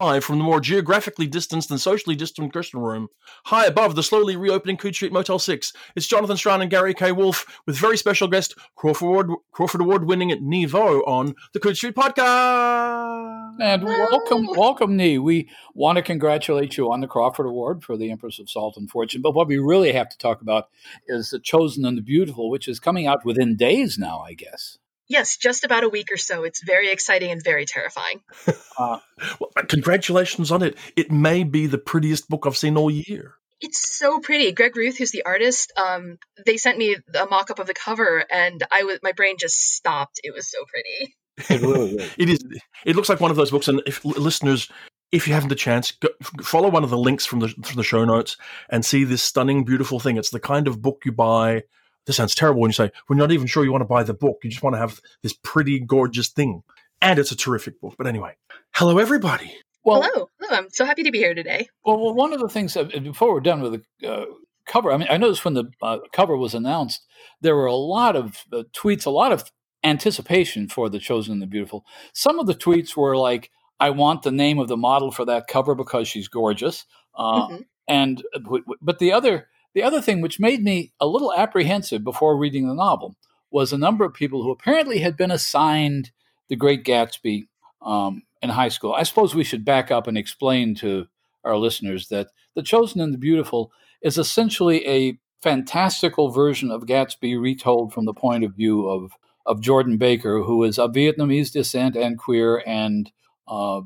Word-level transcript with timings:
Live 0.00 0.24
from 0.24 0.38
the 0.38 0.44
more 0.44 0.60
geographically 0.60 1.28
distanced 1.28 1.70
and 1.70 1.80
socially 1.80 2.16
distant 2.16 2.52
Christian 2.52 2.80
room, 2.80 3.06
high 3.44 3.66
above 3.66 3.94
the 3.94 4.02
slowly 4.02 4.34
reopening 4.34 4.76
Coode 4.76 4.96
Street 4.96 5.12
Motel 5.12 5.38
6, 5.38 5.72
it's 5.94 6.08
Jonathan 6.08 6.36
Strahan 6.36 6.62
and 6.62 6.70
Gary 6.70 6.94
K. 6.94 7.12
Wolfe 7.12 7.46
with 7.64 7.78
very 7.78 7.96
special 7.96 8.26
guest 8.26 8.56
Crawford 8.74 9.06
Award, 9.06 9.30
Crawford 9.52 9.80
Award 9.80 10.04
winning 10.04 10.32
at 10.32 10.40
Nghi 10.40 10.68
Vo 10.68 11.02
on 11.02 11.36
the 11.52 11.60
Coode 11.60 11.76
Street 11.76 11.94
Podcast. 11.94 13.60
And 13.60 13.84
welcome, 13.84 14.48
welcome, 14.56 14.98
Nghi. 14.98 15.22
We 15.22 15.48
want 15.74 15.94
to 15.94 16.02
congratulate 16.02 16.76
you 16.76 16.90
on 16.90 17.00
the 17.00 17.06
Crawford 17.06 17.46
Award 17.46 17.84
for 17.84 17.96
the 17.96 18.10
Empress 18.10 18.40
of 18.40 18.50
Salt 18.50 18.76
and 18.76 18.90
Fortune. 18.90 19.22
But 19.22 19.36
what 19.36 19.46
we 19.46 19.58
really 19.58 19.92
have 19.92 20.08
to 20.08 20.18
talk 20.18 20.42
about 20.42 20.70
is 21.06 21.30
The 21.30 21.38
Chosen 21.38 21.84
and 21.84 21.96
the 21.96 22.02
Beautiful, 22.02 22.50
which 22.50 22.66
is 22.66 22.80
coming 22.80 23.06
out 23.06 23.24
within 23.24 23.54
days 23.54 23.96
now, 23.96 24.18
I 24.18 24.34
guess. 24.34 24.78
Yes, 25.08 25.36
just 25.36 25.64
about 25.64 25.84
a 25.84 25.88
week 25.88 26.08
or 26.12 26.16
so. 26.16 26.44
It's 26.44 26.62
very 26.64 26.90
exciting 26.90 27.30
and 27.30 27.42
very 27.42 27.66
terrifying. 27.66 28.20
uh, 28.78 28.98
well, 29.38 29.50
congratulations 29.68 30.50
on 30.50 30.62
it. 30.62 30.78
It 30.96 31.10
may 31.10 31.44
be 31.44 31.66
the 31.66 31.78
prettiest 31.78 32.28
book 32.28 32.44
I've 32.46 32.56
seen 32.56 32.76
all 32.76 32.90
year. 32.90 33.34
It's 33.60 33.96
so 33.96 34.18
pretty. 34.20 34.52
Greg 34.52 34.76
Ruth, 34.76 34.98
who's 34.98 35.10
the 35.10 35.24
artist, 35.24 35.72
um, 35.76 36.18
they 36.44 36.56
sent 36.56 36.78
me 36.78 36.96
a 37.14 37.26
mock-up 37.26 37.58
of 37.58 37.66
the 37.66 37.74
cover, 37.74 38.24
and 38.30 38.62
I 38.70 38.84
was 38.84 38.98
my 39.02 39.12
brain 39.12 39.36
just 39.38 39.74
stopped. 39.74 40.20
It 40.22 40.34
was 40.34 40.50
so 40.50 40.58
pretty. 40.66 41.14
It 41.50 41.62
really 41.62 41.96
is. 41.96 42.14
it 42.16 42.30
is. 42.30 42.60
It 42.84 42.94
looks 42.94 43.08
like 43.08 43.18
one 43.18 43.32
of 43.32 43.36
those 43.36 43.50
books, 43.50 43.66
and 43.66 43.82
if 43.86 44.04
listeners, 44.04 44.70
if 45.10 45.26
you 45.26 45.34
haven't 45.34 45.48
the 45.48 45.56
chance, 45.56 45.90
go, 45.90 46.08
follow 46.42 46.68
one 46.68 46.84
of 46.84 46.90
the 46.90 46.98
links 46.98 47.26
from 47.26 47.40
the 47.40 47.48
from 47.48 47.76
the 47.76 47.82
show 47.82 48.04
notes 48.04 48.36
and 48.70 48.84
see 48.84 49.02
this 49.02 49.22
stunning, 49.22 49.64
beautiful 49.64 49.98
thing. 49.98 50.16
It's 50.16 50.30
the 50.30 50.38
kind 50.38 50.68
of 50.68 50.80
book 50.80 51.02
you 51.04 51.10
buy 51.10 51.64
this 52.06 52.16
sounds 52.16 52.34
terrible 52.34 52.60
when 52.60 52.68
you 52.68 52.74
say, 52.74 52.90
we're 53.08 53.16
not 53.16 53.32
even 53.32 53.46
sure 53.46 53.64
you 53.64 53.72
want 53.72 53.82
to 53.82 53.86
buy 53.86 54.02
the 54.02 54.14
book. 54.14 54.38
You 54.42 54.50
just 54.50 54.62
want 54.62 54.74
to 54.74 54.80
have 54.80 55.00
this 55.22 55.32
pretty, 55.32 55.80
gorgeous 55.80 56.28
thing. 56.28 56.62
And 57.00 57.18
it's 57.18 57.32
a 57.32 57.36
terrific 57.36 57.80
book. 57.80 57.94
But 57.98 58.06
anyway, 58.06 58.36
hello, 58.72 58.98
everybody. 58.98 59.54
Well, 59.84 60.02
hello. 60.02 60.30
hello. 60.40 60.58
I'm 60.58 60.70
so 60.70 60.84
happy 60.84 61.02
to 61.02 61.10
be 61.10 61.18
here 61.18 61.34
today. 61.34 61.68
Well, 61.84 61.98
well 61.98 62.14
one 62.14 62.32
of 62.32 62.40
the 62.40 62.48
things, 62.48 62.74
that, 62.74 62.90
before 63.02 63.32
we're 63.32 63.40
done 63.40 63.60
with 63.60 63.82
the 64.00 64.08
uh, 64.10 64.24
cover, 64.66 64.90
I 64.90 64.96
mean, 64.96 65.08
I 65.10 65.18
noticed 65.18 65.44
when 65.44 65.54
the 65.54 65.70
uh, 65.82 65.98
cover 66.12 66.36
was 66.36 66.54
announced, 66.54 67.04
there 67.40 67.56
were 67.56 67.66
a 67.66 67.74
lot 67.74 68.16
of 68.16 68.44
uh, 68.52 68.62
tweets, 68.74 69.06
a 69.06 69.10
lot 69.10 69.32
of 69.32 69.50
anticipation 69.82 70.68
for 70.68 70.88
The 70.88 70.98
Chosen 70.98 71.34
and 71.34 71.42
the 71.42 71.46
Beautiful. 71.46 71.84
Some 72.14 72.38
of 72.38 72.46
the 72.46 72.54
tweets 72.54 72.96
were 72.96 73.16
like, 73.16 73.50
I 73.78 73.90
want 73.90 74.22
the 74.22 74.32
name 74.32 74.58
of 74.58 74.68
the 74.68 74.76
model 74.76 75.10
for 75.10 75.26
that 75.26 75.46
cover 75.46 75.74
because 75.74 76.08
she's 76.08 76.28
gorgeous. 76.28 76.86
Uh, 77.14 77.48
mm-hmm. 77.48 77.56
And, 77.86 78.22
uh, 78.34 78.58
but 78.80 78.98
the 78.98 79.12
other, 79.12 79.48
the 79.74 79.82
other 79.82 80.00
thing 80.00 80.20
which 80.20 80.40
made 80.40 80.62
me 80.62 80.92
a 81.00 81.06
little 81.06 81.32
apprehensive 81.34 82.04
before 82.04 82.36
reading 82.36 82.68
the 82.68 82.74
novel 82.74 83.16
was 83.50 83.72
a 83.72 83.78
number 83.78 84.04
of 84.04 84.14
people 84.14 84.42
who 84.42 84.50
apparently 84.50 84.98
had 84.98 85.16
been 85.16 85.30
assigned 85.30 86.10
The 86.48 86.56
Great 86.56 86.84
Gatsby 86.84 87.46
um, 87.82 88.22
in 88.42 88.50
high 88.50 88.68
school. 88.68 88.92
I 88.92 89.02
suppose 89.02 89.34
we 89.34 89.44
should 89.44 89.64
back 89.64 89.90
up 89.90 90.06
and 90.06 90.16
explain 90.16 90.74
to 90.76 91.06
our 91.44 91.56
listeners 91.56 92.08
that 92.08 92.28
The 92.54 92.62
Chosen 92.62 93.00
and 93.00 93.12
the 93.12 93.18
Beautiful 93.18 93.72
is 94.02 94.18
essentially 94.18 94.86
a 94.86 95.18
fantastical 95.42 96.30
version 96.30 96.70
of 96.70 96.86
Gatsby 96.86 97.40
retold 97.40 97.92
from 97.92 98.06
the 98.06 98.14
point 98.14 98.44
of 98.44 98.54
view 98.54 98.88
of, 98.88 99.12
of 99.44 99.60
Jordan 99.60 99.98
Baker, 99.98 100.42
who 100.42 100.64
is 100.64 100.78
of 100.78 100.92
Vietnamese 100.92 101.52
descent 101.52 101.96
and 101.96 102.18
queer. 102.18 102.62
And 102.66 103.10
uh, 103.46 103.82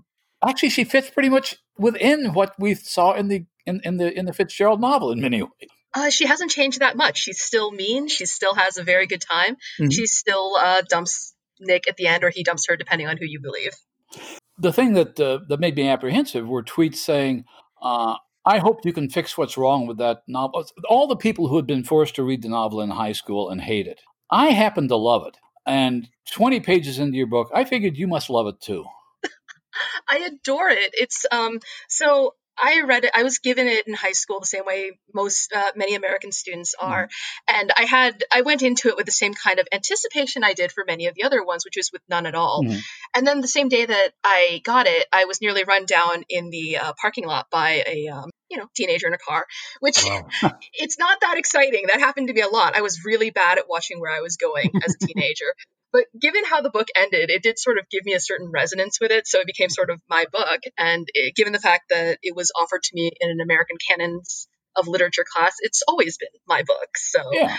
actually, 0.46 0.70
she 0.70 0.84
fits 0.84 1.10
pretty 1.10 1.28
much 1.28 1.56
within 1.76 2.32
what 2.32 2.54
we 2.58 2.74
saw 2.74 3.14
in 3.14 3.28
the 3.28 3.44
in, 3.66 3.80
in 3.84 3.98
the 3.98 4.16
in 4.16 4.26
the 4.26 4.32
Fitzgerald 4.32 4.80
novel 4.80 5.12
in 5.12 5.20
many 5.20 5.42
ways. 5.42 5.68
Uh, 5.94 6.10
she 6.10 6.26
hasn't 6.26 6.50
changed 6.50 6.80
that 6.80 6.96
much. 6.96 7.18
She's 7.18 7.40
still 7.40 7.70
mean. 7.70 8.08
She 8.08 8.26
still 8.26 8.54
has 8.54 8.76
a 8.76 8.82
very 8.82 9.06
good 9.06 9.22
time. 9.22 9.54
Mm-hmm. 9.54 9.90
She 9.90 10.06
still 10.06 10.56
uh, 10.56 10.82
dumps 10.88 11.34
Nick 11.60 11.88
at 11.88 11.96
the 11.96 12.06
end, 12.06 12.24
or 12.24 12.30
he 12.30 12.44
dumps 12.44 12.66
her, 12.68 12.76
depending 12.76 13.08
on 13.08 13.16
who 13.16 13.24
you 13.24 13.40
believe. 13.40 13.72
The 14.58 14.72
thing 14.72 14.94
that 14.94 15.18
uh, 15.18 15.40
that 15.48 15.60
made 15.60 15.76
me 15.76 15.88
apprehensive 15.88 16.46
were 16.46 16.62
tweets 16.62 16.96
saying, 16.96 17.44
uh, 17.82 18.16
"I 18.44 18.58
hope 18.58 18.84
you 18.84 18.92
can 18.92 19.08
fix 19.08 19.38
what's 19.38 19.56
wrong 19.56 19.86
with 19.86 19.98
that 19.98 20.22
novel." 20.26 20.66
All 20.88 21.06
the 21.06 21.16
people 21.16 21.48
who 21.48 21.56
had 21.56 21.66
been 21.66 21.84
forced 21.84 22.16
to 22.16 22.22
read 22.22 22.42
the 22.42 22.48
novel 22.48 22.80
in 22.80 22.90
high 22.90 23.12
school 23.12 23.50
and 23.50 23.60
hate 23.60 23.86
it. 23.86 24.00
I 24.30 24.48
happen 24.48 24.88
to 24.88 24.96
love 24.96 25.26
it, 25.26 25.36
and 25.66 26.08
twenty 26.30 26.60
pages 26.60 26.98
into 26.98 27.16
your 27.16 27.26
book, 27.26 27.50
I 27.54 27.64
figured 27.64 27.96
you 27.96 28.08
must 28.08 28.30
love 28.30 28.46
it 28.46 28.60
too. 28.60 28.84
I 30.08 30.18
adore 30.18 30.70
it. 30.70 30.90
It's 30.92 31.24
um 31.30 31.60
so 31.88 32.34
I 32.60 32.82
read 32.82 33.04
it. 33.04 33.12
I 33.14 33.22
was 33.22 33.38
given 33.38 33.66
it 33.66 33.86
in 33.86 33.94
high 33.94 34.12
school 34.12 34.40
the 34.40 34.46
same 34.46 34.64
way 34.64 34.98
most 35.14 35.52
uh, 35.54 35.72
many 35.76 35.94
American 35.94 36.32
students 36.32 36.74
mm-hmm. 36.74 36.92
are, 36.92 37.06
mm-hmm. 37.06 37.60
and 37.60 37.72
I 37.76 37.84
had 37.84 38.24
I 38.32 38.42
went 38.42 38.62
into 38.62 38.88
it 38.88 38.96
with 38.96 39.06
the 39.06 39.12
same 39.12 39.34
kind 39.34 39.58
of 39.58 39.68
anticipation 39.72 40.44
I 40.44 40.54
did 40.54 40.72
for 40.72 40.84
many 40.86 41.06
of 41.06 41.14
the 41.14 41.24
other 41.24 41.44
ones, 41.44 41.64
which 41.64 41.76
was 41.76 41.90
with 41.92 42.02
none 42.08 42.26
at 42.26 42.34
all. 42.34 42.62
Mm-hmm. 42.62 42.78
And 43.14 43.26
then 43.26 43.40
the 43.40 43.48
same 43.48 43.68
day 43.68 43.86
that 43.86 44.10
I 44.24 44.60
got 44.64 44.86
it, 44.86 45.06
I 45.12 45.24
was 45.24 45.40
nearly 45.40 45.64
run 45.64 45.86
down 45.86 46.24
in 46.28 46.50
the 46.50 46.78
uh, 46.78 46.92
parking 47.00 47.26
lot 47.26 47.46
by 47.50 47.82
a 47.86 48.08
um, 48.08 48.30
you 48.50 48.58
know 48.58 48.66
teenager 48.74 49.06
in 49.06 49.14
a 49.14 49.18
car, 49.18 49.46
which 49.80 50.04
wow. 50.04 50.26
it's 50.72 50.98
not 50.98 51.20
that 51.20 51.38
exciting. 51.38 51.84
That 51.88 52.00
happened 52.00 52.28
to 52.28 52.34
me 52.34 52.40
a 52.40 52.48
lot. 52.48 52.76
I 52.76 52.82
was 52.82 53.04
really 53.04 53.30
bad 53.30 53.58
at 53.58 53.68
watching 53.68 54.00
where 54.00 54.12
I 54.12 54.20
was 54.20 54.36
going 54.36 54.70
as 54.84 54.96
a 55.00 55.06
teenager. 55.06 55.54
But 55.92 56.04
given 56.20 56.44
how 56.44 56.60
the 56.60 56.70
book 56.70 56.88
ended, 56.96 57.30
it 57.30 57.42
did 57.42 57.58
sort 57.58 57.78
of 57.78 57.88
give 57.88 58.04
me 58.04 58.12
a 58.14 58.20
certain 58.20 58.50
resonance 58.50 59.00
with 59.00 59.10
it. 59.10 59.26
So 59.26 59.40
it 59.40 59.46
became 59.46 59.70
sort 59.70 59.90
of 59.90 60.00
my 60.08 60.26
book. 60.30 60.60
And 60.76 61.08
it, 61.14 61.34
given 61.34 61.52
the 61.52 61.58
fact 61.58 61.84
that 61.90 62.18
it 62.22 62.36
was 62.36 62.52
offered 62.54 62.82
to 62.82 62.90
me 62.94 63.10
in 63.20 63.30
an 63.30 63.40
American 63.40 63.78
canons 63.88 64.48
of 64.76 64.86
literature 64.86 65.24
class, 65.30 65.56
it's 65.60 65.82
always 65.88 66.18
been 66.18 66.28
my 66.46 66.62
book. 66.62 66.90
So, 66.96 67.20
yeah. 67.32 67.56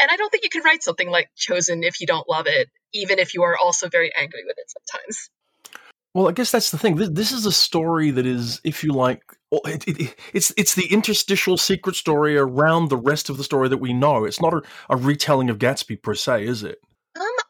and 0.00 0.10
I 0.10 0.16
don't 0.16 0.30
think 0.30 0.44
you 0.44 0.50
can 0.50 0.62
write 0.62 0.82
something 0.82 1.10
like 1.10 1.28
Chosen 1.36 1.82
if 1.82 2.00
you 2.00 2.06
don't 2.06 2.28
love 2.28 2.46
it, 2.46 2.68
even 2.94 3.18
if 3.18 3.34
you 3.34 3.42
are 3.42 3.56
also 3.56 3.88
very 3.88 4.12
angry 4.16 4.44
with 4.46 4.56
it 4.58 4.66
sometimes. 4.68 5.30
Well, 6.14 6.28
I 6.28 6.32
guess 6.32 6.50
that's 6.50 6.70
the 6.70 6.78
thing. 6.78 6.96
This, 6.96 7.10
this 7.10 7.32
is 7.32 7.44
a 7.44 7.52
story 7.52 8.10
that 8.12 8.24
is, 8.26 8.60
if 8.64 8.82
you 8.82 8.92
like, 8.92 9.22
it, 9.52 9.86
it, 9.86 10.16
it's 10.32 10.52
it's 10.56 10.74
the 10.74 10.86
interstitial 10.86 11.56
secret 11.56 11.96
story 11.96 12.36
around 12.36 12.88
the 12.88 12.96
rest 12.96 13.28
of 13.28 13.36
the 13.36 13.44
story 13.44 13.68
that 13.68 13.76
we 13.76 13.92
know. 13.92 14.24
It's 14.24 14.40
not 14.40 14.54
a, 14.54 14.62
a 14.88 14.96
retelling 14.96 15.50
of 15.50 15.58
Gatsby 15.58 16.02
per 16.02 16.14
se, 16.14 16.44
is 16.46 16.62
it? 16.64 16.80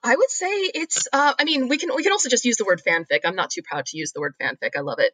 I 0.09 0.17
would 0.17 0.31
say 0.31 0.51
it's. 0.51 1.07
Uh, 1.13 1.35
I 1.39 1.45
mean, 1.45 1.69
we 1.69 1.77
can 1.77 1.95
we 1.95 2.03
can 2.03 2.13
also 2.13 2.29
just 2.29 2.45
use 2.45 2.57
the 2.57 2.65
word 2.65 2.81
fanfic. 2.87 3.21
I'm 3.25 3.37
not 3.37 3.51
too 3.51 3.63
proud 3.63 3.87
to 3.87 3.99
use 3.99 4.13
the 4.13 4.21
word 4.21 4.35
fanfic. 4.41 4.71
I 4.77 4.81
love 4.81 4.99
it. 5.01 5.13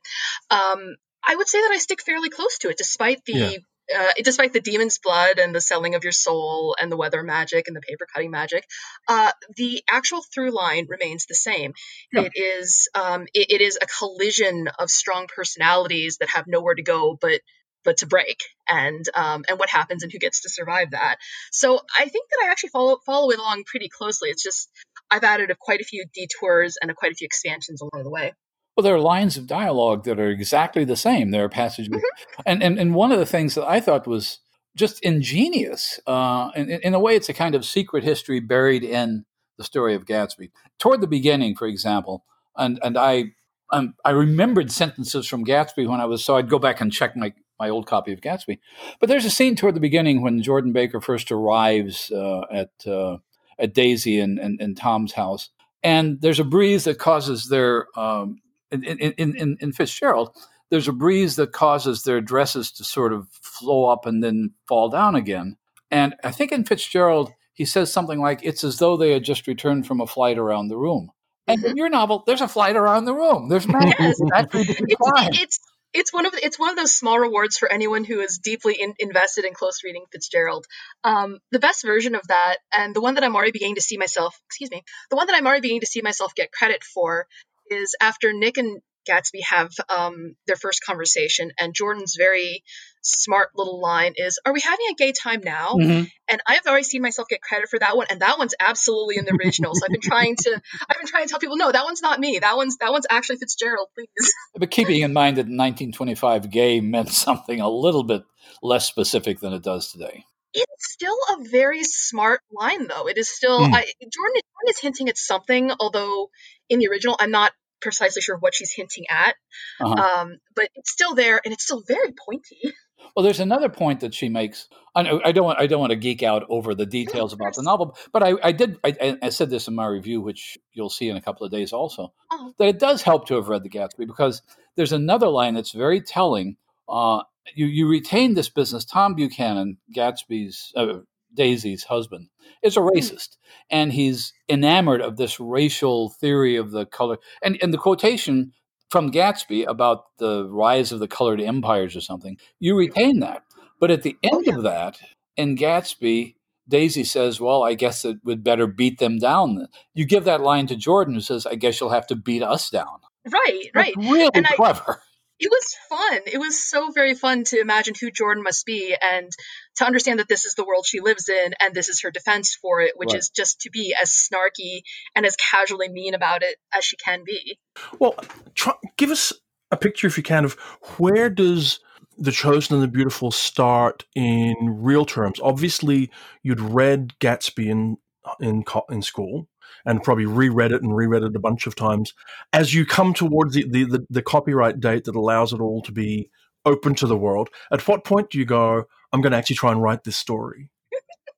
Um, 0.51 0.97
I 1.27 1.35
would 1.35 1.49
say 1.49 1.61
that 1.61 1.71
I 1.73 1.79
stick 1.79 2.03
fairly 2.03 2.31
close 2.31 2.59
to 2.59 2.71
it, 2.71 2.79
despite 2.79 3.25
the. 3.25 3.33
Yeah. 3.33 3.57
Uh, 3.95 4.13
despite 4.23 4.55
the 4.55 4.63
demon's 4.63 4.99
blood 4.99 5.39
and 5.39 5.55
the 5.55 5.61
selling 5.61 5.95
of 5.95 6.05
your 6.05 6.13
soul 6.13 6.75
and 6.81 6.91
the 6.91 6.97
weather 6.97 7.23
magic 7.23 7.69
and 7.69 7.77
the 7.77 7.83
paper 7.83 8.07
cutting 8.11 8.31
magic, 8.31 8.65
uh, 9.09 9.31
the 9.59 9.83
actual 9.91 10.25
through 10.33 10.53
line 10.53 10.87
remains 10.89 11.27
the 11.27 11.35
same. 11.35 11.75
Yeah. 12.11 12.23
It 12.23 12.33
is 12.35 12.89
um, 12.95 13.27
it, 13.35 13.49
it 13.51 13.61
is 13.61 13.77
a 13.83 13.87
collision 13.87 14.69
of 14.79 14.89
strong 14.89 15.27
personalities 15.27 16.17
that 16.21 16.31
have 16.31 16.47
nowhere 16.47 16.75
to 16.75 16.83
go 16.83 17.19
but 17.21 17.43
but 17.85 17.99
to 17.99 18.07
break 18.07 18.39
and 18.69 19.05
um, 19.15 19.45
and 19.49 19.59
what 19.59 19.69
happens 19.69 20.03
and 20.03 20.13
who 20.13 20.19
gets 20.19 20.43
to 20.43 20.49
survive 20.49 20.91
that. 20.93 21.17
So 21.53 21.81
I 21.99 22.05
think 22.05 22.29
that 22.31 22.45
I 22.45 22.51
actually 22.51 22.71
follow 22.71 22.99
follow 23.05 23.31
it 23.31 23.39
along 23.39 23.65
pretty 23.65 23.89
closely. 23.89 24.31
It's 24.31 24.43
just 24.43 24.71
I've 25.11 25.25
added 25.25 25.51
a, 25.51 25.55
quite 25.59 25.81
a 25.81 25.85
few 25.85 26.05
detours 26.13 26.77
and 26.81 26.91
a, 26.91 26.95
quite 26.95 27.13
a 27.13 27.15
few 27.15 27.27
expansions 27.27 27.81
along 27.81 28.05
the 28.05 28.11
way. 28.11 28.33
Well, 28.77 28.83
there 28.83 28.95
are 28.95 29.01
lines 29.01 29.37
of 29.37 29.47
dialogue 29.47 30.05
that 30.05 30.19
are 30.19 30.31
exactly 30.31 30.85
the 30.85 30.97
same. 30.97 31.31
There 31.31 31.45
are 31.45 31.49
passages, 31.49 31.93
mm-hmm. 31.93 32.43
and, 32.45 32.63
and 32.63 32.79
and 32.79 32.95
one 32.95 33.13
of 33.13 33.19
the 33.19 33.27
things 33.27 33.55
that 33.55 33.69
I 33.69 33.81
thought 33.81 34.07
was 34.07 34.41
just 34.77 35.01
ingenious. 35.01 36.01
Uh, 36.07 36.51
in, 36.57 36.71
in 36.71 36.95
a 36.95 36.99
way, 36.99 37.15
it's 37.15 37.29
a 37.29 37.35
kind 37.35 37.55
of 37.55 37.65
secret 37.65 38.03
history 38.03 38.41
buried 38.41 38.83
in 38.83 39.25
the 39.59 39.65
story 39.65 39.95
of 39.95 40.05
Gatsby. 40.05 40.51
Toward 40.79 41.01
the 41.01 41.07
beginning, 41.07 41.55
for 41.55 41.69
example, 41.69 42.25
and 42.57 42.81
and 42.83 42.99
I 42.99 43.35
um, 43.71 43.95
I 44.05 44.11
remembered 44.11 44.71
sentences 44.71 45.27
from 45.27 45.45
Gatsby 45.45 45.89
when 45.89 46.01
I 46.01 46.07
was 46.07 46.25
so 46.25 46.37
I'd 46.37 46.49
go 46.49 46.59
back 46.59 46.81
and 46.81 46.93
check 46.93 47.17
my 47.17 47.33
my 47.59 47.69
old 47.69 47.87
copy 47.87 48.13
of 48.13 48.21
Gatsby. 48.21 48.59
But 49.01 49.09
there's 49.09 49.25
a 49.25 49.31
scene 49.31 49.57
toward 49.57 49.75
the 49.75 49.81
beginning 49.81 50.23
when 50.23 50.43
Jordan 50.43 50.73
Baker 50.73 51.01
first 51.01 51.31
arrives 51.31 52.11
uh, 52.11 52.43
at 52.51 52.71
uh, 52.87 53.19
at 53.59 53.75
Daisy 53.75 54.19
and, 54.19 54.39
and, 54.39 54.61
and, 54.61 54.77
Tom's 54.77 55.13
house, 55.13 55.51
and 55.83 56.21
there's 56.21 56.41
a 56.41 56.45
breeze 56.45 56.85
that 56.85 56.99
causes 56.99 57.49
their 57.49 57.87
um, 57.97 58.41
in, 58.73 58.83
in, 58.83 59.37
in, 59.37 59.57
in 59.61 59.73
Fitzgerald. 59.73 60.37
There's 60.71 60.89
a 60.89 60.93
breeze 60.93 61.37
that 61.37 61.53
causes 61.53 62.03
their 62.03 62.21
dresses 62.21 62.73
to 62.73 62.85
sort 62.85 63.13
of 63.13 63.29
flow 63.31 63.85
up 63.85 64.07
and 64.07 64.25
then 64.25 64.55
fall 64.67 64.89
down 64.89 65.15
again. 65.15 65.57
And 65.91 66.17
I 66.25 66.33
think 66.33 66.51
in 66.51 66.65
Fitzgerald, 66.65 67.33
he 67.53 67.65
says 67.65 67.93
something 67.93 68.19
like, 68.19 68.41
"It's 68.43 68.65
as 68.65 68.79
though 68.79 68.97
they 68.97 69.13
had 69.13 69.25
just 69.25 69.47
returned 69.47 69.87
from 69.87 70.01
a 70.01 70.07
flight 70.07 70.39
around 70.39 70.69
the 70.69 70.77
room." 70.77 71.13
And 71.47 71.63
in 71.63 71.71
mm-hmm. 71.71 71.77
your 71.77 71.89
novel, 71.91 72.25
there's 72.27 72.41
a 72.41 72.49
flight 72.49 72.75
around 72.75 73.05
the 73.05 73.15
room. 73.15 73.49
There's 73.49 73.69
magic. 73.69 73.97
Yes. 73.99 74.19
it's, 74.55 75.43
it's 75.43 75.61
it's 75.95 76.13
one 76.13 76.27
of 76.27 76.35
it's 76.35 76.59
one 76.59 76.71
of 76.71 76.77
those 76.77 76.95
small 76.95 77.19
rewards 77.19 77.57
for 77.57 77.73
anyone 77.73 78.05
who 78.05 78.21
is 78.21 78.39
deeply 78.39 78.75
in, 78.75 78.95
invested 78.99 79.45
in 79.45 79.55
close 79.55 79.85
reading 79.85 80.05
Fitzgerald. 80.13 80.67
Um, 81.05 81.39
the 81.53 81.61
best 81.61 81.85
version 81.87 82.17
of 82.17 82.27
that, 82.29 82.57
and 82.77 82.95
the 82.95 83.01
one 83.01 83.15
that 83.15 83.25
I'm 83.25 83.37
already 83.37 83.53
beginning 83.53 83.77
to 83.77 83.81
see 83.81 83.97
myself, 83.97 84.39
excuse 84.47 84.71
me, 84.71 84.83
the 85.11 85.17
one 85.17 85.29
that 85.29 85.37
I'm 85.37 85.47
already 85.47 85.63
beginning 85.63 85.83
to 85.83 85.87
see 85.87 86.03
myself 86.03 86.35
get 86.35 86.53
credit 86.53 86.83
for, 86.83 87.27
is 87.71 87.95
after 88.01 88.33
Nick 88.33 88.59
and 88.59 88.83
Gatsby 89.09 89.43
have 89.49 89.71
um, 89.89 90.35
their 90.47 90.57
first 90.57 90.85
conversation, 90.85 91.53
and 91.59 91.75
Jordan's 91.75 92.17
very 92.19 92.65
smart 93.05 93.51
little 93.55 93.81
line 93.81 94.15
is, 94.17 94.39
"Are 94.45 94.53
we 94.53 94.61
having 94.61 94.87
a 94.91 94.95
gay 94.95 95.13
time 95.13 95.41
now?" 95.45 95.75
Mm-hmm. 95.75 96.05
And 96.29 96.41
I've 96.47 96.67
already 96.67 96.85
seen 96.85 97.03
myself 97.03 97.29
get 97.29 97.43
credit 97.43 97.69
for 97.69 97.79
that 97.79 97.97
one, 97.97 98.07
and 98.11 98.21
that 98.21 98.39
one's 98.39 98.55
absolutely 98.59 99.17
in 99.19 99.25
the 99.25 99.39
original. 99.45 99.75
so 99.75 99.85
I've 99.85 99.93
been 99.93 100.01
trying 100.01 100.37
to, 100.37 100.61
I've 100.89 100.97
been 100.97 101.07
trying 101.07 101.25
to 101.25 101.31
tell 101.31 101.39
people, 101.39 101.57
no, 101.57 101.71
that 101.71 101.85
one's 101.85 102.03
not 102.03 102.19
me. 102.19 102.39
That 102.41 102.57
one's 102.57 102.79
that 102.79 102.91
one's 102.91 103.07
actually 103.11 103.37
Fitzgerald. 103.37 103.89
Please. 103.95 104.09
But 104.57 104.71
keeping 104.71 105.03
in 105.03 105.13
mind 105.13 105.37
that 105.37 105.47
in 105.47 105.57
1925, 105.57 106.51
gay 106.51 106.81
meant 106.81 107.11
something 107.11 107.61
a 107.61 107.69
little 107.69 108.05
bit 108.05 108.25
less 108.63 108.87
specific 108.87 109.41
than 109.41 109.53
it 109.53 109.63
does 109.63 109.91
today. 109.91 110.25
It's 110.53 110.93
still 110.93 111.17
a 111.33 111.43
very 111.43 111.83
smart 111.83 112.41
line, 112.53 112.87
though. 112.87 113.09
It 113.09 113.19
is 113.19 113.29
still 113.29 113.67
Hmm. 113.67 113.75
I, 113.75 113.81
Jordan. 113.83 114.11
Jordan 114.11 114.69
is 114.69 114.79
hinting 114.79 115.09
at 115.09 115.19
something, 115.19 115.73
although 115.81 116.31
in 116.69 116.79
the 116.79 116.87
original, 116.89 117.17
I'm 117.19 117.33
not 117.33 117.53
precisely 117.81 118.23
sure 118.23 118.37
what 118.37 118.55
she's 118.55 118.73
hinting 118.73 119.05
at. 119.11 119.35
Uh-huh. 119.81 119.95
Um, 119.95 120.39
but 120.55 120.69
it's 120.75 120.91
still 120.91 121.15
there, 121.15 121.41
and 121.45 121.53
it's 121.53 121.65
still 121.65 121.83
very 121.87 122.13
pointy. 122.13 122.61
Well, 123.15 123.23
there's 123.25 123.41
another 123.41 123.69
point 123.69 124.01
that 124.01 124.15
she 124.15 124.29
makes. 124.29 124.69
I, 124.95 125.21
I 125.25 125.33
don't 125.33 125.45
want. 125.45 125.59
I 125.59 125.67
don't 125.67 125.81
want 125.81 125.91
to 125.91 125.97
geek 125.97 126.23
out 126.23 126.45
over 126.49 126.75
the 126.75 126.87
details 126.87 127.33
of 127.33 127.41
about 127.41 127.55
the 127.55 127.63
novel, 127.63 127.97
but 128.13 128.23
I, 128.23 128.35
I 128.43 128.53
did. 128.53 128.79
I- 128.85 128.97
I, 129.01 129.19
I 129.23 129.29
said 129.31 129.51
this 129.51 129.69
in 129.69 129.75
my 129.75 129.87
review, 129.87 130.21
which 130.21 130.57
you'll 130.73 130.91
see 130.91 131.09
in 131.09 131.17
a 131.17 131.21
couple 131.21 131.45
of 131.45 131.53
days, 131.53 131.73
also. 131.73 132.13
Oh. 132.31 132.53
That 132.59 132.69
it 132.69 132.79
does 132.79 133.03
help 133.03 133.27
to 133.29 133.35
have 133.35 133.49
read 133.49 133.63
The 133.63 133.71
Gatsby 133.71 134.07
because 134.07 134.43
there's 134.77 134.93
another 134.93 135.29
line 135.29 135.55
that's 135.55 135.73
very 135.73 136.01
telling. 136.01 136.57
Uh, 136.89 137.23
you 137.55 137.67
you 137.67 137.89
retain 137.89 138.35
this 138.35 138.49
business. 138.49 138.85
Tom 138.85 139.15
Buchanan, 139.15 139.79
Gatsby's 139.95 140.73
uh, 140.77 141.01
Daisy's 141.35 141.85
husband, 141.85 142.29
is 142.63 142.77
a 142.77 142.81
racist, 142.81 143.37
and 143.71 143.93
he's 143.93 144.33
enamored 144.49 145.01
of 145.03 145.17
this 145.17 145.39
racial 145.41 146.11
theory 146.11 146.57
of 146.57 146.71
the 146.71 146.87
color. 146.87 147.19
And 147.43 147.59
and 147.63 147.73
the 147.73 147.79
quotation 147.79 148.53
from 148.91 149.11
Gatsby 149.11 149.67
about 149.67 150.05
the 150.19 150.49
rise 150.49 150.93
of 150.93 151.01
the 151.01 151.09
colored 151.09 151.41
empires 151.41 151.97
or 151.97 152.01
something, 152.01 152.37
you 152.61 152.77
retain 152.77 153.21
that. 153.21 153.43
But 153.81 153.91
at 153.91 154.03
the 154.03 154.17
oh, 154.25 154.39
end 154.39 154.49
of 154.49 154.63
that, 154.63 154.99
in 155.37 155.57
Gatsby, 155.57 156.35
Daisy 156.69 157.05
says, 157.05 157.41
Well, 157.41 157.63
I 157.63 157.75
guess 157.75 158.05
it 158.05 158.19
would 158.25 158.45
better 158.45 158.67
beat 158.67 158.99
them 158.99 159.19
down. 159.19 159.67
You 159.95 160.07
give 160.07 160.25
that 160.25 160.41
line 160.41 160.67
to 160.69 160.77
Jordan, 160.77 161.15
who 161.15 161.21
says, 161.21 161.47
I 161.47 161.57
guess 161.57 161.81
you'll 161.81 161.91
have 161.91 162.07
to 162.09 162.17
beat 162.17 162.43
us 162.43 162.71
down. 162.71 163.01
Right, 163.31 163.71
right. 163.75 163.95
That's 163.97 164.09
really 164.09 164.31
And 164.35 164.47
I- 164.47 164.57
clever. 164.57 165.03
It 165.41 165.51
was 165.51 165.75
fun. 165.89 166.21
It 166.27 166.39
was 166.39 166.63
so 166.63 166.91
very 166.93 167.15
fun 167.15 167.45
to 167.45 167.61
imagine 167.61 167.95
who 168.01 168.11
Jordan 168.11 168.43
must 168.43 168.65
be 168.65 168.95
and 169.01 169.31
to 169.77 169.85
understand 169.85 170.21
that 170.21 170.29
this 170.29 170.45
is 170.45 170.55
the 170.55 170.65
world 170.65 170.87
she 170.87 171.01
lives 171.01 171.29
in 171.29 171.55
and 171.61 171.75
this 171.75 171.89
is 171.89 172.03
her 172.03 172.11
defense 172.11 172.55
for 172.55 172.81
it, 172.81 172.93
which 172.97 173.11
Right. 173.11 173.19
is 173.19 173.31
just 173.31 173.61
to 173.63 173.71
be 173.71 173.95
as 174.01 174.11
snarky 174.11 174.83
and 175.15 175.27
as 175.27 175.37
casually 175.37 175.89
mean 175.89 176.15
about 176.15 176.43
it 176.43 176.57
as 176.73 176.85
she 176.85 176.97
can 176.97 177.25
be. 177.25 177.59
Well, 177.99 178.15
try, 178.55 178.75
give 178.97 179.11
us 179.11 179.33
a 179.71 179.77
picture, 179.77 180.07
if 180.07 180.17
you 180.17 180.23
can, 180.23 180.45
of 180.45 180.55
where 180.99 181.29
does 181.29 181.81
the 182.17 182.31
Chosen 182.33 182.75
and 182.77 182.83
the 182.83 182.89
Beautiful 182.89 183.33
start 183.33 184.05
in 184.15 184.55
real 184.61 185.05
terms? 185.05 185.41
Obviously, 185.43 186.11
you'd 186.43 186.61
read 186.61 187.15
Gatsby 187.19 187.67
in 187.67 187.97
in 188.41 188.65
in 188.89 189.03
school 189.03 189.49
and 189.85 190.03
probably 190.03 190.27
reread 190.27 190.73
it 190.73 190.83
and 190.83 190.95
reread 190.95 191.23
it 191.23 191.37
a 191.37 191.41
bunch 191.41 191.67
of 191.67 191.75
times. 191.75 192.15
As 192.53 192.73
you 192.73 192.87
come 192.87 193.15
towards 193.15 193.55
the, 193.55 193.65
the, 193.69 193.85
the, 193.85 194.07
the 194.11 194.23
copyright 194.23 194.81
date 194.81 195.05
that 195.05 195.17
allows 195.17 195.53
it 195.53 195.61
all 195.61 195.83
to 195.83 195.93
be 195.93 196.31
open 196.65 196.95
to 196.97 197.07
the 197.07 197.17
world, 197.17 197.51
at 197.73 197.87
what 197.87 198.05
point 198.05 198.31
do 198.31 198.39
you 198.39 198.45
go, 198.45 198.85
I'm 199.13 199.21
going 199.21 199.33
to 199.33 199.39
actually 199.39 199.57
try 199.57 199.73
and 199.73 199.83
write 199.83 200.05
this 200.05 200.17
story? 200.17 200.71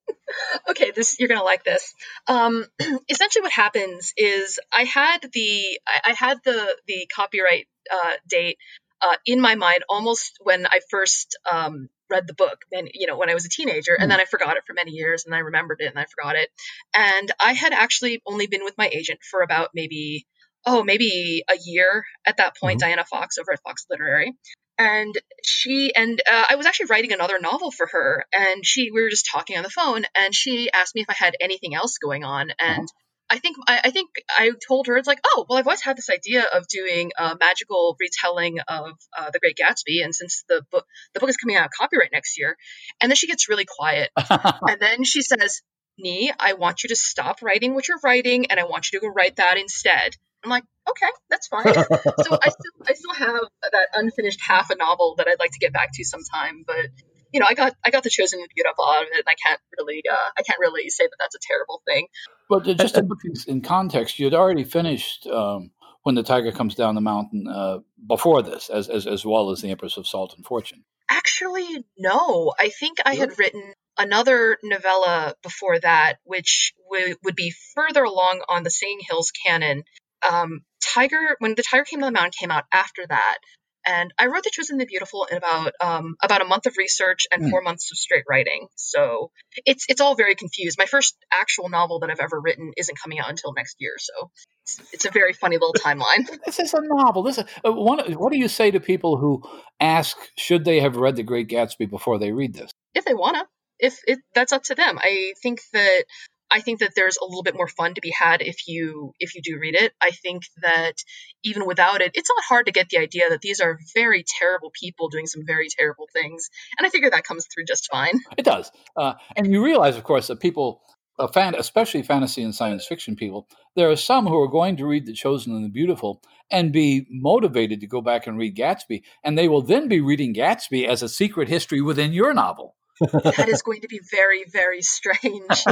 okay, 0.70 0.90
this 0.90 1.18
you're 1.18 1.28
gonna 1.28 1.42
like 1.42 1.64
this. 1.64 1.94
Um, 2.26 2.64
essentially, 3.08 3.42
what 3.42 3.52
happens 3.52 4.12
is 4.16 4.58
I 4.76 4.84
had 4.84 5.18
the 5.32 5.80
I, 5.86 6.10
I 6.10 6.12
had 6.12 6.38
the 6.44 6.76
the 6.86 7.08
copyright 7.14 7.66
uh, 7.92 8.12
date 8.28 8.58
uh, 9.02 9.16
in 9.24 9.40
my 9.40 9.54
mind 9.54 9.84
almost 9.88 10.38
when 10.42 10.66
I 10.66 10.80
first 10.90 11.38
um, 11.50 11.88
read 12.10 12.26
the 12.26 12.34
book, 12.34 12.58
and 12.72 12.88
you 12.94 13.06
know 13.06 13.16
when 13.16 13.30
I 13.30 13.34
was 13.34 13.44
a 13.44 13.50
teenager, 13.50 13.94
and 13.94 14.04
hmm. 14.04 14.10
then 14.10 14.20
I 14.20 14.24
forgot 14.24 14.56
it 14.56 14.64
for 14.66 14.74
many 14.74 14.92
years, 14.92 15.24
and 15.26 15.34
I 15.34 15.38
remembered 15.38 15.80
it, 15.80 15.90
and 15.90 15.98
I 15.98 16.06
forgot 16.06 16.36
it, 16.36 16.48
and 16.94 17.30
I 17.40 17.52
had 17.52 17.72
actually 17.72 18.22
only 18.26 18.46
been 18.46 18.64
with 18.64 18.78
my 18.78 18.88
agent 18.92 19.20
for 19.28 19.42
about 19.42 19.70
maybe 19.74 20.26
oh 20.64 20.82
maybe 20.82 21.44
a 21.48 21.56
year 21.64 22.04
at 22.26 22.38
that 22.38 22.56
point, 22.56 22.80
hmm. 22.80 22.86
Diana 22.86 23.04
Fox 23.04 23.38
over 23.38 23.52
at 23.52 23.62
Fox 23.62 23.86
Literary. 23.90 24.34
And 24.78 25.14
she 25.42 25.94
and 25.96 26.20
uh, 26.30 26.44
I 26.50 26.56
was 26.56 26.66
actually 26.66 26.88
writing 26.90 27.12
another 27.12 27.38
novel 27.40 27.70
for 27.70 27.86
her, 27.90 28.26
and 28.30 28.64
she 28.64 28.90
we 28.90 29.00
were 29.00 29.08
just 29.08 29.26
talking 29.32 29.56
on 29.56 29.62
the 29.62 29.70
phone, 29.70 30.04
and 30.14 30.34
she 30.34 30.70
asked 30.70 30.94
me 30.94 31.00
if 31.00 31.08
I 31.08 31.14
had 31.14 31.34
anything 31.40 31.74
else 31.74 31.96
going 31.96 32.24
on, 32.24 32.50
and 32.58 32.80
uh-huh. 32.80 33.05
I 33.28 33.38
think 33.38 33.56
I, 33.66 33.80
I 33.84 33.90
think 33.90 34.10
I 34.28 34.52
told 34.66 34.86
her 34.86 34.96
it's 34.96 35.08
like, 35.08 35.20
oh, 35.24 35.46
well, 35.48 35.58
I've 35.58 35.66
always 35.66 35.82
had 35.82 35.96
this 35.96 36.10
idea 36.10 36.44
of 36.54 36.68
doing 36.68 37.12
a 37.18 37.36
magical 37.38 37.96
retelling 37.98 38.58
of 38.68 38.92
uh, 39.16 39.30
The 39.30 39.38
Great 39.38 39.56
Gatsby, 39.56 40.04
and 40.04 40.14
since 40.14 40.44
the 40.48 40.64
book 40.70 40.86
the 41.14 41.20
book 41.20 41.28
is 41.28 41.36
coming 41.36 41.56
out 41.56 41.66
of 41.66 41.70
copyright 41.76 42.10
next 42.12 42.38
year, 42.38 42.56
and 43.00 43.10
then 43.10 43.16
she 43.16 43.26
gets 43.26 43.48
really 43.48 43.66
quiet, 43.66 44.10
and 44.30 44.80
then 44.80 45.04
she 45.04 45.22
says, 45.22 45.62
"Nghi, 46.04 46.30
I 46.38 46.54
want 46.54 46.84
you 46.84 46.88
to 46.88 46.96
stop 46.96 47.42
writing 47.42 47.74
what 47.74 47.88
you're 47.88 48.00
writing, 48.04 48.46
and 48.50 48.60
I 48.60 48.64
want 48.64 48.92
you 48.92 49.00
to 49.00 49.06
go 49.06 49.12
write 49.12 49.36
that 49.36 49.58
instead." 49.58 50.16
I'm 50.44 50.50
like, 50.50 50.64
okay, 50.88 51.10
that's 51.28 51.48
fine. 51.48 51.64
so 51.74 52.38
I 52.40 52.48
still 52.48 52.72
I 52.86 52.92
still 52.92 53.14
have 53.14 53.42
that 53.72 53.88
unfinished 53.94 54.40
half 54.46 54.70
a 54.70 54.76
novel 54.76 55.16
that 55.18 55.26
I'd 55.26 55.40
like 55.40 55.50
to 55.52 55.58
get 55.58 55.72
back 55.72 55.90
to 55.94 56.04
sometime, 56.04 56.62
but 56.66 56.86
you 57.32 57.40
know, 57.40 57.46
I 57.48 57.54
got 57.54 57.74
I 57.84 57.90
got 57.90 58.04
the 58.04 58.10
chosen 58.10 58.40
and 58.40 58.48
beautiful 58.54 58.84
out 58.84 59.02
of 59.02 59.08
it, 59.12 59.18
and 59.18 59.26
I 59.26 59.34
can't 59.34 59.60
really 59.76 60.02
uh, 60.10 60.30
I 60.38 60.42
can't 60.42 60.60
really 60.60 60.88
say 60.88 61.04
that 61.04 61.16
that's 61.18 61.34
a 61.34 61.42
terrible 61.42 61.82
thing. 61.86 62.06
But 62.48 62.64
just 62.64 62.94
to 62.94 63.02
put 63.02 63.20
things 63.22 63.44
in 63.46 63.60
context, 63.60 64.18
you 64.18 64.26
had 64.26 64.34
already 64.34 64.64
finished 64.64 65.26
um, 65.26 65.70
when 66.02 66.14
the 66.14 66.22
tiger 66.22 66.52
comes 66.52 66.74
down 66.74 66.94
the 66.94 67.00
mountain 67.00 67.48
uh, 67.48 67.78
before 68.06 68.42
this, 68.42 68.70
as, 68.70 68.88
as 68.88 69.06
as 69.06 69.24
well 69.24 69.50
as 69.50 69.62
the 69.62 69.70
Empress 69.70 69.96
of 69.96 70.06
Salt 70.06 70.34
and 70.36 70.46
Fortune. 70.46 70.84
Actually, 71.10 71.84
no. 71.98 72.52
I 72.58 72.68
think 72.68 72.98
I 73.04 73.14
had 73.14 73.38
written 73.38 73.72
another 73.98 74.58
novella 74.62 75.34
before 75.42 75.78
that, 75.80 76.18
which 76.24 76.72
w- 76.90 77.16
would 77.24 77.36
be 77.36 77.52
further 77.74 78.04
along 78.04 78.42
on 78.48 78.62
the 78.62 78.70
Singing 78.70 79.00
Hills 79.08 79.32
canon. 79.44 79.82
Um, 80.28 80.60
Tiger, 80.82 81.36
when 81.40 81.54
the 81.54 81.62
Tiger 81.62 81.84
Came 81.84 82.00
Down 82.00 82.12
the 82.12 82.18
Mountain 82.18 82.32
came 82.38 82.50
out 82.50 82.64
after 82.72 83.06
that, 83.08 83.38
and 83.86 84.12
I 84.18 84.26
wrote 84.26 84.44
The 84.44 84.50
Chosen 84.52 84.78
the 84.78 84.86
Beautiful 84.86 85.26
in 85.30 85.36
about 85.36 85.72
um, 85.80 86.16
about 86.22 86.42
a 86.42 86.44
month 86.44 86.66
of 86.66 86.76
research 86.76 87.26
and 87.32 87.44
Hmm. 87.44 87.50
four 87.50 87.62
months 87.62 87.90
of 87.92 87.98
straight 87.98 88.24
writing. 88.28 88.66
So 88.74 89.30
it's 89.64 89.86
it's 89.88 90.00
all 90.00 90.14
very 90.16 90.34
confused. 90.34 90.76
My 90.78 90.86
first 90.86 91.16
actual 91.32 91.68
novel 91.68 92.00
that 92.00 92.10
I've 92.10 92.20
ever 92.20 92.40
written 92.40 92.72
isn't 92.76 92.98
coming 93.00 93.18
out 93.20 93.30
until 93.30 93.52
next 93.54 93.76
year, 93.78 93.92
so 93.98 94.30
it's, 94.62 94.80
it's 94.92 95.04
a 95.04 95.10
very 95.10 95.32
funny 95.32 95.56
little 95.56 95.74
timeline. 95.74 96.28
This 96.44 96.58
is 96.58 96.74
a 96.74 96.80
novel. 96.82 97.22
This 97.22 97.38
is, 97.38 97.44
uh, 97.64 97.72
one, 97.72 97.98
what 98.14 98.32
do 98.32 98.38
you 98.38 98.48
say 98.48 98.70
to 98.70 98.80
people 98.80 99.16
who 99.16 99.42
ask, 99.80 100.16
should 100.38 100.64
they 100.64 100.80
have 100.80 100.96
read 100.96 101.16
The 101.16 101.22
Great 101.22 101.48
Gatsby 101.48 101.88
before 101.88 102.18
they 102.18 102.32
read 102.32 102.54
this? 102.54 102.70
if 102.94 103.04
they 103.04 103.14
wanna. 103.14 103.46
If 103.78 104.00
it 104.06 104.18
that's 104.34 104.52
up 104.52 104.62
to 104.64 104.74
them. 104.74 104.98
I 104.98 105.34
think 105.42 105.60
that 105.74 106.04
I 106.50 106.60
think 106.60 106.80
that 106.80 106.92
there's 106.94 107.16
a 107.16 107.24
little 107.24 107.42
bit 107.42 107.56
more 107.56 107.68
fun 107.68 107.94
to 107.94 108.00
be 108.00 108.12
had 108.16 108.40
if 108.40 108.68
you 108.68 109.12
if 109.18 109.34
you 109.34 109.42
do 109.42 109.58
read 109.58 109.74
it. 109.74 109.92
I 110.00 110.10
think 110.10 110.44
that 110.62 110.94
even 111.42 111.66
without 111.66 112.00
it, 112.00 112.12
it's 112.14 112.28
not 112.28 112.44
hard 112.44 112.66
to 112.66 112.72
get 112.72 112.88
the 112.88 112.98
idea 112.98 113.28
that 113.30 113.40
these 113.40 113.60
are 113.60 113.78
very 113.94 114.24
terrible 114.38 114.70
people 114.70 115.08
doing 115.08 115.26
some 115.26 115.42
very 115.46 115.68
terrible 115.68 116.08
things, 116.12 116.48
and 116.78 116.86
I 116.86 116.90
figure 116.90 117.10
that 117.10 117.24
comes 117.24 117.46
through 117.52 117.64
just 117.64 117.88
fine. 117.90 118.20
It 118.36 118.44
does. 118.44 118.70
Uh, 118.96 119.14
and 119.36 119.52
you 119.52 119.64
realize, 119.64 119.96
of 119.96 120.04
course, 120.04 120.28
that 120.28 120.40
people, 120.40 120.80
uh, 121.18 121.26
fan, 121.26 121.54
especially 121.54 122.02
fantasy 122.02 122.42
and 122.42 122.54
science 122.54 122.86
fiction 122.86 123.16
people, 123.16 123.48
there 123.74 123.90
are 123.90 123.96
some 123.96 124.26
who 124.26 124.38
are 124.40 124.48
going 124.48 124.76
to 124.76 124.86
read 124.86 125.06
The 125.06 125.12
Chosen 125.12 125.54
and 125.54 125.64
the 125.64 125.68
Beautiful 125.68 126.22
and 126.50 126.72
be 126.72 127.06
motivated 127.10 127.80
to 127.80 127.86
go 127.86 128.00
back 128.00 128.26
and 128.26 128.38
read 128.38 128.56
Gatsby. 128.56 129.02
And 129.24 129.36
they 129.36 129.48
will 129.48 129.62
then 129.62 129.88
be 129.88 130.00
reading 130.00 130.34
Gatsby 130.34 130.86
as 130.86 131.02
a 131.02 131.08
secret 131.08 131.48
history 131.48 131.80
within 131.80 132.12
your 132.12 132.32
novel. 132.32 132.76
That 133.00 133.48
is 133.48 133.62
going 133.62 133.80
to 133.82 133.88
be 133.88 134.00
very 134.10 134.44
very 134.50 134.82
strange. 134.82 135.64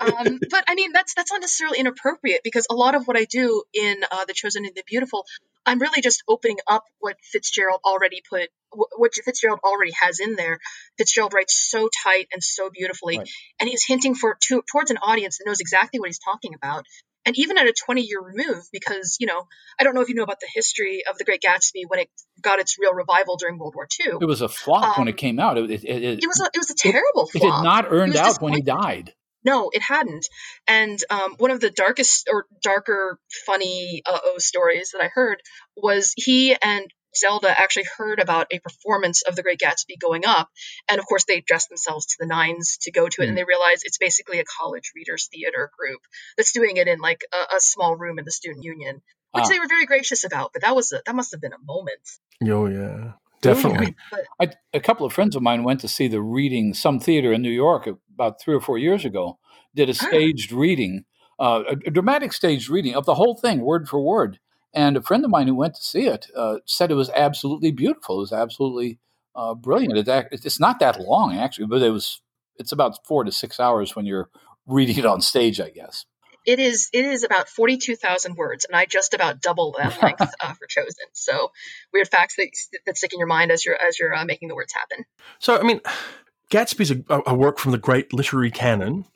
Um, 0.00 0.40
but 0.50 0.64
i 0.68 0.74
mean 0.74 0.92
that's 0.92 1.14
that's 1.14 1.30
not 1.30 1.40
necessarily 1.40 1.78
inappropriate 1.78 2.40
because 2.44 2.66
a 2.70 2.74
lot 2.74 2.94
of 2.94 3.06
what 3.06 3.16
i 3.16 3.24
do 3.24 3.62
in 3.72 4.02
uh, 4.10 4.24
the 4.26 4.34
chosen 4.34 4.64
and 4.64 4.74
the 4.74 4.82
beautiful 4.86 5.24
i'm 5.66 5.78
really 5.78 6.02
just 6.02 6.22
opening 6.28 6.58
up 6.68 6.84
what 6.98 7.16
fitzgerald 7.22 7.80
already 7.84 8.20
put 8.28 8.48
wh- 8.72 8.98
what 8.98 9.12
fitzgerald 9.14 9.60
already 9.64 9.92
has 10.02 10.18
in 10.20 10.34
there. 10.36 10.58
Fitzgerald 10.98 11.32
writes 11.34 11.54
so 11.70 11.88
tight 12.04 12.26
and 12.32 12.42
so 12.42 12.70
beautifully 12.70 13.18
Right. 13.18 13.28
and 13.60 13.68
he's 13.68 13.84
hinting 13.86 14.14
for 14.14 14.36
to, 14.48 14.62
towards 14.70 14.90
an 14.90 14.98
audience 14.98 15.38
that 15.38 15.44
knows 15.46 15.60
exactly 15.60 16.00
what 16.00 16.08
he's 16.08 16.18
talking 16.18 16.54
about 16.54 16.84
and 17.24 17.38
even 17.38 17.58
at 17.58 17.66
a 17.66 17.72
20 17.72 18.02
year 18.02 18.20
remove 18.20 18.64
because 18.72 19.16
you 19.20 19.26
know 19.26 19.46
i 19.78 19.84
don't 19.84 19.94
know 19.94 20.00
if 20.00 20.08
you 20.08 20.14
know 20.14 20.22
about 20.22 20.40
the 20.40 20.48
history 20.52 21.02
of 21.08 21.18
the 21.18 21.24
great 21.24 21.42
gatsby 21.42 21.82
when 21.88 22.00
it 22.00 22.08
got 22.40 22.58
its 22.58 22.76
real 22.78 22.92
revival 22.94 23.36
during 23.36 23.58
world 23.58 23.74
war 23.74 23.86
ii 24.00 24.12
It 24.20 24.24
was 24.24 24.40
a 24.42 24.48
flop 24.48 24.98
when 24.98 25.08
Um, 25.08 25.08
it 25.08 25.16
came 25.16 25.38
out. 25.38 25.58
It, 25.58 25.70
it, 25.70 25.84
it, 25.84 26.18
it 26.22 26.26
was 26.26 26.40
a, 26.40 26.46
it 26.46 26.58
was 26.58 26.70
a 26.70 26.74
terrible 26.74 27.28
it 27.34 27.38
flop 27.38 27.54
had 27.54 27.62
not 27.62 27.92
earned 27.92 28.16
out 28.16 28.40
when 28.40 28.54
he 28.54 28.62
died. 28.62 29.14
No, 29.44 29.70
it 29.72 29.82
hadn't. 29.82 30.26
And 30.68 30.98
um, 31.10 31.34
one 31.38 31.50
of 31.50 31.60
the 31.60 31.70
darkest 31.70 32.28
or 32.32 32.46
darker, 32.62 33.18
funny 33.46 34.02
uh 34.06 34.18
oh 34.24 34.38
stories 34.38 34.90
that 34.92 35.02
I 35.02 35.08
heard 35.12 35.38
was 35.76 36.12
he 36.16 36.54
and 36.62 36.86
Zelda 37.16 37.48
actually 37.48 37.86
heard 37.96 38.20
about 38.20 38.46
a 38.50 38.58
performance 38.58 39.22
of 39.22 39.36
The 39.36 39.42
Great 39.42 39.60
Gatsby 39.60 39.98
going 40.00 40.24
up. 40.26 40.48
And 40.88 40.98
of 40.98 41.06
course, 41.06 41.24
they 41.24 41.40
dressed 41.40 41.68
themselves 41.68 42.06
to 42.06 42.16
the 42.20 42.26
nines 42.26 42.78
to 42.82 42.92
go 42.92 43.08
to 43.08 43.22
it. 43.22 43.28
And 43.28 43.36
they 43.36 43.44
realized 43.44 43.82
it's 43.84 43.98
basically 43.98 44.38
a 44.38 44.44
college 44.44 44.92
readers 44.94 45.28
theater 45.32 45.70
group 45.78 46.00
that's 46.36 46.52
doing 46.52 46.76
it 46.76 46.88
in 46.88 46.98
like 47.00 47.22
a, 47.32 47.56
a 47.56 47.60
small 47.60 47.96
room 47.96 48.18
in 48.18 48.24
the 48.24 48.30
student 48.30 48.64
union. 48.64 49.02
which 49.32 49.44
ah. 49.44 49.48
they 49.48 49.58
were 49.58 49.68
very 49.68 49.86
gracious 49.86 50.24
about. 50.24 50.52
But 50.52 50.62
that 50.62 50.74
was 50.74 50.92
a, 50.92 51.02
that 51.06 51.14
must 51.14 51.32
have 51.32 51.40
been 51.40 51.52
a 51.52 51.64
moment. 51.64 52.00
Oh 52.44 52.66
yeah, 52.66 53.12
definitely. 53.40 53.94
I, 54.40 54.50
a 54.72 54.80
couple 54.80 55.06
of 55.06 55.12
friends 55.12 55.36
of 55.36 55.42
mine 55.42 55.64
went 55.64 55.80
to 55.80 55.88
see 55.88 56.08
the 56.08 56.20
reading, 56.20 56.74
some 56.74 56.98
theater 56.98 57.32
in 57.32 57.42
New 57.42 57.50
York 57.50 57.88
about 58.14 58.40
three 58.40 58.54
or 58.54 58.60
four 58.60 58.78
years 58.78 59.04
ago. 59.04 59.38
Did 59.74 59.88
a 59.88 59.92
ah. 59.92 60.06
staged 60.06 60.52
reading, 60.52 61.04
uh, 61.38 61.62
a, 61.68 61.72
a, 61.86 61.90
dramatic 61.90 62.32
staged 62.32 62.68
reading 62.68 62.94
of 62.94 63.06
the 63.06 63.14
whole 63.14 63.36
thing, 63.36 63.60
word 63.60 63.88
for 63.88 64.00
word. 64.00 64.38
And 64.74 64.96
a 64.96 65.02
friend 65.02 65.24
of 65.24 65.30
mine 65.30 65.48
who 65.48 65.54
went 65.54 65.74
to 65.74 65.82
see 65.82 66.06
it 66.06 66.28
uh, 66.34 66.58
said 66.64 66.90
it 66.90 66.94
was 66.94 67.10
absolutely 67.10 67.72
beautiful. 67.72 68.16
It 68.16 68.20
was 68.20 68.32
absolutely 68.32 68.98
uh, 69.34 69.54
brilliant. 69.54 69.96
It, 69.96 70.26
it's 70.32 70.60
not 70.60 70.78
that 70.80 71.00
long 71.00 71.36
actually, 71.36 71.66
but 71.66 71.82
it 71.82 71.90
was. 71.90 72.20
It's 72.56 72.72
about 72.72 73.04
four 73.06 73.24
to 73.24 73.32
six 73.32 73.58
hours 73.58 73.96
when 73.96 74.06
you're 74.06 74.28
reading 74.66 74.98
it 74.98 75.06
on 75.06 75.20
stage, 75.20 75.60
I 75.60 75.70
guess. 75.70 76.06
It 76.44 76.58
is 76.58 76.88
it 76.92 77.04
is 77.04 77.22
about 77.22 77.48
forty 77.48 77.76
two 77.76 77.96
thousand 77.96 78.36
words, 78.36 78.64
and 78.64 78.74
I 78.74 78.86
just 78.86 79.14
about 79.14 79.40
double 79.40 79.74
that 79.78 79.96
length 80.02 80.34
uh, 80.40 80.54
for 80.54 80.66
Chosen. 80.68 81.06
So 81.12 81.52
weird 81.92 82.08
facts 82.08 82.36
that 82.36 82.50
that 82.86 82.96
stick 82.96 83.12
in 83.12 83.18
your 83.18 83.28
mind 83.28 83.50
as 83.50 83.64
you're 83.64 83.76
as 83.76 83.98
you're 83.98 84.14
uh, 84.14 84.24
making 84.24 84.48
the 84.48 84.54
words 84.54 84.72
happen. 84.72 85.04
So 85.38 85.58
I 85.58 85.62
mean, 85.62 85.80
Gatsby's 86.50 86.90
a, 86.90 87.22
a, 87.26 87.34
work 87.34 87.58
from 87.58 87.72
the 87.72 87.78
great 87.78 88.12
literary 88.12 88.50
canon, 88.50 89.06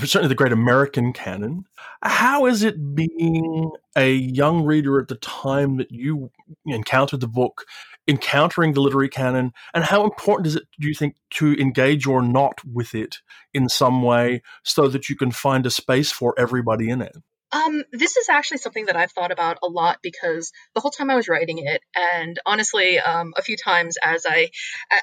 certainly 0.00 0.28
the 0.28 0.34
great 0.34 0.52
American 0.52 1.12
canon. 1.12 1.64
How 2.02 2.46
is 2.46 2.62
it 2.62 2.94
being 2.94 3.70
a 3.96 4.12
young 4.12 4.64
reader 4.64 5.00
at 5.00 5.08
the 5.08 5.16
time 5.16 5.76
that 5.78 5.90
you 5.90 6.30
encountered 6.66 7.20
the 7.20 7.28
book 7.28 7.64
encountering 8.08 8.72
the 8.72 8.80
literary 8.80 9.08
canon 9.08 9.52
and 9.74 9.82
how 9.82 10.04
important 10.04 10.46
is 10.46 10.54
it 10.54 10.62
do 10.78 10.86
you 10.86 10.94
think 10.94 11.16
to 11.30 11.54
engage 11.54 12.06
or 12.06 12.22
not 12.22 12.54
with 12.64 12.94
it 12.94 13.18
in 13.52 13.68
some 13.68 14.02
way 14.02 14.40
so 14.62 14.86
that 14.86 15.08
you 15.08 15.16
can 15.16 15.32
find 15.32 15.66
a 15.66 15.70
space 15.70 16.12
for 16.12 16.32
everybody 16.38 16.88
in 16.88 17.02
it 17.02 17.16
um, 17.52 17.84
this 17.92 18.16
is 18.16 18.28
actually 18.28 18.58
something 18.58 18.86
that 18.86 18.96
I've 18.96 19.12
thought 19.12 19.30
about 19.30 19.58
a 19.62 19.68
lot 19.68 19.98
because 20.02 20.52
the 20.74 20.80
whole 20.80 20.90
time 20.90 21.10
I 21.10 21.16
was 21.16 21.28
writing 21.28 21.58
it, 21.58 21.80
and 21.94 22.38
honestly, 22.44 22.98
um, 22.98 23.34
a 23.36 23.42
few 23.42 23.56
times 23.56 23.96
as 24.02 24.26
I, 24.28 24.50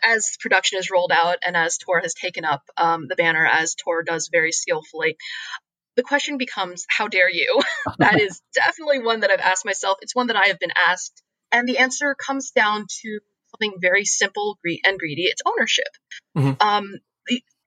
as 0.03 0.37
production 0.39 0.79
is 0.79 0.91
rolled 0.91 1.11
out 1.11 1.37
and 1.45 1.55
as 1.55 1.77
Tor 1.77 1.99
has 2.01 2.13
taken 2.13 2.45
up 2.45 2.63
um, 2.77 3.07
the 3.07 3.15
banner 3.15 3.45
as 3.45 3.75
Tor 3.75 4.03
does 4.03 4.29
very 4.31 4.51
skillfully, 4.51 5.17
the 5.95 6.03
question 6.03 6.37
becomes, 6.37 6.85
how 6.89 7.07
dare 7.07 7.31
you? 7.31 7.61
that 7.99 8.19
is 8.19 8.41
definitely 8.53 8.99
one 8.99 9.21
that 9.21 9.31
I've 9.31 9.39
asked 9.39 9.65
myself. 9.65 9.99
It's 10.01 10.15
one 10.15 10.27
that 10.27 10.35
I 10.35 10.47
have 10.47 10.59
been 10.59 10.73
asked 10.87 11.23
and 11.53 11.67
the 11.67 11.77
answer 11.77 12.15
comes 12.15 12.51
down 12.51 12.87
to 13.01 13.19
something 13.51 13.77
very 13.79 14.03
simple 14.03 14.57
and 14.83 14.99
greedy 14.99 15.23
it's 15.23 15.41
ownership. 15.45 15.87
Mm-hmm. 16.35 16.67
Um, 16.67 16.99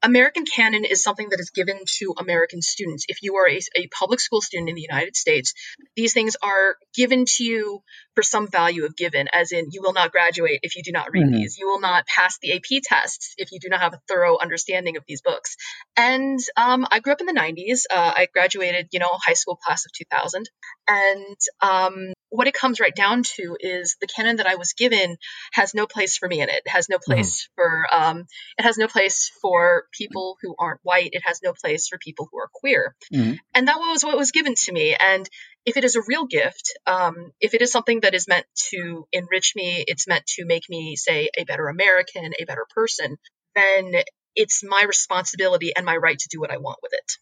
American 0.02 0.44
canon 0.44 0.84
is 0.84 1.02
something 1.02 1.28
that 1.30 1.40
is 1.40 1.50
given 1.50 1.80
to 1.98 2.14
American 2.18 2.62
students. 2.62 3.06
If 3.08 3.22
you 3.22 3.36
are 3.36 3.48
a, 3.48 3.60
a, 3.76 3.86
public 3.88 4.20
school 4.20 4.40
student 4.40 4.68
in 4.68 4.74
the 4.74 4.82
United 4.82 5.16
States, 5.16 5.54
these 5.96 6.12
things 6.12 6.36
are 6.42 6.76
given 6.94 7.24
to 7.36 7.44
you 7.44 7.82
for 8.14 8.22
some 8.22 8.46
value 8.48 8.84
of 8.84 8.96
given, 8.96 9.28
as 9.32 9.52
in 9.52 9.66
you 9.70 9.82
will 9.82 9.92
not 9.92 10.12
graduate 10.12 10.60
if 10.62 10.76
you 10.76 10.82
do 10.82 10.92
not 10.92 11.12
read 11.12 11.26
mm-hmm. 11.26 11.36
these. 11.36 11.58
You 11.58 11.66
will 11.66 11.80
not 11.80 12.06
pass 12.06 12.38
the 12.40 12.52
AP 12.52 12.82
tests 12.82 13.34
if 13.38 13.52
you 13.52 13.58
do 13.60 13.68
not 13.68 13.80
have 13.80 13.94
a 13.94 14.00
thorough 14.08 14.38
understanding 14.38 14.96
of 14.96 15.04
these 15.08 15.22
books. 15.22 15.56
And 15.96 16.38
um, 16.56 16.86
I 16.90 17.00
grew 17.00 17.12
up 17.12 17.20
in 17.20 17.26
the 17.26 17.32
90s. 17.32 17.82
Uh, 17.90 18.12
I 18.16 18.28
graduated, 18.32 18.88
you 18.92 19.00
know, 19.00 19.10
high 19.12 19.34
school 19.34 19.56
class 19.56 19.84
of 19.86 19.92
2000. 19.92 20.48
And 20.88 21.36
um, 21.62 22.12
what 22.36 22.46
it 22.46 22.54
comes 22.54 22.80
right 22.80 22.94
down 22.94 23.22
to 23.22 23.56
is 23.58 23.96
the 24.00 24.06
canon 24.06 24.36
that 24.36 24.46
I 24.46 24.56
was 24.56 24.74
given 24.74 25.16
has 25.52 25.74
no 25.74 25.86
place 25.86 26.18
for 26.18 26.28
me 26.28 26.42
in 26.42 26.48
it. 26.48 26.62
It 26.66 26.68
has 26.68 26.88
no 26.88 26.96
mm-hmm. 26.96 27.12
place 27.12 27.44
mm. 27.44 27.48
for 27.54 27.86
um, 27.92 28.26
it 28.58 28.62
has 28.62 28.76
no 28.76 28.88
place 28.88 29.30
for 29.40 29.84
people 29.92 30.36
who 30.42 30.54
aren't 30.58 30.80
white. 30.82 31.10
It 31.12 31.22
has 31.24 31.40
no 31.42 31.52
place 31.52 31.88
for 31.88 31.98
people 31.98 32.28
who 32.30 32.38
are 32.38 32.50
queer. 32.52 32.94
Mm. 33.12 33.38
And 33.54 33.68
that 33.68 33.78
was 33.78 34.04
what 34.04 34.18
was 34.18 34.32
given 34.32 34.54
to 34.54 34.72
me. 34.72 34.94
And 34.94 35.28
if 35.64 35.76
it 35.76 35.84
is 35.84 35.96
a 35.96 36.02
real 36.06 36.26
gift, 36.26 36.78
um, 36.86 37.32
if 37.40 37.54
it 37.54 37.62
is 37.62 37.72
something 37.72 38.00
that 38.00 38.14
is 38.14 38.28
meant 38.28 38.46
to 38.70 39.06
enrich 39.12 39.54
me, 39.56 39.84
it's 39.86 40.06
meant 40.06 40.26
to 40.26 40.44
make 40.44 40.68
me 40.68 40.96
say 40.96 41.30
a 41.38 41.44
better 41.44 41.68
American, 41.68 42.32
a 42.38 42.44
better 42.44 42.66
person, 42.74 43.16
then 43.54 43.92
it's 44.34 44.62
my 44.62 44.84
responsibility 44.86 45.72
and 45.74 45.86
my 45.86 45.96
right 45.96 46.18
to 46.18 46.28
do 46.30 46.38
what 46.38 46.52
I 46.52 46.58
want 46.58 46.78
with 46.82 46.92
it. 46.92 47.12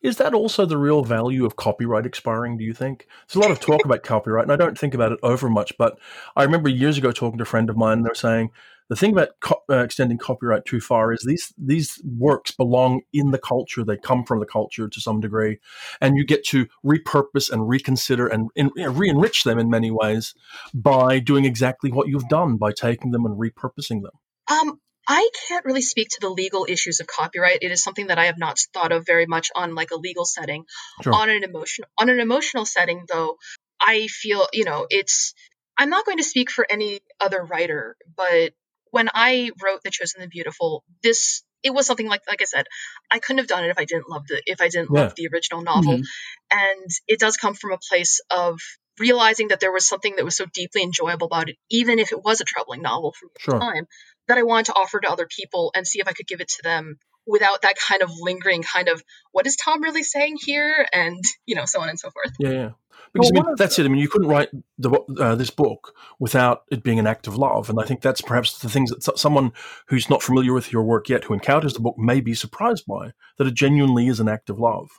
Is 0.00 0.16
that 0.18 0.34
also 0.34 0.64
the 0.64 0.78
real 0.78 1.02
value 1.02 1.44
of 1.44 1.56
copyright 1.56 2.06
expiring, 2.06 2.56
do 2.56 2.64
you 2.64 2.72
think? 2.72 3.06
There's 3.26 3.36
a 3.36 3.40
lot 3.40 3.50
of 3.50 3.60
talk 3.60 3.84
about 3.84 4.04
copyright, 4.04 4.44
and 4.44 4.52
I 4.52 4.56
don't 4.56 4.78
think 4.78 4.94
about 4.94 5.12
it 5.12 5.18
over 5.22 5.50
much, 5.50 5.76
but 5.76 5.98
I 6.36 6.44
remember 6.44 6.68
years 6.68 6.98
ago 6.98 7.10
talking 7.10 7.38
to 7.38 7.42
a 7.42 7.46
friend 7.46 7.68
of 7.68 7.76
mine, 7.76 7.98
and 7.98 8.04
they 8.04 8.10
were 8.10 8.14
saying 8.14 8.50
the 8.88 8.96
thing 8.96 9.12
about 9.12 9.30
co- 9.40 9.62
uh, 9.68 9.82
extending 9.82 10.16
copyright 10.16 10.64
too 10.64 10.80
far 10.80 11.12
is 11.12 11.22
these 11.26 11.52
these 11.58 12.00
works 12.16 12.52
belong 12.52 13.02
in 13.12 13.32
the 13.32 13.38
culture; 13.38 13.84
they 13.84 13.96
come 13.96 14.24
from 14.24 14.40
the 14.40 14.46
culture 14.46 14.88
to 14.88 15.00
some 15.00 15.20
degree, 15.20 15.58
and 16.00 16.16
you 16.16 16.24
get 16.24 16.44
to 16.46 16.68
repurpose 16.84 17.50
and 17.50 17.68
reconsider 17.68 18.26
and 18.26 18.50
in, 18.54 18.70
you 18.76 18.84
know, 18.84 18.92
re-enrich 18.92 19.44
them 19.44 19.58
in 19.58 19.68
many 19.68 19.90
ways 19.90 20.34
by 20.72 21.18
doing 21.18 21.44
exactly 21.44 21.90
what 21.90 22.08
you've 22.08 22.28
done 22.28 22.56
by 22.56 22.72
taking 22.72 23.10
them 23.10 23.26
and 23.26 23.36
repurposing 23.36 24.02
them. 24.02 24.12
Um, 24.48 24.80
I 25.08 25.30
can't 25.48 25.64
really 25.64 25.80
speak 25.80 26.08
to 26.10 26.18
the 26.20 26.28
legal 26.28 26.66
issues 26.68 27.00
of 27.00 27.06
copyright. 27.06 27.62
It 27.62 27.72
is 27.72 27.82
something 27.82 28.08
that 28.08 28.18
I 28.18 28.26
have 28.26 28.36
not 28.38 28.58
thought 28.74 28.92
of 28.92 29.06
very 29.06 29.24
much 29.24 29.48
on 29.54 29.74
like 29.74 29.90
a 29.90 29.96
legal 29.96 30.26
setting. 30.26 30.66
Sure. 31.02 31.14
On 31.14 31.30
an 31.30 31.44
emotional 31.44 31.88
on 31.98 32.10
an 32.10 32.20
emotional 32.20 32.66
setting 32.66 33.04
though, 33.08 33.38
I 33.80 34.06
feel, 34.08 34.46
you 34.52 34.64
know, 34.64 34.86
it's 34.90 35.32
I'm 35.78 35.88
not 35.88 36.04
going 36.04 36.18
to 36.18 36.24
speak 36.24 36.50
for 36.50 36.66
any 36.68 37.00
other 37.20 37.42
writer, 37.42 37.96
but 38.16 38.52
when 38.90 39.08
I 39.14 39.50
wrote 39.62 39.82
The 39.82 39.90
Chosen 39.90 40.20
the 40.20 40.28
Beautiful, 40.28 40.84
this 41.02 41.42
it 41.62 41.70
was 41.70 41.86
something 41.86 42.06
like 42.06 42.22
like 42.28 42.42
I 42.42 42.44
said, 42.44 42.66
I 43.10 43.18
couldn't 43.18 43.38
have 43.38 43.48
done 43.48 43.64
it 43.64 43.70
if 43.70 43.78
I 43.78 43.86
didn't 43.86 44.10
love 44.10 44.26
the 44.26 44.42
if 44.44 44.60
I 44.60 44.68
didn't 44.68 44.90
yeah. 44.92 45.04
love 45.04 45.14
the 45.16 45.28
original 45.32 45.62
novel. 45.62 45.94
Mm-hmm. 45.94 46.58
And 46.58 46.90
it 47.06 47.18
does 47.18 47.38
come 47.38 47.54
from 47.54 47.72
a 47.72 47.78
place 47.78 48.20
of 48.30 48.60
realizing 48.98 49.48
that 49.48 49.60
there 49.60 49.72
was 49.72 49.86
something 49.86 50.16
that 50.16 50.24
was 50.24 50.36
so 50.36 50.44
deeply 50.52 50.82
enjoyable 50.82 51.28
about 51.28 51.48
it, 51.48 51.56
even 51.70 51.98
if 51.98 52.12
it 52.12 52.22
was 52.22 52.40
a 52.40 52.44
troubling 52.44 52.82
novel 52.82 53.14
from 53.18 53.30
the 53.34 53.58
time, 53.58 53.86
that 54.28 54.38
I 54.38 54.42
wanted 54.42 54.66
to 54.66 54.74
offer 54.74 55.00
to 55.00 55.10
other 55.10 55.26
people 55.26 55.72
and 55.74 55.86
see 55.86 56.00
if 56.00 56.08
I 56.08 56.12
could 56.12 56.26
give 56.26 56.40
it 56.40 56.48
to 56.48 56.62
them 56.62 56.98
without 57.26 57.62
that 57.62 57.74
kind 57.76 58.02
of 58.02 58.10
lingering 58.20 58.62
kind 58.62 58.88
of 58.88 59.02
what 59.32 59.46
is 59.46 59.56
Tom 59.56 59.82
really 59.82 60.02
saying 60.02 60.36
here, 60.40 60.86
and 60.92 61.22
you 61.46 61.54
know, 61.54 61.64
so 61.66 61.80
on 61.80 61.88
and 61.88 61.98
so 61.98 62.10
forth. 62.10 62.32
Yeah, 62.38 62.50
yeah. 62.50 62.70
Because 63.12 63.30
well, 63.32 63.44
I 63.44 63.46
mean, 63.46 63.54
that's 63.56 63.78
it. 63.78 63.86
I 63.86 63.88
mean, 63.88 64.00
you 64.00 64.08
couldn't 64.08 64.28
write 64.28 64.50
the, 64.76 64.90
uh, 65.18 65.34
this 65.34 65.48
book 65.48 65.94
without 66.18 66.64
it 66.70 66.82
being 66.82 66.98
an 66.98 67.06
act 67.06 67.26
of 67.26 67.36
love, 67.38 67.70
and 67.70 67.80
I 67.80 67.84
think 67.84 68.02
that's 68.02 68.20
perhaps 68.20 68.58
the 68.58 68.68
things 68.68 68.90
that 68.90 69.18
someone 69.18 69.52
who's 69.86 70.10
not 70.10 70.22
familiar 70.22 70.52
with 70.52 70.72
your 70.72 70.82
work 70.82 71.08
yet, 71.08 71.24
who 71.24 71.34
encounters 71.34 71.72
the 71.72 71.80
book, 71.80 71.96
may 71.96 72.20
be 72.20 72.34
surprised 72.34 72.84
by 72.86 73.12
that 73.38 73.46
it 73.46 73.54
genuinely 73.54 74.08
is 74.08 74.20
an 74.20 74.28
act 74.28 74.50
of 74.50 74.58
love 74.58 74.90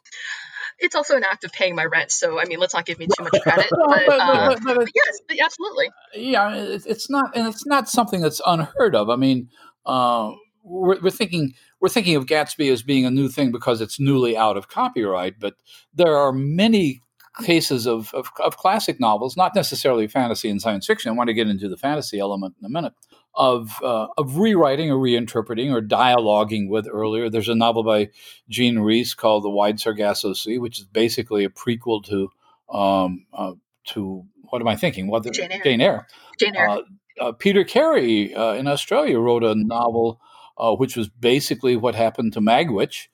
it's 0.80 0.96
also 0.96 1.16
an 1.16 1.24
act 1.24 1.44
of 1.44 1.52
paying 1.52 1.76
my 1.76 1.86
rent. 1.86 2.12
So 2.12 2.40
I 2.40 2.46
mean, 2.46 2.60
let's 2.60 2.74
not 2.74 2.86
give 2.86 3.00
me 3.00 3.08
too 3.08 3.24
much 3.24 3.42
credit. 3.42 3.68
but, 3.70 4.10
uh, 4.10 4.56
but, 4.64 4.76
but, 4.76 4.90
yes, 4.94 5.40
absolutely. 5.44 5.90
Yeah, 6.16 6.54
it's 6.56 7.10
not, 7.10 7.36
and 7.36 7.48
it's 7.48 7.66
not 7.66 7.90
something 7.90 8.22
that's 8.22 8.42
unheard 8.46 8.96
of. 8.96 9.10
I 9.10 9.16
mean, 9.16 9.50
uh, 9.86 10.32
we're, 10.64 11.00
we're, 11.02 11.10
thinking 11.10 11.54
we're 11.80 11.90
thinking 11.90 12.16
of 12.16 12.26
Gatsby 12.26 12.72
as 12.72 12.84
being 12.84 13.06
a 13.06 13.12
new 13.12 13.30
thing 13.30 13.52
because 13.52 13.82
it's 13.82 14.00
newly 14.00 14.38
out 14.38 14.58
of 14.58 14.68
copyright, 14.68 15.40
but 15.40 15.56
there 15.94 16.18
are 16.18 16.32
many 16.32 17.02
cases 17.44 17.88
of, 17.88 18.14
of, 18.14 18.30
of 18.44 18.58
classic 18.58 19.00
novels, 19.00 19.38
not 19.38 19.56
necessarily 19.56 20.08
fantasy 20.08 20.50
and 20.50 20.62
science 20.62 20.86
fiction. 20.86 21.10
I 21.10 21.16
want 21.16 21.30
to 21.30 21.34
get 21.34 21.48
into 21.48 21.70
the 21.70 21.78
fantasy 21.78 22.20
element 22.20 22.56
in 22.60 22.66
a 22.66 22.70
minute 22.70 22.94
of 23.40 23.82
uh, 23.82 24.08
of 24.18 24.38
rewriting 24.38 24.92
or 24.92 24.98
reinterpreting 24.98 25.72
or 25.72 25.82
dialoguing 25.82 26.68
with 26.68 26.88
earlier. 26.92 27.30
There's 27.30 27.48
a 27.48 27.56
novel 27.56 27.84
by 27.84 28.10
Jean 28.50 28.80
Rhys 28.80 29.14
called 29.14 29.46
The 29.46 29.50
Wide 29.50 29.80
Sargasso 29.80 30.34
Sea, 30.34 30.60
which 30.60 30.78
is 30.78 30.86
basically 30.86 31.46
a 31.46 31.50
prequel 31.50 32.04
to 32.06 32.30
um, 32.78 33.26
uh, 33.34 33.54
to 33.86 34.26
what 34.50 34.62
am 34.62 34.68
I 34.68 34.76
thinking? 34.76 35.08
What 35.08 35.24
the, 35.24 35.32
Jane 35.32 35.52
Eyre. 35.52 35.62
Jane 35.64 35.82
Eyre. 35.82 36.08
Jane 36.38 36.56
Eyre. 36.56 36.70
Uh, 36.70 36.82
uh 37.22 37.32
Peter 37.32 37.64
Carey 37.64 38.36
uh, 38.36 38.54
in 38.54 38.68
Australia 38.68 39.18
wrote 39.18 39.44
a 39.44 39.56
novel 39.56 40.20
uh, 40.58 40.76
which 40.76 40.98
was 40.98 41.08
basically 41.08 41.78
what 41.78 41.96
happened 41.96 42.34
to 42.34 42.42
Magwitch 42.42 43.08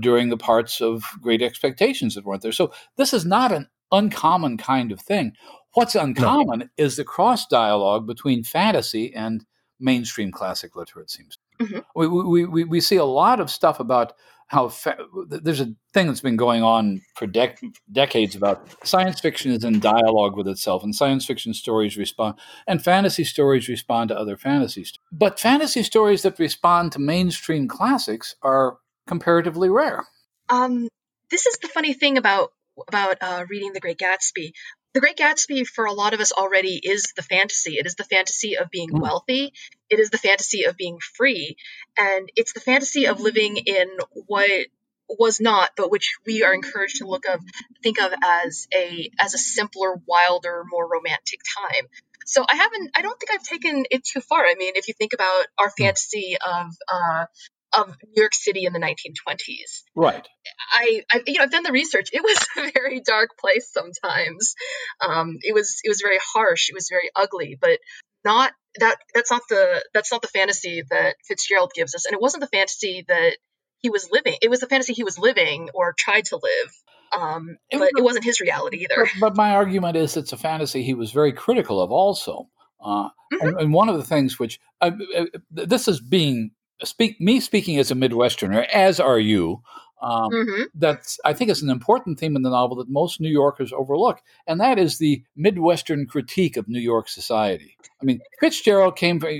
during 0.00 0.28
the 0.28 0.36
parts 0.36 0.80
of 0.80 1.04
Great 1.22 1.40
Expectations 1.40 2.16
that 2.16 2.24
weren't 2.24 2.42
there. 2.42 2.52
So 2.52 2.72
this 2.96 3.14
is 3.14 3.24
not 3.24 3.52
an 3.52 3.68
uncommon 3.92 4.58
kind 4.58 4.90
of 4.90 5.00
thing. 5.00 5.32
What's 5.74 5.94
uncommon 5.94 6.58
no. 6.58 6.66
is 6.76 6.96
the 6.96 7.04
cross 7.04 7.46
dialogue 7.46 8.06
between 8.06 8.42
fantasy 8.42 9.14
and 9.14 9.46
mainstream 9.80 10.30
classic 10.30 10.76
literature, 10.76 11.00
it 11.00 11.10
seems. 11.10 11.38
Mm-hmm. 11.60 11.78
We, 11.94 12.08
we, 12.08 12.44
we, 12.44 12.64
we 12.64 12.80
see 12.80 12.96
a 12.96 13.04
lot 13.04 13.40
of 13.40 13.50
stuff 13.50 13.80
about 13.80 14.14
how 14.50 14.68
fa- 14.68 14.98
there's 15.28 15.60
a 15.60 15.72
thing 15.92 16.08
that's 16.08 16.20
been 16.20 16.36
going 16.36 16.62
on 16.64 17.00
for 17.14 17.26
dec- 17.26 17.72
decades 17.92 18.34
about 18.34 18.68
science 18.84 19.20
fiction 19.20 19.52
is 19.52 19.62
in 19.62 19.78
dialogue 19.78 20.36
with 20.36 20.48
itself, 20.48 20.82
and 20.82 20.94
science 20.94 21.24
fiction 21.24 21.54
stories 21.54 21.96
respond, 21.96 22.34
and 22.66 22.82
fantasy 22.82 23.22
stories 23.22 23.68
respond 23.68 24.08
to 24.08 24.18
other 24.18 24.36
fantasies. 24.36 24.92
But 25.12 25.38
fantasy 25.38 25.84
stories 25.84 26.22
that 26.22 26.38
respond 26.40 26.90
to 26.92 26.98
mainstream 26.98 27.68
classics 27.68 28.34
are 28.42 28.78
comparatively 29.06 29.68
rare. 29.68 30.04
Um, 30.48 30.88
this 31.30 31.46
is 31.46 31.58
the 31.58 31.68
funny 31.68 31.92
thing 31.92 32.18
about 32.18 32.52
about 32.88 33.18
uh, 33.20 33.44
reading 33.48 33.72
The 33.72 33.80
Great 33.80 33.98
Gatsby. 33.98 34.52
The 34.92 35.00
Great 35.00 35.16
Gatsby, 35.16 35.66
for 35.66 35.84
a 35.84 35.92
lot 35.92 36.14
of 36.14 36.20
us 36.20 36.32
already, 36.32 36.80
is 36.82 37.12
the 37.14 37.22
fantasy. 37.22 37.74
It 37.74 37.86
is 37.86 37.94
the 37.94 38.04
fantasy 38.04 38.56
of 38.56 38.70
being 38.70 38.90
mm. 38.90 39.00
wealthy. 39.00 39.52
It 39.88 40.00
is 40.00 40.10
the 40.10 40.18
fantasy 40.18 40.64
of 40.64 40.76
being 40.76 40.98
free. 41.16 41.56
And 41.96 42.28
it's 42.34 42.52
the 42.52 42.60
fantasy 42.60 43.06
of 43.06 43.20
living 43.20 43.56
in 43.56 43.88
what 44.26 44.50
was 45.08 45.40
not, 45.40 45.70
but 45.76 45.90
which 45.90 46.16
we 46.26 46.42
are 46.42 46.54
encouraged 46.54 46.98
to 46.98 47.06
look 47.06 47.24
of 47.28 47.40
think 47.82 48.00
of 48.00 48.12
as 48.22 48.66
a 48.74 49.10
as 49.18 49.34
a 49.34 49.38
simpler, 49.38 50.00
wilder, 50.06 50.64
more 50.68 50.88
romantic 50.88 51.40
time. 51.56 51.86
So 52.26 52.44
I 52.48 52.56
haven't. 52.56 52.90
I 52.94 53.02
don't 53.02 53.18
think 53.18 53.32
I've 53.32 53.42
taken 53.42 53.84
it 53.90 54.04
too 54.04 54.20
far. 54.20 54.44
I 54.44 54.54
mean, 54.56 54.74
if 54.76 54.88
you 54.88 54.94
think 54.94 55.12
about 55.12 55.46
our 55.58 55.68
hmm. 55.68 55.84
fantasy 55.84 56.36
of 56.44 56.66
uh, 56.92 57.26
of 57.72 57.88
New 58.04 58.20
York 58.20 58.34
City 58.34 58.64
in 58.64 58.72
the 58.72 58.78
1920s, 58.78 59.82
right? 59.94 60.26
I, 60.72 61.02
I 61.12 61.22
you 61.26 61.34
know 61.34 61.44
I've 61.44 61.50
done 61.50 61.62
the 61.62 61.72
research. 61.72 62.10
It 62.12 62.22
was 62.22 62.46
a 62.56 62.70
very 62.72 63.00
dark 63.00 63.30
place 63.38 63.70
sometimes. 63.72 64.54
Um, 65.00 65.38
it 65.42 65.54
was 65.54 65.80
it 65.84 65.88
was 65.88 66.00
very 66.02 66.18
harsh. 66.34 66.68
It 66.68 66.74
was 66.74 66.88
very 66.90 67.10
ugly, 67.14 67.56
but 67.60 67.78
not 68.24 68.52
that 68.78 68.96
that's 69.14 69.30
not 69.30 69.42
the 69.48 69.84
that's 69.94 70.12
not 70.12 70.22
the 70.22 70.28
fantasy 70.28 70.82
that 70.90 71.16
Fitzgerald 71.26 71.72
gives 71.74 71.94
us, 71.94 72.06
and 72.06 72.14
it 72.14 72.20
wasn't 72.20 72.42
the 72.42 72.48
fantasy 72.48 73.04
that 73.08 73.36
he 73.80 73.90
was 73.90 74.08
living. 74.10 74.36
It 74.42 74.50
was 74.50 74.60
the 74.60 74.66
fantasy 74.66 74.92
he 74.92 75.04
was 75.04 75.18
living 75.18 75.70
or 75.74 75.94
tried 75.98 76.26
to 76.26 76.36
live. 76.36 76.72
Um, 77.12 77.56
but 77.72 77.90
it 77.96 78.04
wasn't 78.04 78.24
his 78.24 78.40
reality 78.40 78.84
either. 78.84 79.08
But, 79.14 79.20
but, 79.20 79.36
my 79.36 79.56
argument 79.56 79.96
is 79.96 80.16
it's 80.16 80.32
a 80.32 80.36
fantasy 80.36 80.84
he 80.84 80.94
was 80.94 81.10
very 81.10 81.32
critical 81.32 81.82
of 81.82 81.90
also. 81.90 82.48
Uh, 82.80 83.08
mm-hmm. 83.08 83.46
and, 83.46 83.60
and, 83.60 83.74
one 83.74 83.88
of 83.88 83.96
the 83.96 84.04
things 84.04 84.38
which 84.38 84.60
uh, 84.80 84.92
uh, 85.16 85.24
this 85.50 85.88
is 85.88 86.00
being 86.00 86.52
speak 86.84 87.20
me 87.20 87.40
speaking 87.40 87.78
as 87.78 87.90
a 87.90 87.94
Midwesterner, 87.94 88.66
as 88.68 89.00
are 89.00 89.18
you. 89.18 89.62
Um, 90.02 90.30
mm-hmm. 90.30 90.62
That's 90.74 91.18
I 91.24 91.34
think 91.34 91.50
is 91.50 91.62
an 91.62 91.68
important 91.68 92.18
theme 92.18 92.34
in 92.34 92.42
the 92.42 92.50
novel 92.50 92.76
that 92.78 92.88
most 92.88 93.20
New 93.20 93.28
Yorkers 93.28 93.72
overlook, 93.72 94.22
and 94.46 94.60
that 94.60 94.78
is 94.78 94.98
the 94.98 95.22
Midwestern 95.36 96.06
critique 96.06 96.56
of 96.56 96.68
New 96.68 96.80
York 96.80 97.08
society. 97.08 97.76
I 98.00 98.04
mean, 98.04 98.20
Fitzgerald 98.40 98.96
came 98.96 99.20
from, 99.20 99.30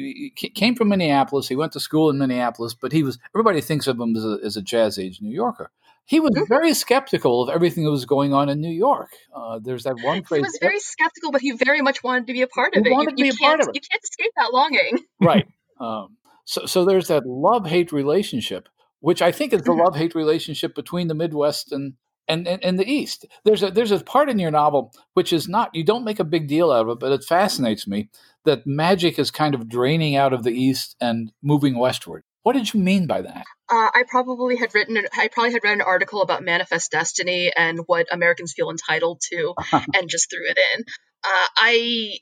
came 0.54 0.74
from 0.74 0.88
Minneapolis. 0.90 1.48
He 1.48 1.56
went 1.56 1.72
to 1.72 1.80
school 1.80 2.10
in 2.10 2.18
Minneapolis, 2.18 2.74
but 2.74 2.92
he 2.92 3.02
was 3.02 3.18
everybody 3.34 3.62
thinks 3.62 3.86
of 3.86 3.98
him 3.98 4.14
as 4.14 4.24
a, 4.24 4.38
as 4.44 4.56
a 4.56 4.62
jazz 4.62 4.98
age 4.98 5.20
New 5.22 5.32
Yorker. 5.32 5.70
He 6.04 6.20
was 6.20 6.32
mm-hmm. 6.32 6.44
very 6.46 6.74
skeptical 6.74 7.42
of 7.42 7.48
everything 7.48 7.84
that 7.84 7.90
was 7.90 8.04
going 8.04 8.34
on 8.34 8.48
in 8.48 8.60
New 8.60 8.72
York. 8.72 9.10
Uh, 9.34 9.60
there's 9.62 9.84
that 9.84 9.96
one 10.02 10.24
phrase. 10.24 10.40
He 10.40 10.42
was 10.42 10.58
very 10.60 10.80
skeptical, 10.80 11.30
but 11.30 11.40
he 11.40 11.52
very 11.52 11.80
much 11.80 12.02
wanted 12.02 12.26
to 12.26 12.32
be 12.32 12.42
a 12.42 12.48
part 12.48 12.74
of 12.76 12.84
it. 12.84 12.90
Wanted 12.90 13.18
you, 13.18 13.26
to 13.26 13.30
be 13.30 13.36
a 13.36 13.40
part 13.40 13.60
of 13.60 13.68
it. 13.68 13.76
You 13.76 13.80
can't 13.80 14.02
escape 14.02 14.32
that 14.36 14.52
longing. 14.52 14.98
right. 15.20 15.46
Um, 15.80 16.18
so, 16.44 16.66
so 16.66 16.84
there's 16.84 17.08
that 17.08 17.26
love 17.26 17.66
hate 17.66 17.92
relationship 17.92 18.68
which 19.00 19.22
I 19.22 19.32
think 19.32 19.52
is 19.52 19.62
the 19.62 19.70
mm-hmm. 19.70 19.80
love 19.80 19.96
hate 19.96 20.14
relationship 20.14 20.74
between 20.74 21.08
the 21.08 21.14
Midwest 21.14 21.72
and, 21.72 21.94
and, 22.28 22.46
and, 22.46 22.62
and, 22.62 22.78
the 22.78 22.88
East. 22.88 23.26
There's 23.44 23.62
a, 23.62 23.70
there's 23.70 23.90
a 23.90 24.00
part 24.00 24.28
in 24.28 24.38
your 24.38 24.50
novel 24.50 24.92
which 25.14 25.32
is 25.32 25.48
not, 25.48 25.74
you 25.74 25.84
don't 25.84 26.04
make 26.04 26.20
a 26.20 26.24
big 26.24 26.46
deal 26.46 26.70
out 26.70 26.86
of 26.86 26.90
it, 26.90 27.00
but 27.00 27.12
it 27.12 27.24
fascinates 27.24 27.86
me 27.86 28.10
that 28.44 28.66
magic 28.66 29.18
is 29.18 29.30
kind 29.30 29.54
of 29.54 29.68
draining 29.68 30.16
out 30.16 30.32
of 30.32 30.44
the 30.44 30.52
East 30.52 30.96
and 31.00 31.32
moving 31.42 31.78
westward. 31.78 32.22
What 32.42 32.54
did 32.54 32.72
you 32.72 32.80
mean 32.80 33.06
by 33.06 33.22
that? 33.22 33.44
Uh, 33.70 33.90
I 33.94 34.04
probably 34.08 34.56
had 34.56 34.74
written, 34.74 34.96
I 35.16 35.28
probably 35.28 35.52
had 35.52 35.64
read 35.64 35.74
an 35.74 35.82
article 35.82 36.22
about 36.22 36.42
manifest 36.42 36.90
destiny 36.90 37.50
and 37.54 37.80
what 37.86 38.06
Americans 38.10 38.54
feel 38.54 38.70
entitled 38.70 39.20
to, 39.30 39.54
and 39.94 40.08
just 40.08 40.30
threw 40.30 40.48
it 40.48 40.58
in. 40.74 40.84
Uh, 41.22 41.46
I 41.56 42.12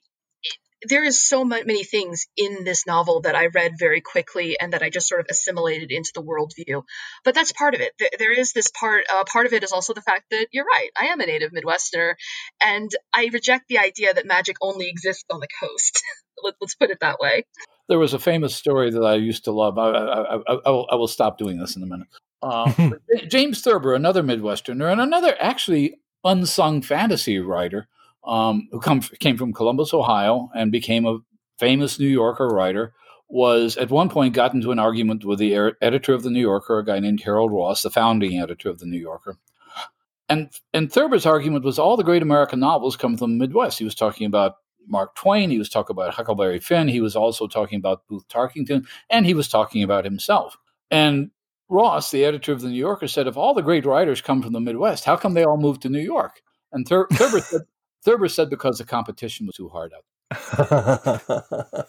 there 0.82 1.04
is 1.04 1.20
so 1.20 1.44
many 1.44 1.82
things 1.84 2.26
in 2.36 2.64
this 2.64 2.86
novel 2.86 3.22
that 3.22 3.34
I 3.34 3.46
read 3.46 3.72
very 3.78 4.00
quickly 4.00 4.58
and 4.60 4.72
that 4.72 4.82
I 4.82 4.90
just 4.90 5.08
sort 5.08 5.20
of 5.20 5.26
assimilated 5.30 5.90
into 5.90 6.12
the 6.14 6.22
worldview. 6.22 6.82
But 7.24 7.34
that's 7.34 7.52
part 7.52 7.74
of 7.74 7.80
it. 7.80 7.92
There 8.18 8.32
is 8.32 8.52
this 8.52 8.70
part. 8.70 9.04
Uh, 9.12 9.24
part 9.24 9.46
of 9.46 9.52
it 9.52 9.64
is 9.64 9.72
also 9.72 9.92
the 9.92 10.02
fact 10.02 10.26
that 10.30 10.46
you're 10.52 10.64
right. 10.64 10.90
I 11.00 11.06
am 11.06 11.20
a 11.20 11.26
native 11.26 11.52
Midwesterner, 11.52 12.14
and 12.60 12.90
I 13.12 13.30
reject 13.32 13.68
the 13.68 13.78
idea 13.78 14.14
that 14.14 14.26
magic 14.26 14.56
only 14.60 14.88
exists 14.88 15.24
on 15.30 15.40
the 15.40 15.48
coast. 15.60 16.02
Let, 16.42 16.54
us 16.62 16.76
put 16.76 16.90
it 16.90 17.00
that 17.00 17.18
way. 17.18 17.44
There 17.88 17.98
was 17.98 18.14
a 18.14 18.18
famous 18.18 18.54
story 18.54 18.90
that 18.92 19.02
I 19.02 19.14
used 19.14 19.44
to 19.44 19.52
love. 19.52 19.76
I, 19.76 19.90
I, 19.90 20.36
I, 20.36 20.58
I 20.66 20.70
will, 20.70 20.86
will, 20.92 21.08
stop 21.08 21.36
doing 21.36 21.58
this 21.58 21.74
in 21.74 21.82
a 21.82 21.86
minute. 21.86 22.06
Uh, 22.40 22.72
James 23.28 23.60
Thurber, 23.60 23.94
another 23.94 24.22
Midwesterner, 24.22 24.92
and 24.92 25.00
another 25.00 25.36
actually 25.40 25.98
unsung 26.24 26.82
fantasy 26.82 27.40
writer 27.40 27.88
um, 28.28 28.68
who 28.70 28.78
come, 28.78 29.00
came 29.00 29.36
from 29.36 29.52
Columbus, 29.52 29.94
Ohio, 29.94 30.50
and 30.54 30.70
became 30.70 31.06
a 31.06 31.18
famous 31.58 31.98
New 31.98 32.06
Yorker 32.06 32.46
writer, 32.46 32.94
was 33.28 33.76
at 33.76 33.90
one 33.90 34.08
point 34.08 34.34
got 34.34 34.54
into 34.54 34.70
an 34.70 34.78
argument 34.78 35.24
with 35.24 35.38
the 35.38 35.56
er- 35.56 35.76
editor 35.80 36.14
of 36.14 36.22
the 36.22 36.30
New 36.30 36.40
Yorker, 36.40 36.78
a 36.78 36.84
guy 36.84 37.00
named 37.00 37.22
Harold 37.22 37.52
Ross, 37.52 37.82
the 37.82 37.90
founding 37.90 38.38
editor 38.38 38.68
of 38.68 38.78
the 38.78 38.86
New 38.86 38.98
Yorker. 39.00 39.36
And 40.28 40.50
and 40.74 40.92
Thurber's 40.92 41.26
argument 41.26 41.64
was 41.64 41.78
all 41.78 41.96
the 41.96 42.04
great 42.04 42.22
American 42.22 42.60
novels 42.60 42.96
come 42.96 43.16
from 43.16 43.32
the 43.32 43.46
Midwest. 43.46 43.78
He 43.78 43.84
was 43.84 43.94
talking 43.94 44.26
about 44.26 44.56
Mark 44.86 45.14
Twain, 45.14 45.50
he 45.50 45.58
was 45.58 45.70
talking 45.70 45.94
about 45.94 46.14
Huckleberry 46.14 46.60
Finn, 46.60 46.88
he 46.88 47.00
was 47.00 47.16
also 47.16 47.46
talking 47.46 47.78
about 47.78 48.06
Booth 48.08 48.28
Tarkington, 48.28 48.86
and 49.10 49.26
he 49.26 49.34
was 49.34 49.48
talking 49.48 49.82
about 49.82 50.04
himself. 50.04 50.56
And 50.90 51.30
Ross, 51.68 52.10
the 52.10 52.24
editor 52.24 52.52
of 52.52 52.60
the 52.62 52.68
New 52.68 52.78
Yorker, 52.78 53.08
said, 53.08 53.26
if 53.26 53.36
all 53.36 53.52
the 53.52 53.62
great 53.62 53.84
writers 53.84 54.22
come 54.22 54.42
from 54.42 54.54
the 54.54 54.60
Midwest, 54.60 55.04
how 55.04 55.16
come 55.16 55.34
they 55.34 55.44
all 55.44 55.58
moved 55.58 55.82
to 55.82 55.90
New 55.90 56.00
York? 56.00 56.40
And 56.72 56.88
Thur- 56.88 57.08
Thurber 57.12 57.40
said, 57.40 57.62
Thurber 58.04 58.28
said 58.28 58.50
because 58.50 58.78
the 58.78 58.84
competition 58.84 59.46
was 59.46 59.56
too 59.56 59.68
hard 59.68 59.92
out. 59.92 60.04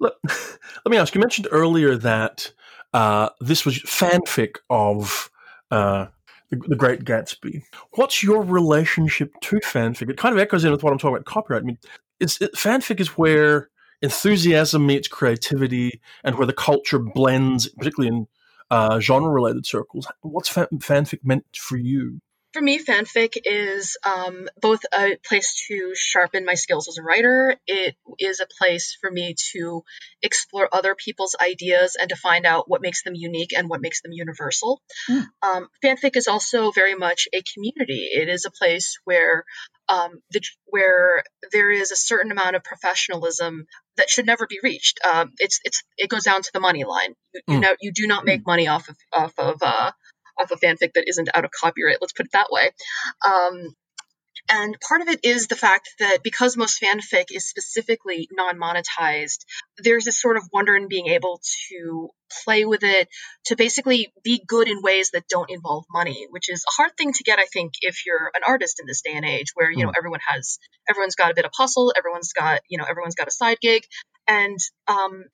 let, 0.00 0.12
let, 0.24 0.90
me 0.90 0.96
ask. 0.96 1.14
You 1.14 1.20
mentioned 1.20 1.48
earlier 1.50 1.96
that 1.96 2.52
uh, 2.94 3.28
this 3.40 3.64
was 3.64 3.78
fanfic 3.80 4.56
of 4.70 5.30
uh, 5.70 6.06
the, 6.50 6.56
the, 6.68 6.76
Great 6.76 7.04
Gatsby. 7.04 7.62
What's 7.92 8.22
your 8.22 8.42
relationship 8.42 9.32
to 9.42 9.56
fanfic? 9.56 10.08
It 10.10 10.16
kind 10.16 10.34
of 10.34 10.40
echoes 10.40 10.64
in 10.64 10.72
with 10.72 10.82
what 10.82 10.92
I'm 10.92 10.98
talking 10.98 11.16
about 11.16 11.26
copyright. 11.26 11.62
I 11.62 11.66
mean, 11.66 11.78
it's, 12.18 12.40
it, 12.40 12.54
fanfic 12.54 12.98
is 12.98 13.18
where 13.18 13.68
enthusiasm 14.02 14.86
meets 14.86 15.08
creativity, 15.08 16.00
and 16.24 16.36
where 16.36 16.46
the 16.46 16.52
culture 16.52 16.98
blends, 16.98 17.68
particularly 17.68 18.16
in 18.16 18.26
uh, 18.70 19.00
genre-related 19.00 19.66
circles. 19.66 20.06
What's 20.22 20.48
fan- 20.48 20.68
fanfic 20.78 21.20
meant 21.22 21.44
for 21.54 21.76
you? 21.76 22.20
For 22.52 22.60
me, 22.60 22.82
fanfic 22.82 23.36
is 23.44 23.96
um, 24.04 24.48
both 24.60 24.80
a 24.92 25.16
place 25.24 25.64
to 25.68 25.92
sharpen 25.94 26.44
my 26.44 26.54
skills 26.54 26.88
as 26.88 26.98
a 26.98 27.02
writer. 27.02 27.56
It 27.66 27.94
is 28.18 28.40
a 28.40 28.46
place 28.58 28.96
for 29.00 29.08
me 29.10 29.36
to 29.52 29.84
explore 30.20 30.68
other 30.72 30.96
people's 30.96 31.36
ideas 31.40 31.96
and 32.00 32.08
to 32.08 32.16
find 32.16 32.44
out 32.44 32.68
what 32.68 32.82
makes 32.82 33.04
them 33.04 33.14
unique 33.14 33.52
and 33.56 33.68
what 33.68 33.80
makes 33.80 34.02
them 34.02 34.12
universal. 34.12 34.82
Mm. 35.08 35.26
Um, 35.42 35.68
fanfic 35.84 36.16
is 36.16 36.26
also 36.26 36.72
very 36.72 36.96
much 36.96 37.28
a 37.32 37.42
community. 37.54 38.08
It 38.12 38.28
is 38.28 38.44
a 38.44 38.50
place 38.50 38.98
where 39.04 39.44
um, 39.88 40.20
the, 40.32 40.40
where 40.66 41.22
there 41.52 41.70
is 41.70 41.92
a 41.92 41.96
certain 41.96 42.32
amount 42.32 42.56
of 42.56 42.64
professionalism 42.64 43.66
that 43.96 44.10
should 44.10 44.26
never 44.26 44.46
be 44.48 44.58
reached. 44.62 44.98
Um, 45.04 45.32
it's 45.38 45.60
it's 45.64 45.82
it 45.96 46.08
goes 46.08 46.24
down 46.24 46.42
to 46.42 46.50
the 46.52 46.60
money 46.60 46.84
line. 46.84 47.14
You, 47.34 47.40
mm. 47.48 47.54
you 47.54 47.60
know, 47.60 47.74
you 47.80 47.92
do 47.92 48.06
not 48.06 48.24
make 48.24 48.40
hmm. 48.40 48.50
money 48.50 48.66
off 48.68 48.88
of 48.88 48.96
off 49.12 49.38
of 49.38 49.56
uh, 49.62 49.92
off 50.40 50.50
a 50.50 50.56
fanfic 50.56 50.94
that 50.94 51.04
isn't 51.06 51.28
out 51.34 51.44
of 51.44 51.50
copyright. 51.50 51.98
Let's 52.00 52.12
put 52.12 52.26
it 52.26 52.32
that 52.32 52.48
way. 52.50 52.70
Um, 53.26 53.74
and 54.48 54.76
part 54.80 55.00
of 55.00 55.08
it 55.08 55.20
is 55.24 55.46
the 55.46 55.56
fact 55.56 55.90
that 56.00 56.18
because 56.24 56.56
most 56.56 56.82
fanfic 56.82 57.26
is 57.30 57.48
specifically 57.48 58.28
non 58.32 58.58
monetized, 58.58 59.44
there's 59.78 60.04
this 60.04 60.20
sort 60.20 60.36
of 60.36 60.48
wonder 60.52 60.74
in 60.74 60.88
being 60.88 61.06
able 61.06 61.40
to 61.68 62.08
play 62.44 62.64
with 62.64 62.82
it, 62.82 63.08
to 63.46 63.56
basically 63.56 64.12
be 64.24 64.42
good 64.44 64.68
in 64.68 64.82
ways 64.82 65.10
that 65.12 65.28
don't 65.28 65.50
involve 65.50 65.84
money, 65.92 66.26
which 66.30 66.50
is 66.50 66.64
a 66.66 66.72
hard 66.72 66.96
thing 66.96 67.12
to 67.12 67.22
get, 67.22 67.38
I 67.38 67.46
think, 67.52 67.74
if 67.82 68.06
you're 68.06 68.30
an 68.34 68.42
artist 68.46 68.80
in 68.80 68.86
this 68.86 69.02
day 69.02 69.12
and 69.14 69.24
age 69.24 69.48
where, 69.54 69.70
you 69.70 69.84
know, 69.84 69.90
hmm. 69.90 69.98
everyone 69.98 70.20
has, 70.26 70.58
everyone's 70.88 71.16
got 71.16 71.30
a 71.30 71.34
bit 71.34 71.44
of 71.44 71.52
hustle, 71.56 71.92
everyone's 71.96 72.32
got, 72.32 72.60
you 72.68 72.78
know, 72.78 72.86
everyone's 72.88 73.14
got 73.14 73.28
a 73.28 73.32
side 73.32 73.58
gig. 73.60 73.82
And 74.26 74.58
um, 74.88 75.24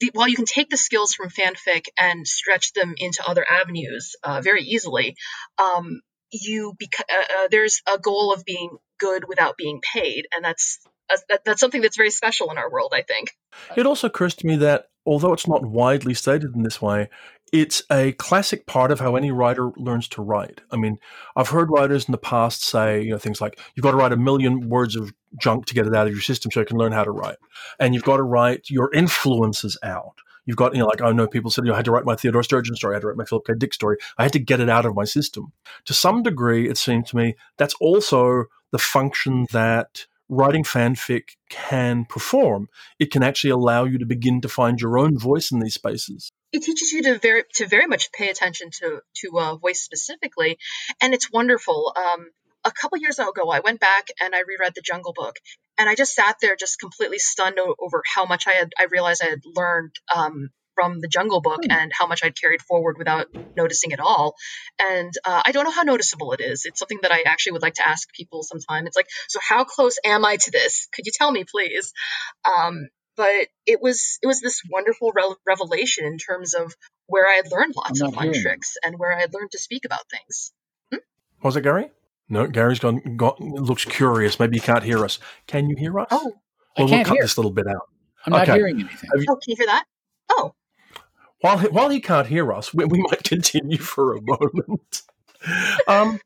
the, 0.00 0.10
while 0.14 0.28
you 0.28 0.36
can 0.36 0.46
take 0.46 0.70
the 0.70 0.76
skills 0.76 1.14
from 1.14 1.28
fanfic 1.28 1.86
and 1.98 2.26
stretch 2.26 2.72
them 2.72 2.94
into 2.96 3.22
other 3.26 3.44
avenues 3.48 4.16
uh, 4.22 4.40
very 4.40 4.62
easily, 4.62 5.16
um, 5.58 6.00
you 6.32 6.74
beca- 6.82 7.12
uh, 7.12 7.44
uh, 7.44 7.48
there's 7.50 7.82
a 7.92 7.98
goal 7.98 8.32
of 8.32 8.44
being 8.44 8.76
good 8.98 9.24
without 9.28 9.56
being 9.56 9.80
paid, 9.80 10.26
and 10.34 10.44
that's 10.44 10.80
that, 11.28 11.44
that's 11.44 11.60
something 11.60 11.80
that's 11.80 11.96
very 11.96 12.10
special 12.10 12.50
in 12.50 12.58
our 12.58 12.70
world. 12.70 12.92
I 12.94 13.02
think. 13.02 13.30
It 13.76 13.86
also 13.86 14.06
occurs 14.06 14.34
to 14.36 14.46
me 14.46 14.56
that 14.56 14.86
although 15.06 15.32
it's 15.32 15.48
not 15.48 15.64
widely 15.64 16.14
stated 16.14 16.54
in 16.54 16.62
this 16.62 16.80
way, 16.80 17.08
it's 17.52 17.82
a 17.90 18.12
classic 18.12 18.66
part 18.66 18.92
of 18.92 19.00
how 19.00 19.16
any 19.16 19.30
writer 19.30 19.70
learns 19.76 20.08
to 20.08 20.22
write. 20.22 20.60
I 20.70 20.76
mean, 20.76 20.98
I've 21.36 21.48
heard 21.48 21.70
writers 21.70 22.06
in 22.06 22.12
the 22.12 22.18
past 22.18 22.62
say, 22.62 23.02
you 23.02 23.10
know, 23.10 23.18
things 23.18 23.40
like 23.40 23.58
you've 23.74 23.82
got 23.82 23.90
to 23.90 23.96
write 23.96 24.12
a 24.12 24.16
million 24.16 24.68
words 24.68 24.96
of 24.96 25.12
junk 25.40 25.66
to 25.66 25.74
get 25.74 25.86
it 25.86 25.94
out 25.94 26.06
of 26.06 26.12
your 26.12 26.22
system 26.22 26.50
so 26.50 26.60
you 26.60 26.66
can 26.66 26.78
learn 26.78 26.92
how 26.92 27.04
to 27.04 27.10
write, 27.10 27.38
and 27.78 27.94
you've 27.94 28.04
got 28.04 28.18
to 28.18 28.22
write 28.22 28.70
your 28.70 28.92
influences 28.92 29.76
out. 29.82 30.14
You've 30.46 30.56
got, 30.56 30.74
you 30.74 30.80
know, 30.80 30.86
like 30.86 31.02
I 31.02 31.12
know 31.12 31.28
people 31.28 31.50
said, 31.50 31.64
you 31.64 31.68
know, 31.68 31.74
I 31.74 31.78
had 31.78 31.84
to 31.84 31.92
write 31.92 32.04
my 32.04 32.16
Theodore 32.16 32.42
Sturgeon 32.42 32.74
story, 32.76 32.94
I 32.94 32.96
had 32.96 33.02
to 33.02 33.08
write 33.08 33.16
my 33.16 33.24
Philip 33.24 33.46
K. 33.46 33.54
Dick 33.56 33.74
story. 33.74 33.98
I 34.16 34.22
had 34.22 34.32
to 34.32 34.38
get 34.38 34.60
it 34.60 34.68
out 34.68 34.86
of 34.86 34.94
my 34.94 35.04
system. 35.04 35.52
To 35.84 35.94
some 35.94 36.22
degree, 36.22 36.68
it 36.68 36.78
seemed 36.78 37.06
to 37.08 37.16
me 37.16 37.34
that's 37.56 37.74
also 37.80 38.44
the 38.72 38.78
function 38.78 39.46
that 39.52 40.06
writing 40.28 40.62
fanfic 40.62 41.36
can 41.50 42.04
perform. 42.04 42.68
It 42.98 43.10
can 43.10 43.22
actually 43.22 43.50
allow 43.50 43.84
you 43.84 43.98
to 43.98 44.06
begin 44.06 44.40
to 44.40 44.48
find 44.48 44.80
your 44.80 44.98
own 44.98 45.18
voice 45.18 45.50
in 45.50 45.58
these 45.58 45.74
spaces 45.74 46.30
it 46.52 46.62
teaches 46.62 46.92
you 46.92 47.02
to 47.02 47.18
very 47.18 47.44
to 47.54 47.66
very 47.66 47.86
much 47.86 48.12
pay 48.12 48.28
attention 48.28 48.70
to 48.80 49.00
to 49.16 49.38
uh, 49.38 49.56
voice 49.56 49.82
specifically, 49.82 50.58
and 51.00 51.14
it's 51.14 51.30
wonderful. 51.30 51.92
Um, 51.96 52.30
a 52.64 52.70
couple 52.70 52.98
years 52.98 53.18
ago, 53.18 53.48
I 53.50 53.60
went 53.60 53.80
back 53.80 54.08
and 54.20 54.34
I 54.34 54.40
reread 54.40 54.74
the 54.74 54.82
Jungle 54.82 55.14
Book, 55.14 55.36
and 55.78 55.88
I 55.88 55.94
just 55.94 56.14
sat 56.14 56.36
there, 56.40 56.56
just 56.56 56.78
completely 56.78 57.18
stunned 57.18 57.58
over 57.58 58.02
how 58.04 58.26
much 58.26 58.44
I 58.46 58.52
had. 58.52 58.70
I 58.78 58.84
realized 58.90 59.22
I 59.24 59.30
had 59.30 59.40
learned 59.46 59.92
um, 60.14 60.50
from 60.74 61.00
the 61.00 61.08
Jungle 61.08 61.40
Book 61.40 61.60
mm. 61.62 61.72
and 61.72 61.92
how 61.96 62.06
much 62.06 62.20
I'd 62.24 62.38
carried 62.38 62.62
forward 62.62 62.96
without 62.98 63.26
noticing 63.56 63.92
at 63.92 64.00
all. 64.00 64.34
And 64.78 65.12
uh, 65.24 65.42
I 65.44 65.52
don't 65.52 65.64
know 65.64 65.70
how 65.70 65.82
noticeable 65.82 66.32
it 66.32 66.40
is. 66.40 66.64
It's 66.64 66.78
something 66.78 67.00
that 67.02 67.12
I 67.12 67.22
actually 67.26 67.52
would 67.52 67.62
like 67.62 67.74
to 67.74 67.86
ask 67.86 68.12
people 68.14 68.42
sometime. 68.42 68.86
It's 68.86 68.96
like, 68.96 69.08
so 69.28 69.40
how 69.46 69.64
close 69.64 69.98
am 70.04 70.24
I 70.24 70.36
to 70.36 70.50
this? 70.50 70.88
Could 70.94 71.06
you 71.06 71.12
tell 71.14 71.30
me, 71.30 71.44
please? 71.44 71.92
Um, 72.44 72.88
but 73.20 73.48
it 73.66 73.82
was 73.82 74.18
it 74.22 74.26
was 74.26 74.40
this 74.40 74.62
wonderful 74.70 75.12
re- 75.14 75.34
revelation 75.46 76.06
in 76.06 76.16
terms 76.16 76.54
of 76.54 76.74
where 77.06 77.26
I 77.28 77.34
had 77.34 77.52
learned 77.52 77.74
lots 77.76 78.00
of 78.00 78.14
fun 78.14 78.32
tricks 78.32 78.78
and 78.82 78.98
where 78.98 79.14
I 79.14 79.20
had 79.20 79.34
learned 79.34 79.50
to 79.50 79.58
speak 79.58 79.84
about 79.84 80.08
things. 80.10 80.52
Hmm? 80.90 81.00
Was 81.42 81.54
it 81.54 81.60
Gary? 81.60 81.90
No, 82.30 82.46
Gary's 82.46 82.78
gone, 82.78 83.18
gone. 83.18 83.34
Looks 83.40 83.84
curious. 83.84 84.40
Maybe 84.40 84.56
you 84.56 84.62
can't 84.62 84.84
hear 84.84 85.04
us. 85.04 85.18
Can 85.46 85.68
you 85.68 85.76
hear 85.76 86.00
us? 86.00 86.08
Oh, 86.10 86.32
well, 86.78 86.88
we'll 86.88 87.04
cut 87.04 87.12
hear. 87.12 87.22
this 87.22 87.36
little 87.36 87.50
bit 87.50 87.66
out. 87.66 87.88
I'm 88.24 88.32
not 88.32 88.48
hearing 88.48 88.80
anything. 88.80 89.10
You, 89.16 89.26
oh, 89.28 89.36
can 89.36 89.50
you 89.50 89.56
hear 89.56 89.66
that? 89.66 89.84
Oh. 90.30 90.54
While 91.42 91.58
he, 91.58 91.68
while 91.68 91.90
he 91.90 92.00
can't 92.00 92.26
hear 92.26 92.50
us, 92.54 92.72
we, 92.72 92.86
we 92.86 93.02
might 93.10 93.22
continue 93.24 93.76
for 93.76 94.16
a 94.16 94.22
moment. 94.22 95.02
um, 95.86 96.20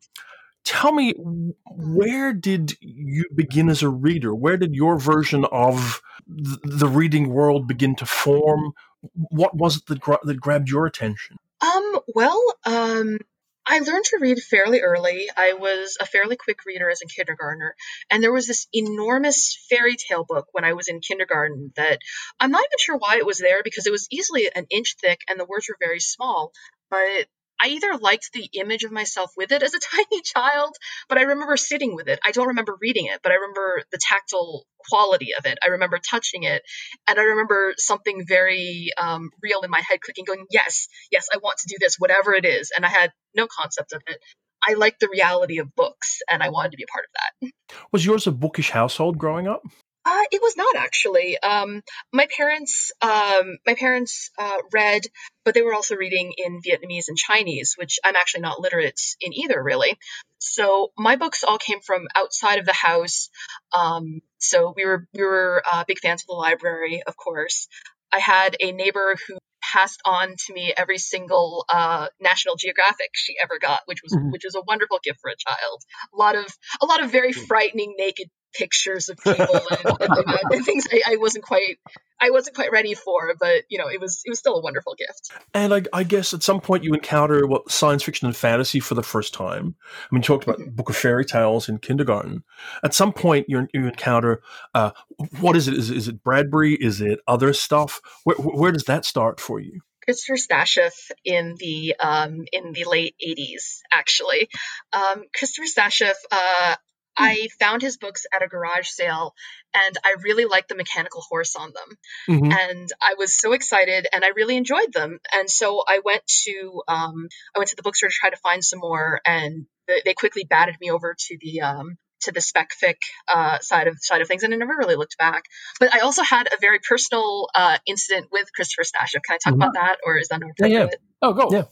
tell 0.65 0.93
me, 0.93 1.15
where 1.17 2.33
did 2.33 2.77
you 2.81 3.25
begin 3.35 3.69
as 3.69 3.83
a 3.83 3.89
reader? 3.89 4.35
Where 4.35 4.57
did 4.57 4.75
your 4.75 4.99
version 4.99 5.45
of 5.47 6.03
the 6.27 6.89
reading 6.89 7.31
world 7.31 7.69
begin 7.69 7.95
to 7.97 8.07
form? 8.07 8.73
What 9.13 9.57
was 9.57 9.77
it 9.77 9.87
that, 9.87 10.01
gra- 10.01 10.21
that 10.25 10.41
grabbed 10.41 10.69
your 10.69 10.87
attention? 10.87 11.37
Um, 11.61 12.01
well, 12.15 12.43
um, 12.65 13.19
I 13.67 13.79
learned 13.79 14.05
to 14.07 14.19
read 14.21 14.39
fairly 14.41 14.81
early. 14.81 15.29
I 15.35 15.55
was 15.55 15.97
a 16.01 16.07
fairly 16.07 16.37
quick 16.37 16.65
reader 16.67 16.91
as 16.91 17.01
a 17.03 17.07
kindergartner. 17.07 17.75
And 18.11 18.23
there 18.23 18.33
was 18.33 18.47
this 18.47 18.67
enormous 18.73 19.59
fairy 19.71 19.97
tale 19.97 20.25
book 20.25 20.49
when 20.53 20.65
I 20.65 20.75
was 20.75 20.89
in 20.89 21.01
kindergarten 21.01 21.73
that 21.77 21.99
I'm 22.39 22.51
not 22.51 22.61
even 22.61 22.79
sure 22.79 22.97
why 22.97 23.17
it 23.17 23.27
was 23.27 23.39
there 23.39 23.63
because 23.63 23.87
it 23.87 23.93
was 23.93 24.07
easily 24.11 24.51
an 24.55 24.67
inch 24.71 24.97
thick 25.01 25.21
and 25.29 25.41
the 25.41 25.47
words 25.47 25.67
were 25.69 25.77
very 25.81 26.01
small. 26.01 26.53
But 26.91 27.27
I 27.61 27.69
either 27.69 27.97
liked 27.97 28.31
the 28.33 28.49
image 28.55 28.85
of 28.85 28.93
myself 28.93 29.31
with 29.37 29.53
it 29.53 29.63
as 29.63 29.75
a 29.75 29.79
tiny 29.97 30.23
child, 30.23 30.77
but 31.09 31.19
I 31.19 31.23
remember 31.23 31.57
sitting 31.57 31.95
with 31.95 32.09
it. 32.09 32.19
I 32.25 32.33
don't 32.33 32.49
remember 32.49 32.77
reading 32.81 33.07
it, 33.07 33.21
but 33.23 33.33
I 33.33 33.37
remember 33.37 33.83
the 33.91 33.99
tactile 33.99 34.65
quality 34.79 35.29
of 35.39 35.47
it. 35.47 35.59
I 35.63 35.69
remember 35.69 35.99
touching 35.99 36.43
it, 36.43 36.63
and 37.09 37.19
I 37.19 37.23
remember 37.23 37.75
something 37.77 38.25
very 38.27 38.91
um, 38.99 39.31
real 39.43 39.63
in 39.63 39.71
my 39.71 39.81
head 39.81 40.01
clicking, 40.01 40.25
going, 40.25 40.47
Yes, 40.51 40.89
yes, 41.11 41.29
I 41.33 41.39
want 41.39 41.59
to 41.59 41.69
do 41.69 41.77
this, 41.81 41.97
whatever 41.99 42.35
it 42.35 42.45
is. 42.45 42.71
And 42.75 42.85
I 42.85 42.89
had 42.89 43.13
no 43.35 43.47
concept 43.47 43.93
of 43.93 44.03
it. 44.07 44.19
I 44.67 44.75
liked 44.75 45.01
the 45.01 45.09
reality 45.11 45.59
of 45.59 45.75
books, 45.75 46.21
and 46.31 46.43
I 46.43 46.49
wanted 46.49 46.73
to 46.73 46.77
be 46.77 46.85
a 46.85 46.93
part 46.93 47.05
of 47.05 47.11
that. 47.15 47.79
Was 47.93 48.05
yours 48.07 48.27
a 48.27 48.33
bookish 48.33 48.71
household 48.71 49.19
growing 49.19 49.47
up? 49.47 49.63
Uh, 50.07 50.23
it 50.31 50.43
was 50.43 50.57
not 50.57 50.77
actually. 50.77 51.39
Um, 51.39 51.83
my 52.13 52.27
parents, 52.37 52.93
um, 53.01 53.57
my 53.67 53.75
parents 53.75 54.31
uh, 54.39 54.59
read, 54.73 55.03
but 55.45 55.55
they 55.55 55.63
were 55.63 55.75
also 55.75 55.97
reading 55.97 56.35
in 56.37 56.61
Vietnamese 56.61 57.09
and 57.09 57.17
Chinese, 57.17 57.75
which 57.79 57.99
I'm 58.05 58.17
actually 58.17 58.43
not 58.43 58.61
literate 58.61 59.01
in 59.21 59.33
either, 59.33 59.63
really. 59.63 59.97
So 60.39 60.93
my 60.99 61.17
books 61.17 61.43
all 61.43 61.59
came 61.59 61.81
from 61.81 62.07
outside 62.15 62.59
of 62.59 62.67
the 62.67 62.75
house. 62.75 63.31
Um, 63.73 64.21
so 64.39 64.75
we 64.77 64.85
were 64.85 65.09
we 65.15 65.23
were 65.23 65.63
uh, 65.71 65.85
big 65.87 65.99
fans 66.01 66.23
of 66.23 66.27
the 66.27 66.35
library, 66.35 67.03
of 67.07 67.17
course. 67.17 67.67
I 68.13 68.19
had 68.19 68.57
a 68.61 68.73
neighbor 68.73 69.17
who 69.27 69.39
passed 69.63 70.01
on 70.05 70.35
to 70.47 70.53
me 70.53 70.73
every 70.77 70.99
single 70.99 71.65
uh, 71.73 72.09
National 72.21 72.57
Geographic 72.57 73.11
she 73.15 73.35
ever 73.43 73.59
got, 73.59 73.81
which 73.87 74.03
was 74.03 74.13
mm-hmm. 74.13 74.31
which 74.31 74.43
was 74.45 74.55
a 74.55 74.63
wonderful 74.67 74.99
gift 75.03 75.21
for 75.21 75.31
a 75.31 75.37
child. 75.37 75.83
A 76.13 76.17
lot 76.17 76.37
of 76.37 76.47
a 76.83 76.87
lot 76.87 77.03
of 77.03 77.11
very 77.11 77.33
hmm. 77.33 77.45
frightening 77.45 77.95
naked 77.97 78.29
pictures 78.55 79.09
of 79.09 79.19
people 79.19 79.61
and, 80.01 80.01
and, 80.01 80.39
and 80.51 80.65
things 80.65 80.85
I, 80.91 81.13
I, 81.13 81.17
wasn't 81.17 81.45
quite 81.45 81.79
I 82.21 82.31
wasn't 82.31 82.57
quite 82.57 82.71
ready 82.71 82.95
for, 82.95 83.35
but 83.39 83.65
you 83.69 83.79
know, 83.79 83.89
it 83.89 84.01
was 84.01 84.23
it 84.25 84.31
was 84.31 84.39
still 84.39 84.57
a 84.57 84.63
wonderful 84.63 84.95
gift. 84.95 85.31
And 85.53 85.75
I, 85.75 85.83
I 85.93 86.05
guess 86.05 86.33
at 86.33 86.43
some 86.43 86.61
point 86.61 86.85
you 86.85 86.95
encounter 86.95 87.47
what 87.47 87.71
science 87.71 88.03
fiction 88.03 88.27
and 88.27 88.37
fantasy 88.37 88.81
for 88.81 88.95
the 88.95 89.03
first 89.03 89.35
time. 89.35 89.75
I 89.85 90.15
mean, 90.15 90.23
you 90.23 90.27
talked 90.27 90.45
about 90.45 90.59
mm-hmm. 90.59 90.75
Book 90.75 90.91
of 90.91 90.97
Fairy 90.97 91.25
Tales 91.25 91.69
in 91.69 91.79
kindergarten. 91.79 92.45
At 92.83 92.95
some 92.95 93.13
point, 93.13 93.47
you 93.49 93.69
you 93.75 93.87
encounter 93.87 94.43
uh, 94.75 94.93
what 95.41 95.57
is 95.57 95.69
it? 95.69 95.75
Is, 95.75 95.91
is 95.91 96.09
it 96.09 96.23
Bradbury? 96.23 96.75
Is 96.75 97.01
it 97.01 97.21
other 97.27 97.53
stuff? 97.53 98.01
Where, 98.25 98.37
where 98.37 98.73
does 98.73 98.85
that 98.85 99.05
start 99.05 99.41
for 99.41 99.61
you? 99.61 99.81
Christopher 100.05 100.37
Stasheff 100.37 101.11
in 101.25 101.55
the 101.59 101.97
um, 101.99 102.45
in 102.53 102.73
the 102.73 102.85
late 102.85 103.17
'80s, 103.25 103.81
actually. 103.93 104.49
Um, 104.93 105.25
Christopher 105.37 105.67
Stasheff, 105.67 106.15
uh. 106.31 106.77
I 107.17 107.49
found 107.61 107.83
his 107.83 107.97
books 107.97 108.27
at 108.35 108.43
a 108.43 108.49
garage 108.49 108.89
sale 108.89 109.35
and 109.75 109.97
I 110.05 110.17
really 110.23 110.45
liked 110.45 110.69
the 110.69 110.75
mechanical 110.75 111.23
horse 111.29 111.57
on 111.57 111.73
them. 111.73 111.99
Mm-hmm. 112.29 112.53
And 112.53 112.89
I 113.01 113.15
was 113.19 113.39
so 113.39 113.53
excited 113.53 114.07
and 114.13 114.25
I 114.25 114.29
really 114.29 114.57
enjoyed 114.57 114.93
them. 114.93 115.19
And 115.33 115.49
so 115.49 115.83
I 115.87 116.01
went 116.05 116.27
to 116.45 116.83
um, 116.89 117.29
I 117.55 117.59
went 117.59 117.71
to 117.71 117.77
the 117.77 117.83
bookstore 117.83 118.09
to 118.09 118.15
try 118.15 118.31
to 118.31 118.37
find 118.37 118.65
some 118.65 118.81
more 118.81 119.21
and 119.27 119.67
they 120.05 120.15
quickly 120.15 120.45
batted 120.45 120.77
me 120.81 120.91
over 120.91 121.15
to 121.19 121.39
the 121.41 121.61
um, 121.61 121.99
to 122.25 122.33
the 122.33 122.41
spec 122.41 122.71
fic 122.83 122.97
uh, 123.29 123.59
side 123.61 123.87
of 123.87 123.97
side 124.01 124.23
of 124.23 124.29
things, 124.29 124.43
and 124.43 124.53
I 124.53 124.57
never 124.57 124.75
really 124.77 124.97
looked 124.97 125.17
back. 125.19 125.45
But 125.79 125.95
I 125.95 126.01
also 126.01 126.23
had 126.23 126.47
a 126.47 126.57
very 126.61 126.79
personal 126.79 127.49
uh, 127.55 127.79
incident 127.87 128.29
with 128.33 128.53
Christopher 128.55 128.83
Stasheff. 128.83 129.23
Can 129.27 129.35
I 129.35 129.39
talk 129.39 129.53
mm-hmm. 129.53 129.63
about 129.63 129.75
that, 129.75 129.99
or 130.05 130.17
is 130.17 130.29
that 130.29 130.41
not 130.41 130.51
appropriate? 130.51 130.79
Yeah, 130.79 130.87
yeah. 130.87 130.99
Oh, 131.23 131.33
go. 131.33 131.49
Yeah. 131.51 131.65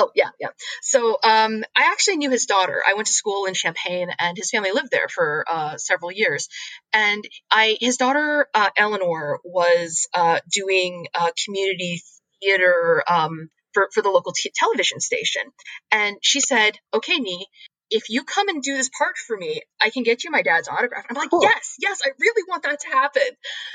Oh 0.00 0.10
yeah, 0.14 0.30
yeah. 0.38 0.50
So 0.80 1.18
um, 1.24 1.64
I 1.76 1.90
actually 1.90 2.18
knew 2.18 2.30
his 2.30 2.46
daughter. 2.46 2.80
I 2.88 2.94
went 2.94 3.08
to 3.08 3.12
school 3.12 3.46
in 3.46 3.54
Champaign, 3.54 4.08
and 4.20 4.36
his 4.36 4.50
family 4.50 4.70
lived 4.70 4.92
there 4.92 5.08
for 5.08 5.44
uh, 5.50 5.76
several 5.76 6.12
years. 6.12 6.48
And 6.92 7.24
I, 7.50 7.76
his 7.80 7.96
daughter 7.96 8.46
uh, 8.54 8.70
Eleanor, 8.76 9.40
was 9.44 10.06
uh, 10.14 10.38
doing 10.52 11.08
community 11.44 12.00
theater 12.40 13.02
um, 13.10 13.50
for 13.74 13.88
for 13.92 14.00
the 14.00 14.10
local 14.10 14.32
t- 14.32 14.52
television 14.54 15.00
station, 15.00 15.42
and 15.90 16.16
she 16.22 16.40
said, 16.40 16.78
"Okay, 16.94 17.18
Nghi." 17.18 17.42
If 17.90 18.10
you 18.10 18.22
come 18.22 18.50
and 18.50 18.62
do 18.62 18.76
this 18.76 18.90
part 18.90 19.16
for 19.16 19.34
me, 19.34 19.62
I 19.80 19.88
can 19.88 20.02
get 20.02 20.22
you 20.22 20.30
my 20.30 20.42
dad's 20.42 20.68
autograph. 20.68 21.06
And 21.08 21.16
I'm 21.16 21.22
like, 21.22 21.30
cool. 21.30 21.40
yes, 21.40 21.76
yes, 21.80 22.02
I 22.04 22.10
really 22.20 22.42
want 22.46 22.64
that 22.64 22.80
to 22.80 22.88
happen. 22.88 23.22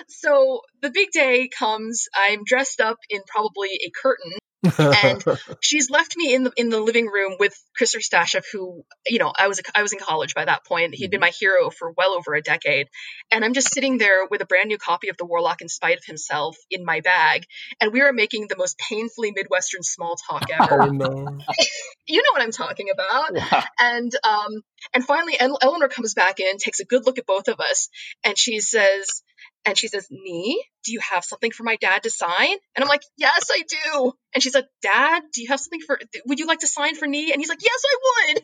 So 0.08 0.62
the 0.84 0.92
big 0.92 1.10
day 1.10 1.50
comes. 1.50 2.06
I'm 2.16 2.44
dressed 2.46 2.80
up 2.80 2.98
in 3.10 3.22
probably 3.26 3.70
a 3.84 3.90
curtain 3.90 4.34
and 4.64 5.24
she's 5.62 5.90
left 5.90 6.16
me 6.16 6.34
in 6.34 6.44
the 6.44 6.52
in 6.56 6.70
the 6.70 6.80
living 6.80 7.08
room 7.08 7.36
with 7.40 7.54
Christopher 7.76 8.02
Stasheff, 8.02 8.46
who 8.52 8.84
you 9.08 9.20
know 9.20 9.32
I 9.38 9.48
was 9.48 9.62
I 9.76 9.82
was 9.82 9.94
in 9.94 10.00
college 10.00 10.34
by 10.34 10.46
that 10.46 10.66
point. 10.66 10.96
He'd 10.96 11.12
been 11.12 11.20
mm-hmm. 11.20 11.26
my 11.26 11.32
hero 11.38 11.70
for 11.70 11.92
well 11.92 12.12
over 12.12 12.34
a 12.34 12.42
decade, 12.42 12.88
and 13.32 13.44
I'm 13.44 13.54
just 13.54 13.74
sitting 13.74 13.98
there 13.98 14.28
with 14.30 14.42
a 14.42 14.46
brand 14.46 14.68
new 14.68 14.78
copy 14.78 15.10
of 15.10 15.18
The 15.18 15.26
Warlock 15.26 15.62
in 15.62 15.70
Spite 15.70 15.98
of 15.98 16.06
Himself 16.06 16.58
in 16.70 16.86
my 16.86 17.02
bag, 17.02 17.46
and 17.82 17.92
we 17.92 18.02
are 18.02 18.14
making 18.14 18.48
the 18.48 18.58
most 18.58 18.78
painfully 18.78 19.32
Midwestern 19.36 19.84
small 19.84 20.16
talk 20.16 20.44
ever. 20.62 20.84
Oh 20.84 20.88
no! 20.88 21.08
you 22.08 22.22
know 22.22 22.32
what 22.32 22.42
I'm 22.42 22.52
talking 22.52 22.88
about. 22.92 23.36
Yeah. 23.36 23.66
And 23.80 24.12
um 24.24 24.62
and 24.94 25.06
finally, 25.06 25.36
Eleanor 25.40 25.88
comes 25.88 26.14
back 26.14 26.40
in, 26.40 26.58
takes 26.58 26.80
a 26.80 26.86
good 26.86 27.06
look 27.06 27.18
at 27.18 27.26
both 27.26 27.48
of 27.48 27.60
us, 27.60 27.90
and 28.24 28.38
she 28.38 28.60
says 28.60 29.24
and 29.66 29.78
she 29.78 29.88
says, 29.88 30.08
Nghi, 30.12 30.56
do 30.84 30.92
you 30.92 31.00
have 31.00 31.24
something 31.24 31.52
for 31.52 31.64
my 31.64 31.78
dad 31.78 32.04
to 32.04 32.10
sign? 32.10 32.58
And 32.76 32.84
I'm 32.84 32.88
like, 32.88 33.04
Yes, 33.18 33.50
I 33.52 33.64
do. 33.68 34.14
And 34.34 34.44
she 34.44 34.50
said, 34.50 34.68
Dad, 34.82 35.24
do 35.34 35.42
you 35.42 35.48
have 35.50 35.60
something 35.60 35.82
for, 35.82 36.00
would 36.26 36.40
you 36.40 36.48
like 36.48 36.60
to 36.60 36.68
sign 36.68 36.96
for 36.96 37.08
Nghi? 37.08 37.32
And 37.32 37.40
he's 37.40 37.50
like, 37.50 37.64
Yes, 37.64 37.82
I 37.86 38.34
would. 38.34 38.44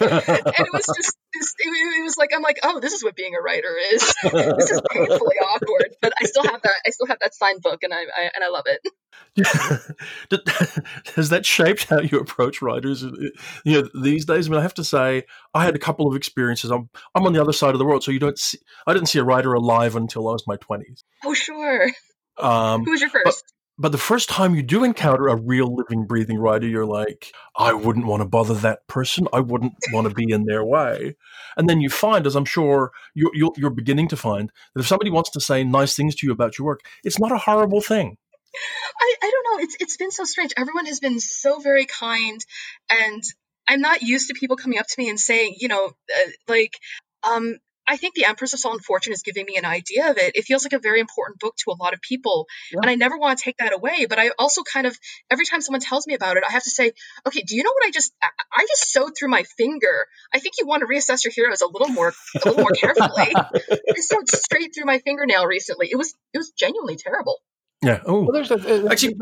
And 0.00 0.10
it 0.10 0.72
was 0.72 0.84
just 0.96 1.16
it, 1.32 2.04
was 2.04 2.16
like 2.16 2.30
I'm 2.34 2.42
like, 2.42 2.58
oh, 2.62 2.80
this 2.80 2.92
is 2.92 3.02
what 3.02 3.16
being 3.16 3.34
a 3.34 3.40
writer 3.40 3.74
is. 3.92 4.02
this 4.22 4.70
is 4.70 4.80
painfully 4.90 5.36
awkward, 5.36 5.96
but 6.02 6.12
I 6.20 6.26
still 6.26 6.44
have 6.44 6.62
that. 6.62 6.74
I 6.86 6.90
still 6.90 7.06
have 7.06 7.18
that 7.20 7.34
signed 7.34 7.62
book, 7.62 7.82
and 7.82 7.92
I, 7.92 8.02
I 8.02 8.30
and 8.34 8.44
I 8.44 8.48
love 8.48 8.64
it. 8.66 8.80
Has 11.16 11.30
that 11.30 11.46
shaped 11.46 11.84
how 11.84 12.00
you 12.00 12.18
approach 12.18 12.62
writers? 12.62 13.04
Uh, 13.04 13.10
you 13.64 13.82
know, 13.82 13.88
these 14.00 14.24
days. 14.24 14.48
I 14.48 14.50
mean, 14.50 14.58
I 14.58 14.62
have 14.62 14.74
to 14.74 14.84
say, 14.84 15.24
I 15.54 15.64
had 15.64 15.74
a 15.74 15.78
couple 15.80 16.06
of 16.08 16.16
experiences. 16.16 16.70
I'm 16.70 16.90
I'm 17.14 17.26
on 17.26 17.32
the 17.32 17.40
other 17.40 17.52
side 17.52 17.74
of 17.74 17.78
the 17.78 17.84
world, 17.84 18.04
so 18.04 18.10
you 18.10 18.20
don't 18.20 18.38
see. 18.38 18.58
I 18.86 18.92
didn't 18.92 19.08
see 19.08 19.18
a 19.18 19.24
writer 19.24 19.52
alive 19.54 19.96
until 19.96 20.28
I 20.28 20.32
was 20.32 20.46
my 20.46 20.56
twenties. 20.56 21.04
Oh, 21.24 21.34
sure. 21.34 21.90
Um, 22.38 22.84
Who 22.84 22.90
was 22.92 23.00
your 23.00 23.10
first? 23.10 23.44
But, 23.80 23.92
the 23.92 23.98
first 23.98 24.28
time 24.28 24.54
you 24.54 24.62
do 24.62 24.84
encounter 24.84 25.28
a 25.28 25.36
real 25.36 25.74
living, 25.74 26.06
breathing 26.06 26.38
writer, 26.38 26.66
you're 26.66 26.84
like, 26.84 27.32
I 27.56 27.72
wouldn't 27.72 28.06
want 28.06 28.20
to 28.20 28.28
bother 28.28 28.54
that 28.54 28.86
person. 28.86 29.26
I 29.32 29.40
wouldn't 29.40 29.74
want 29.92 30.06
to 30.06 30.14
be 30.14 30.30
in 30.30 30.44
their 30.44 30.62
way. 30.62 31.16
And 31.56 31.68
then 31.68 31.80
you 31.80 31.88
find, 31.88 32.26
as 32.26 32.36
I'm 32.36 32.44
sure 32.44 32.92
you're, 33.14 33.52
you're, 33.56 33.70
beginning 33.70 34.08
to 34.08 34.16
find, 34.16 34.52
that 34.74 34.80
if 34.80 34.86
somebody 34.86 35.10
wants 35.10 35.30
to 35.30 35.40
say 35.40 35.64
nice 35.64 35.96
things 35.96 36.14
to 36.16 36.26
you 36.26 36.32
about 36.32 36.58
your 36.58 36.66
work, 36.66 36.80
it's 37.04 37.18
not 37.18 37.32
a 37.32 37.38
horrible 37.38 37.80
thing. 37.80 38.16
I, 39.00 39.14
I 39.22 39.30
don't 39.30 39.44
know. 39.58 39.64
It's 39.64 39.76
it's 39.80 39.96
been 39.96 40.10
so 40.10 40.24
strange. 40.24 40.52
Everyone 40.56 40.86
has 40.86 41.00
been 41.00 41.20
so 41.20 41.60
very 41.60 41.86
kind, 41.86 42.40
and 42.90 43.22
I'm 43.68 43.80
not 43.80 44.02
used 44.02 44.28
to 44.28 44.34
people 44.34 44.56
coming 44.56 44.78
up 44.78 44.86
to 44.86 44.94
me 44.98 45.08
and 45.08 45.18
saying, 45.18 45.56
you 45.58 45.68
know, 45.68 45.86
uh, 45.86 46.30
like, 46.48 46.74
um, 47.22 47.56
I 47.92 47.96
think 47.96 48.14
The 48.14 48.24
Empress 48.26 48.52
of 48.54 48.60
Salt 48.60 48.74
and 48.74 48.84
Fortune 48.84 49.12
is 49.12 49.22
giving 49.22 49.44
me 49.44 49.56
an 49.56 49.64
idea 49.64 50.10
of 50.10 50.16
it. 50.16 50.36
It 50.36 50.44
feels 50.44 50.62
like 50.64 50.72
a 50.72 50.78
very 50.78 51.00
important 51.00 51.40
book 51.40 51.56
to 51.64 51.72
a 51.72 51.76
lot 51.82 51.92
of 51.92 52.00
people. 52.00 52.46
Yeah. 52.72 52.78
And 52.82 52.90
I 52.90 52.94
never 52.94 53.18
want 53.18 53.38
to 53.38 53.44
take 53.44 53.56
that 53.58 53.72
away. 53.72 54.06
But 54.08 54.18
I 54.18 54.30
also 54.38 54.62
kind 54.62 54.86
of, 54.86 54.96
every 55.30 55.44
time 55.44 55.60
someone 55.60 55.80
tells 55.80 56.06
me 56.06 56.14
about 56.14 56.36
it, 56.36 56.44
I 56.48 56.52
have 56.52 56.62
to 56.62 56.70
say, 56.70 56.92
okay, 57.26 57.42
do 57.42 57.56
you 57.56 57.62
know 57.64 57.72
what 57.74 57.86
I 57.86 57.90
just, 57.90 58.12
I 58.22 58.62
just 58.68 58.92
sewed 58.92 59.12
through 59.18 59.28
my 59.28 59.42
finger. 59.42 60.06
I 60.32 60.38
think 60.38 60.54
you 60.60 60.66
want 60.66 60.82
to 60.82 60.86
reassess 60.86 61.24
your 61.24 61.32
heroes 61.34 61.60
a 61.62 61.66
little 61.66 61.88
more, 61.88 62.12
a 62.36 62.48
little 62.48 62.62
more 62.62 62.70
carefully. 62.70 63.32
I 63.34 64.00
sewed 64.00 64.28
straight 64.28 64.70
through 64.74 64.86
my 64.86 64.98
fingernail 65.00 65.46
recently. 65.46 65.88
It 65.90 65.96
was, 65.96 66.14
it 66.32 66.38
was 66.38 66.52
genuinely 66.52 66.96
terrible. 66.96 67.38
Yeah. 67.82 68.00
Oh, 68.06 68.22
Well, 68.22 68.32
there's 68.32 68.50
a, 68.52 68.86
uh, 68.86 68.88
Actually- 68.92 69.16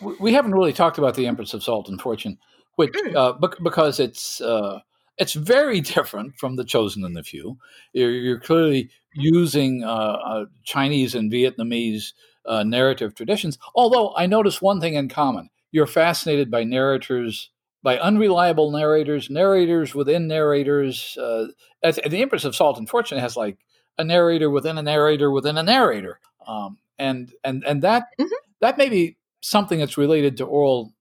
we- 0.00 0.16
we 0.20 0.32
haven't 0.32 0.52
really 0.52 0.72
talked 0.72 0.98
about 0.98 1.14
the 1.14 1.26
Empress 1.26 1.54
of 1.54 1.62
Salt 1.62 1.88
and 1.88 2.00
Fortune, 2.00 2.38
which 2.76 2.92
Mm. 2.92 3.16
uh, 3.16 3.48
because 3.62 3.98
it's 4.00 4.40
uh, 4.40 4.78
it's 5.20 5.34
very 5.34 5.80
different 5.94 6.36
from 6.36 6.56
the 6.56 6.64
Chosen 6.64 7.04
and 7.04 7.14
the 7.16 7.22
Few. 7.22 7.58
You're, 7.92 8.10
you're 8.10 8.40
clearly 8.40 8.90
using 9.14 9.84
uh, 9.84 9.88
uh, 9.88 10.44
Chinese 10.64 11.14
and 11.14 11.30
Vietnamese 11.30 12.12
uh, 12.46 12.64
narrative 12.64 13.14
traditions. 13.14 13.58
Although 13.76 14.14
I 14.16 14.26
notice 14.26 14.60
one 14.62 14.80
thing 14.80 14.94
in 14.94 15.08
common: 15.08 15.50
you're 15.70 15.86
fascinated 15.86 16.50
by 16.50 16.64
narrators. 16.64 17.50
By 17.82 17.98
unreliable 17.98 18.70
narrators, 18.72 19.30
narrators 19.30 19.94
within 19.94 20.28
narrators. 20.28 21.16
Uh, 21.16 21.46
as- 21.82 21.98
the 22.06 22.20
Empress 22.20 22.44
of 22.44 22.54
Salt 22.54 22.76
and 22.78 22.86
Fortune 22.88 23.18
has 23.18 23.36
like 23.38 23.56
a 23.96 24.04
narrator 24.04 24.50
within 24.50 24.76
a 24.76 24.82
narrator 24.82 25.30
within 25.30 25.56
a 25.56 25.62
narrator, 25.62 26.20
um, 26.46 26.76
and 26.98 27.32
and 27.42 27.64
and 27.64 27.80
that 27.82 28.08
Mhm. 28.20 28.28
that 28.60 28.76
may 28.76 28.90
be 28.90 29.16
something 29.40 29.78
that's 29.78 29.96
related 29.96 30.36
to 30.36 30.44
oral 30.44 30.92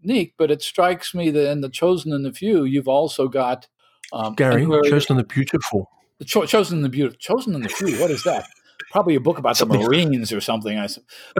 technique, 0.00 0.34
but 0.38 0.50
it 0.50 0.62
strikes 0.62 1.14
me 1.14 1.30
that 1.30 1.50
in 1.50 1.60
the 1.60 1.68
chosen 1.68 2.12
and 2.12 2.24
the 2.24 2.32
few, 2.32 2.64
you've 2.64 2.88
also 2.88 3.28
got 3.28 3.66
um, 4.12 4.34
Gary, 4.34 4.62
and 4.64 4.84
Chosen 4.86 5.16
and 5.16 5.20
the 5.20 5.24
Beautiful. 5.28 5.90
the 6.18 6.24
cho- 6.24 6.46
chosen 6.46 6.78
and 6.78 6.84
the 6.84 6.88
beautiful, 6.88 7.18
chosen 7.20 7.54
and 7.54 7.64
the 7.64 7.68
few. 7.68 8.00
What 8.00 8.10
is 8.10 8.22
that? 8.24 8.48
Probably 8.90 9.16
a 9.16 9.20
book 9.20 9.38
about 9.38 9.56
Something- 9.56 9.80
the 9.80 9.86
Marines 9.86 10.32
or 10.32 10.40
something. 10.40 10.78
I 10.78 10.88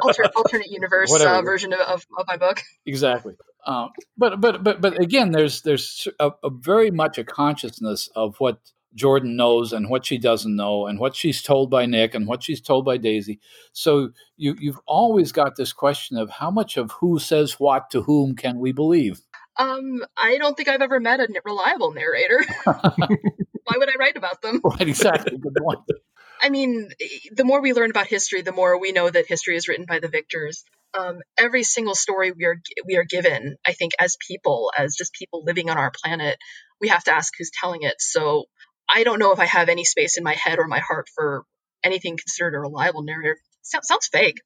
Alter, 0.02 0.24
alternate 0.36 0.70
universe 0.70 1.12
uh, 1.12 1.40
version 1.42 1.72
of, 1.72 1.80
of, 1.80 2.06
of 2.18 2.26
my 2.26 2.36
book. 2.36 2.60
exactly. 2.84 3.34
Um, 3.66 3.90
but 4.16 4.40
but 4.40 4.62
but 4.62 4.80
but 4.80 5.00
again, 5.00 5.32
there's 5.32 5.62
there's 5.62 6.06
a, 6.20 6.30
a 6.44 6.50
very 6.50 6.90
much 6.90 7.18
a 7.18 7.24
consciousness 7.24 8.08
of 8.14 8.36
what 8.38 8.58
Jordan 8.98 9.36
knows 9.36 9.72
and 9.72 9.88
what 9.88 10.04
she 10.04 10.18
doesn't 10.18 10.54
know, 10.54 10.86
and 10.86 10.98
what 10.98 11.14
she's 11.14 11.40
told 11.42 11.70
by 11.70 11.86
Nick 11.86 12.14
and 12.14 12.26
what 12.26 12.42
she's 12.42 12.60
told 12.60 12.84
by 12.84 12.96
Daisy. 12.96 13.40
So 13.72 14.10
you 14.36 14.56
you've 14.58 14.80
always 14.86 15.32
got 15.32 15.56
this 15.56 15.72
question 15.72 16.18
of 16.18 16.28
how 16.28 16.50
much 16.50 16.76
of 16.76 16.90
who 16.92 17.18
says 17.18 17.52
what 17.54 17.90
to 17.90 18.02
whom 18.02 18.34
can 18.34 18.58
we 18.58 18.72
believe. 18.72 19.20
Um, 19.56 20.04
I 20.16 20.38
don't 20.38 20.56
think 20.56 20.68
I've 20.68 20.82
ever 20.82 21.00
met 21.00 21.20
a 21.20 21.28
reliable 21.44 21.92
narrator. 21.92 22.44
Why 22.64 23.76
would 23.76 23.88
I 23.88 23.98
write 23.98 24.16
about 24.16 24.40
them? 24.40 24.60
right, 24.64 24.88
exactly. 24.88 25.36
Good 25.36 25.56
point. 25.60 25.80
I 26.42 26.50
mean, 26.50 26.90
the 27.32 27.44
more 27.44 27.60
we 27.60 27.72
learn 27.72 27.90
about 27.90 28.06
history, 28.06 28.42
the 28.42 28.52
more 28.52 28.80
we 28.80 28.92
know 28.92 29.10
that 29.10 29.26
history 29.26 29.56
is 29.56 29.66
written 29.66 29.86
by 29.86 29.98
the 29.98 30.08
victors. 30.08 30.64
Um, 30.96 31.18
every 31.36 31.64
single 31.64 31.96
story 31.96 32.30
we 32.32 32.44
are 32.44 32.56
we 32.86 32.96
are 32.96 33.04
given, 33.04 33.56
I 33.66 33.72
think, 33.72 33.92
as 33.98 34.16
people, 34.26 34.70
as 34.76 34.94
just 34.96 35.12
people 35.12 35.42
living 35.44 35.68
on 35.68 35.78
our 35.78 35.90
planet, 35.90 36.38
we 36.80 36.88
have 36.88 37.04
to 37.04 37.14
ask 37.14 37.32
who's 37.36 37.50
telling 37.50 37.82
it. 37.82 37.96
So 37.98 38.44
I 38.92 39.04
don't 39.04 39.18
know 39.18 39.32
if 39.32 39.38
I 39.38 39.44
have 39.46 39.68
any 39.68 39.84
space 39.84 40.16
in 40.16 40.24
my 40.24 40.34
head 40.34 40.58
or 40.58 40.66
my 40.66 40.80
heart 40.80 41.08
for 41.14 41.44
anything 41.84 42.16
considered 42.16 42.54
a 42.54 42.60
reliable 42.60 43.02
narrator. 43.02 43.38
So- 43.62 43.80
sounds 43.82 44.08
fake. 44.08 44.40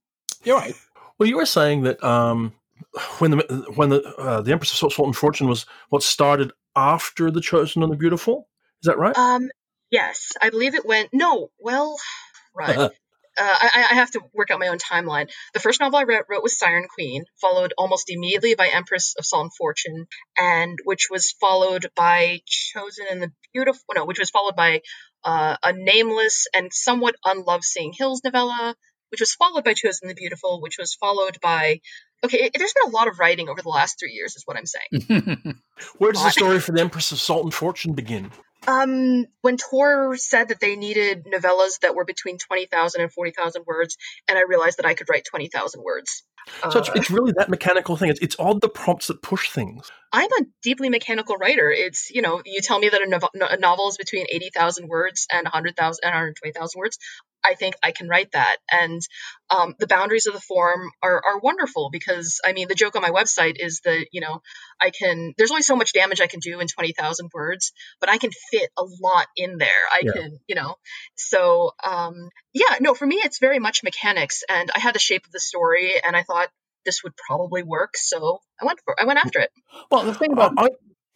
You're 0.45 0.59
right. 0.59 0.75
Well, 1.19 1.29
you 1.29 1.37
were 1.37 1.47
saying 1.47 1.83
that 1.83 2.03
um, 2.03 2.53
when 3.19 3.33
the 3.33 3.67
when 3.75 3.91
the 3.91 4.03
uh, 4.17 4.41
the 4.41 4.53
Empress 4.53 4.73
of 4.73 4.79
Salt, 4.79 4.93
Salt 4.93 5.07
and 5.07 5.17
Fortune 5.17 5.49
was 5.49 5.67
what 5.91 6.03
started 6.03 6.53
after 6.75 7.31
the 7.31 7.41
Chosen 7.41 7.83
and 7.83 7.93
the 7.93 7.97
Beautiful. 7.97 8.49
Is 8.83 8.87
that 8.87 8.99
right? 8.99 9.17
Um, 9.17 9.51
yes, 9.91 10.33
I 10.41 10.51
believe 10.51 10.75
it 10.75 10.85
went. 10.85 11.11
No, 11.13 11.51
well, 11.61 11.97
right. 12.55 12.91
uh, 13.39 13.43
I, 13.61 13.87
I 13.91 13.95
have 13.95 14.11
to 14.13 14.21
work 14.33 14.51
out 14.51 14.61
my 14.61 14.69
own 14.69 14.79
timeline. 14.79 15.31
The 15.55 15.61
first 15.61 15.81
novel 15.81 15.99
I 15.99 16.05
wrote, 16.05 16.27
wrote 16.29 16.43
was 16.43 16.59
Siren 16.59 16.87
Queen, 16.93 17.25
followed 17.41 17.73
almost 17.79 18.11
immediately 18.11 18.55
by 18.55 18.69
Empress 18.69 19.15
of 19.19 19.25
Salt 19.25 19.45
and 19.45 19.55
Fortune, 19.55 20.07
and 20.39 20.79
which 20.85 21.09
was 21.11 21.35
followed 21.41 21.87
by 21.95 22.41
Chosen 22.47 23.07
and 23.11 23.23
the 23.23 23.33
Beautiful. 23.53 23.83
No, 23.95 24.05
which 24.05 24.19
was 24.19 24.31
followed 24.31 24.57
by 24.57 24.81
uh, 25.25 25.57
a 25.63 25.73
nameless 25.73 26.47
and 26.55 26.73
somewhat 26.73 27.17
unloved 27.25 27.65
Singing 27.65 27.93
Hills 27.97 28.23
novella, 28.25 28.75
which 29.11 29.21
was 29.21 29.33
followed 29.33 29.65
by 29.65 29.75
Chosen 29.75 30.09
and 30.09 30.11
the 30.11 30.21
Beautiful, 30.21 30.61
which 30.61 30.79
was 30.79 30.95
followed 30.95 31.39
by. 31.41 31.81
Okay, 32.25 32.39
it, 32.45 32.53
there's 32.57 32.73
been 32.73 32.93
a 32.93 32.97
lot 32.97 33.09
of 33.09 33.19
writing 33.19 33.49
over 33.49 33.61
the 33.61 33.69
last 33.69 33.99
three 33.99 34.13
years, 34.13 34.37
is 34.37 34.45
what 34.45 34.57
I'm 34.57 34.67
saying. 34.67 35.59
Where 35.99 36.13
does 36.13 36.23
the 36.23 36.31
story 36.31 36.61
for 36.61 36.73
the 36.73 36.81
Empress 36.81 37.13
of 37.13 37.19
Salt 37.19 37.45
and 37.45 37.53
Fortune 37.53 37.95
begin? 37.95 38.31
Um, 38.67 39.27
when 39.41 39.57
Tor 39.57 40.17
said 40.17 40.49
that 40.49 40.61
they 40.61 40.77
needed 40.77 41.25
novellas 41.25 41.81
that 41.81 41.95
were 41.95 42.05
between 42.05 42.39
20,000 42.39 43.01
and 43.01 43.13
40,000 43.13 43.65
words, 43.67 43.97
and 44.29 44.39
I 44.39 44.43
realized 44.43 44.79
that 44.79 44.87
I 44.87 44.95
could 44.95 45.09
write 45.11 45.25
20,000 45.25 45.83
words. 45.83 46.23
So 46.71 46.79
it's, 46.79 46.89
Uh, 46.89 46.93
it's 46.97 47.11
really 47.11 47.33
that 47.39 47.49
mechanical 47.49 47.97
thing. 47.97 48.11
It's, 48.11 48.21
it's 48.21 48.37
odd 48.39 48.61
the 48.61 48.69
prompts 48.69 49.09
that 49.09 49.23
push 49.23 49.51
things. 49.51 49.91
I'm 50.13 50.31
a 50.33 50.45
deeply 50.63 50.89
mechanical 50.91 51.37
writer. 51.37 51.71
It's, 51.71 52.11
you 52.11 52.23
know, 52.23 52.43
you 52.45 52.61
tell 52.61 52.79
me 52.79 52.89
that 52.89 53.01
a, 53.01 53.09
novel, 53.09 53.31
a 53.35 53.57
novel 53.57 53.89
is 53.89 53.97
between 53.97 54.27
80,000 54.31 54.89
words 54.89 55.27
and 55.33 55.45
100,000 55.45 56.01
and 56.03 56.11
120,000 56.11 56.79
words. 56.79 56.99
I 57.45 57.55
think 57.55 57.75
I 57.83 57.93
can 57.93 58.09
write 58.09 58.33
that. 58.33 58.57
And 58.71 59.01
um, 59.51 59.75
the 59.79 59.87
boundaries 59.87 60.27
of 60.27 60.35
the 60.35 60.41
form 60.41 60.91
are, 61.03 61.23
are 61.25 61.39
wonderful 61.41 61.91
because, 61.91 62.41
I 62.45 62.53
mean, 62.53 62.69
the 62.69 62.75
joke 62.75 62.97
on 62.97 63.03
my 63.03 63.11
website 63.11 63.57
is 63.59 63.81
that, 63.85 64.07
you 64.13 64.21
know, 64.21 64.43
I 64.81 64.91
can, 64.91 65.35
there's 65.37 65.51
only 65.51 65.63
so 65.63 65.77
much 65.77 65.93
damage 65.93 66.21
I 66.21 66.27
can 66.27 66.41
do 66.41 66.61
in 66.61 66.67
20,000 66.67 67.31
words, 67.35 67.73
but 68.01 68.09
I 68.09 68.19
can 68.19 68.31
fit 68.51 68.71
a 68.79 68.85
lot 69.03 69.27
in 69.37 69.59
there. 69.59 69.69
I 69.93 70.03
Yeah. 70.03 70.13
can, 70.13 70.39
you 70.47 70.55
know, 70.55 70.77
so 71.17 71.73
um, 71.85 72.29
yeah, 72.53 72.77
no, 72.81 72.95
for 72.95 73.07
me, 73.07 73.17
it's 73.17 73.39
very 73.39 73.59
much 73.59 73.83
mechanics. 73.83 74.43
And 74.49 74.71
I 74.75 74.79
had 74.79 74.95
the 74.95 75.01
shape 75.01 75.27
of 75.27 75.33
the 75.33 75.41
story 75.41 75.93
and 76.05 76.17
I 76.17 76.23
thought 76.23 76.49
this 76.85 77.03
would 77.05 77.17
probably 77.17 77.63
work. 77.63 77.97
So 77.97 78.41
I 78.61 78.65
went 78.65 78.81
for, 78.85 79.01
I 79.01 79.05
went 79.05 79.19
after 79.19 79.41
it. 79.41 79.51
well, 79.91 80.05
the 80.05 80.15
thing 80.15 80.33
about 80.33 80.55
I, 80.57 80.69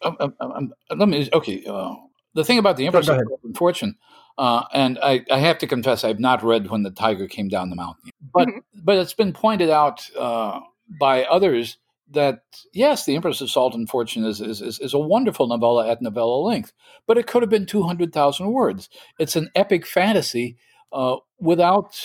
um, 0.02 0.16
um, 0.20 0.34
um, 0.40 0.74
let 0.94 1.08
me 1.08 1.28
okay. 1.32 1.64
Uh, 1.64 1.94
the 2.36 2.44
thing 2.44 2.58
about 2.58 2.76
the 2.76 2.86
Empress 2.86 3.08
of 3.08 3.14
ahead. 3.16 3.26
Salt 3.28 3.40
and 3.44 3.56
Fortune, 3.56 3.96
uh, 4.38 4.62
and 4.72 4.98
I, 5.02 5.24
I 5.30 5.38
have 5.38 5.58
to 5.58 5.66
confess, 5.66 6.04
I've 6.04 6.20
not 6.20 6.44
read 6.44 6.70
when 6.70 6.82
the 6.84 6.90
tiger 6.90 7.26
came 7.26 7.48
down 7.48 7.70
the 7.70 7.76
mountain, 7.76 8.10
but 8.32 8.46
Mhm. 8.48 8.60
but 8.84 8.98
it's 8.98 9.14
been 9.14 9.32
pointed 9.32 9.70
out 9.70 10.08
uh, 10.16 10.60
by 11.00 11.24
others 11.24 11.78
that 12.12 12.42
yes, 12.72 13.04
the 13.04 13.16
Empress 13.16 13.40
of 13.40 13.50
Salt 13.50 13.74
and 13.74 13.88
Fortune 13.88 14.24
is 14.24 14.40
is, 14.40 14.62
is 14.62 14.78
is 14.78 14.94
a 14.94 14.98
wonderful 14.98 15.48
novella 15.48 15.88
at 15.88 16.00
novella 16.00 16.36
length, 16.40 16.72
but 17.06 17.18
it 17.18 17.26
could 17.26 17.42
have 17.42 17.50
been 17.50 17.66
two 17.66 17.82
hundred 17.82 18.12
thousand 18.12 18.52
words. 18.52 18.88
It's 19.18 19.34
an 19.34 19.50
epic 19.56 19.84
fantasy 19.86 20.56
uh, 20.92 21.16
without 21.40 21.98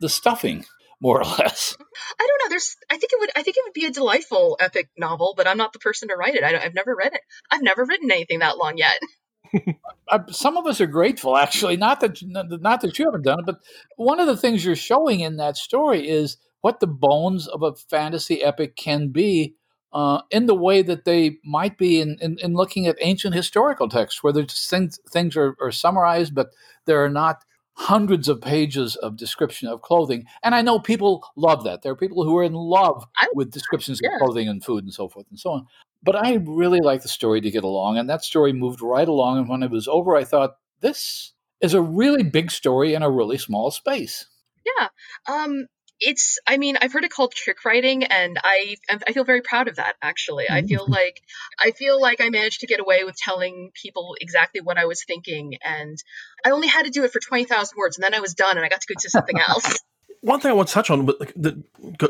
the 0.00 0.08
stuffing, 0.08 0.64
more 1.00 1.20
or 1.20 1.24
less. 1.38 1.76
I 2.20 2.26
don't 2.26 2.38
know. 2.44 2.50
There's, 2.50 2.76
I 2.90 2.96
think 2.98 3.12
it 3.12 3.20
would, 3.20 3.30
I 3.36 3.42
think 3.42 3.56
it 3.56 3.64
would 3.64 3.72
be 3.72 3.86
a 3.86 3.90
delightful 3.90 4.56
epic 4.60 4.90
novel, 4.98 5.34
but 5.36 5.46
I'm 5.48 5.56
not 5.58 5.72
the 5.72 5.78
person 5.78 6.08
to 6.08 6.14
write 6.16 6.34
it. 6.34 6.44
I 6.44 6.52
don't, 6.52 6.62
I've 6.62 6.74
never 6.74 6.94
read 6.94 7.14
it. 7.14 7.20
I've 7.50 7.62
never 7.62 7.84
written 7.84 8.10
anything 8.10 8.40
that 8.40 8.58
long 8.58 8.76
yet. 8.76 8.98
uh, 10.08 10.18
some 10.30 10.56
of 10.56 10.66
us 10.66 10.80
are 10.80 10.86
grateful, 10.86 11.36
actually. 11.36 11.76
Not 11.76 12.00
that 12.00 12.20
not 12.22 12.80
that 12.80 12.98
you 12.98 13.04
haven't 13.04 13.22
done 13.22 13.40
it, 13.40 13.46
but 13.46 13.60
one 13.96 14.20
of 14.20 14.26
the 14.26 14.36
things 14.36 14.64
you're 14.64 14.76
showing 14.76 15.20
in 15.20 15.36
that 15.36 15.56
story 15.56 16.08
is 16.08 16.36
what 16.60 16.80
the 16.80 16.86
bones 16.86 17.46
of 17.48 17.62
a 17.62 17.74
fantasy 17.74 18.42
epic 18.42 18.76
can 18.76 19.08
be. 19.08 19.54
Uh, 19.90 20.20
in 20.30 20.44
the 20.44 20.54
way 20.54 20.82
that 20.82 21.06
they 21.06 21.38
might 21.42 21.78
be 21.78 21.98
in, 21.98 22.18
in, 22.20 22.36
in 22.40 22.52
looking 22.52 22.86
at 22.86 22.98
ancient 23.00 23.34
historical 23.34 23.88
texts, 23.88 24.22
where 24.22 24.34
there's 24.34 24.66
things 24.66 25.00
things 25.10 25.34
are, 25.34 25.56
are 25.62 25.72
summarized, 25.72 26.34
but 26.34 26.50
there 26.84 27.02
are 27.02 27.08
not 27.08 27.42
hundreds 27.78 28.28
of 28.28 28.40
pages 28.40 28.96
of 28.96 29.16
description 29.16 29.68
of 29.68 29.82
clothing. 29.82 30.26
And 30.42 30.52
I 30.52 30.62
know 30.62 30.80
people 30.80 31.24
love 31.36 31.62
that. 31.62 31.82
There 31.82 31.92
are 31.92 31.96
people 31.96 32.24
who 32.24 32.36
are 32.36 32.42
in 32.42 32.52
love 32.52 33.06
with 33.34 33.52
descriptions 33.52 34.00
yeah. 34.02 34.14
of 34.14 34.18
clothing 34.18 34.48
and 34.48 34.62
food 34.64 34.82
and 34.82 34.92
so 34.92 35.08
forth 35.08 35.26
and 35.30 35.38
so 35.38 35.50
on. 35.50 35.66
But 36.02 36.16
I 36.16 36.34
really 36.44 36.80
like 36.80 37.02
the 37.02 37.08
story 37.08 37.40
to 37.40 37.50
get 37.50 37.64
along, 37.64 37.98
and 37.98 38.08
that 38.08 38.22
story 38.22 38.52
moved 38.52 38.80
right 38.82 39.08
along. 39.08 39.38
And 39.38 39.48
when 39.48 39.62
it 39.62 39.70
was 39.70 39.88
over, 39.88 40.16
I 40.16 40.24
thought 40.24 40.56
this 40.80 41.32
is 41.60 41.74
a 41.74 41.82
really 41.82 42.22
big 42.22 42.50
story 42.50 42.94
in 42.94 43.02
a 43.02 43.10
really 43.10 43.38
small 43.38 43.70
space. 43.70 44.26
Yeah. 44.64 44.88
Um, 45.32 45.66
it's, 46.00 46.38
I 46.46 46.56
mean, 46.56 46.76
I've 46.80 46.92
heard 46.92 47.04
it 47.04 47.10
called 47.10 47.32
trick 47.32 47.64
writing, 47.64 48.04
and 48.04 48.38
I, 48.42 48.76
I 49.06 49.12
feel 49.12 49.24
very 49.24 49.42
proud 49.42 49.68
of 49.68 49.76
that. 49.76 49.96
Actually, 50.02 50.46
I 50.48 50.62
feel 50.62 50.82
mm-hmm. 50.82 50.92
like, 50.92 51.20
I 51.62 51.72
feel 51.72 52.00
like 52.00 52.20
I 52.20 52.28
managed 52.28 52.60
to 52.60 52.66
get 52.66 52.80
away 52.80 53.04
with 53.04 53.16
telling 53.16 53.70
people 53.74 54.16
exactly 54.20 54.60
what 54.60 54.78
I 54.78 54.84
was 54.86 55.04
thinking, 55.04 55.54
and 55.62 55.98
I 56.44 56.50
only 56.50 56.68
had 56.68 56.84
to 56.84 56.90
do 56.90 57.04
it 57.04 57.12
for 57.12 57.20
twenty 57.20 57.44
thousand 57.44 57.76
words, 57.76 57.96
and 57.96 58.04
then 58.04 58.14
I 58.14 58.20
was 58.20 58.34
done, 58.34 58.56
and 58.56 58.64
I 58.64 58.68
got 58.68 58.80
to 58.80 58.94
go 58.94 58.98
to 59.00 59.10
something 59.10 59.38
else. 59.48 59.78
one 60.20 60.40
thing 60.40 60.50
I 60.50 60.54
want 60.54 60.68
to 60.68 60.74
touch 60.74 60.90
on 60.90 61.06
but 61.06 61.18
that 61.36 61.62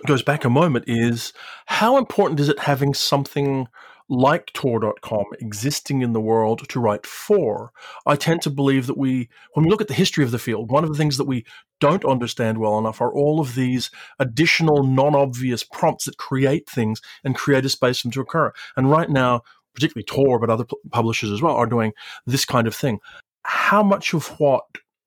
goes 0.07 0.22
back 0.22 0.44
a 0.44 0.51
moment 0.51 0.85
is 0.87 1.33
how 1.66 1.98
important 1.98 2.40
is 2.40 2.48
it 2.48 2.59
having 2.59 2.94
something 2.94 3.68
like 4.09 4.53
Tor.com 4.53 5.25
existing 5.40 6.03
in 6.03 6.12
the 6.12 6.21
world 6.21 6.68
to 6.68 6.81
write 6.81 7.07
for? 7.07 7.73
I 8.07 8.16
tend 8.16 8.42
to 8.42 8.51
believe 8.51 8.87
that 8.87 8.99
we, 8.99 9.29
when 9.55 9.64
we 9.64 9.71
look 9.71 9.81
at 9.81 9.88
the 9.88 9.94
history 9.94 10.25
of 10.25 10.31
the 10.31 10.38
field, 10.38 10.71
one 10.71 10.85
of 10.85 10.90
the 10.90 10.97
things 10.97 11.16
that 11.18 11.27
we 11.27 11.44
don't 11.81 12.05
understand 12.05 12.59
well 12.59 12.79
enough 12.79 13.01
are 13.01 13.12
all 13.12 13.40
of 13.40 13.55
these 13.55 13.90
additional 14.18 14.83
non 14.85 15.14
obvious 15.14 15.62
prompts 15.62 16.07
that 16.07 16.18
create 16.18 16.68
things 16.68 17.01
and 17.25 17.35
create 17.35 17.64
a 17.64 17.68
space 17.68 18.01
for 18.01 18.09
them 18.09 18.12
to 18.12 18.21
occur. 18.21 18.53
And 18.77 18.90
right 18.90 19.11
now, 19.11 19.42
particularly 19.75 20.05
Tor, 20.05 20.38
but 20.38 20.51
other 20.51 20.64
pu- 20.64 20.81
publishers 20.90 21.31
as 21.31 21.42
well, 21.42 21.55
are 21.55 21.66
doing 21.66 21.92
this 22.27 22.44
kind 22.44 22.66
of 22.66 22.75
thing. 22.75 22.99
How 23.44 23.83
much 23.83 24.12
of 24.14 24.27
what 24.40 24.64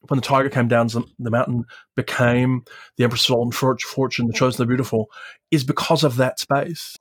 when 0.07 0.17
the 0.17 0.25
tiger 0.25 0.49
came 0.49 0.67
down 0.67 0.87
the, 0.87 1.29
mountain 1.29 1.65
became 1.95 2.63
the 2.97 3.03
Empress 3.03 3.29
of 3.29 3.53
Fortune, 3.53 4.27
the 4.27 4.33
Chosen, 4.33 4.63
the 4.63 4.67
Beautiful, 4.67 5.11
is 5.51 5.63
because 5.63 6.03
of 6.03 6.15
that 6.15 6.39
space. 6.39 6.97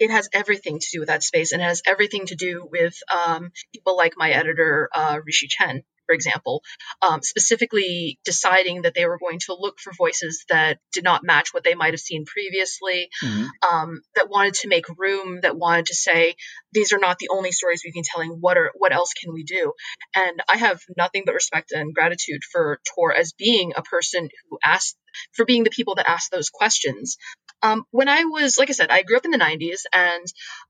It 0.00 0.10
has 0.10 0.28
everything 0.32 0.80
to 0.80 0.86
do 0.92 1.00
with 1.00 1.08
that 1.08 1.22
space 1.22 1.52
and 1.52 1.62
it 1.62 1.66
has 1.66 1.82
everything 1.86 2.26
to 2.26 2.34
do 2.34 2.66
with 2.70 2.94
um, 3.14 3.52
people 3.72 3.96
like 3.96 4.14
my 4.16 4.30
editor 4.30 4.88
uh, 4.92 5.18
Ruoxi 5.18 5.48
Chen 5.48 5.82
for 6.10 6.14
example, 6.14 6.64
um, 7.08 7.22
specifically 7.22 8.18
deciding 8.24 8.82
that 8.82 8.94
they 8.94 9.06
were 9.06 9.16
going 9.16 9.38
to 9.38 9.54
look 9.56 9.78
for 9.78 9.92
voices 9.92 10.44
that 10.48 10.80
did 10.92 11.04
not 11.04 11.22
match 11.22 11.54
what 11.54 11.62
they 11.62 11.76
might 11.76 11.92
have 11.92 12.00
seen 12.00 12.24
previously, 12.24 13.10
mm-hmm. 13.22 13.46
um, 13.72 14.00
that 14.16 14.28
wanted 14.28 14.54
to 14.54 14.68
make 14.68 14.86
room, 14.98 15.38
that 15.42 15.56
wanted 15.56 15.86
to 15.86 15.94
say, 15.94 16.34
these 16.72 16.92
are 16.92 16.98
not 16.98 17.20
the 17.20 17.28
only 17.30 17.52
stories 17.52 17.82
we've 17.84 17.94
been 17.94 18.02
telling. 18.02 18.38
What 18.40 18.58
are 18.58 18.72
what 18.76 18.92
else 18.92 19.12
can 19.12 19.32
we 19.32 19.44
do? 19.44 19.72
And 20.16 20.42
I 20.52 20.56
have 20.56 20.80
nothing 20.96 21.22
but 21.24 21.34
respect 21.36 21.70
and 21.70 21.94
gratitude 21.94 22.42
for 22.50 22.80
Tor 22.92 23.14
as 23.16 23.32
being 23.32 23.72
a 23.76 23.82
person 23.82 24.30
who 24.50 24.58
asked 24.64 24.96
for 25.32 25.44
being 25.44 25.62
the 25.62 25.70
people 25.70 25.94
that 25.94 26.10
asked 26.10 26.32
those 26.32 26.50
questions. 26.50 27.18
Um, 27.62 27.84
when 27.90 28.08
I 28.08 28.24
was, 28.24 28.58
like 28.58 28.70
I 28.70 28.72
said, 28.72 28.90
I 28.90 29.02
grew 29.02 29.16
up 29.16 29.24
in 29.24 29.30
the 29.30 29.38
90s, 29.38 29.82
and 29.92 30.26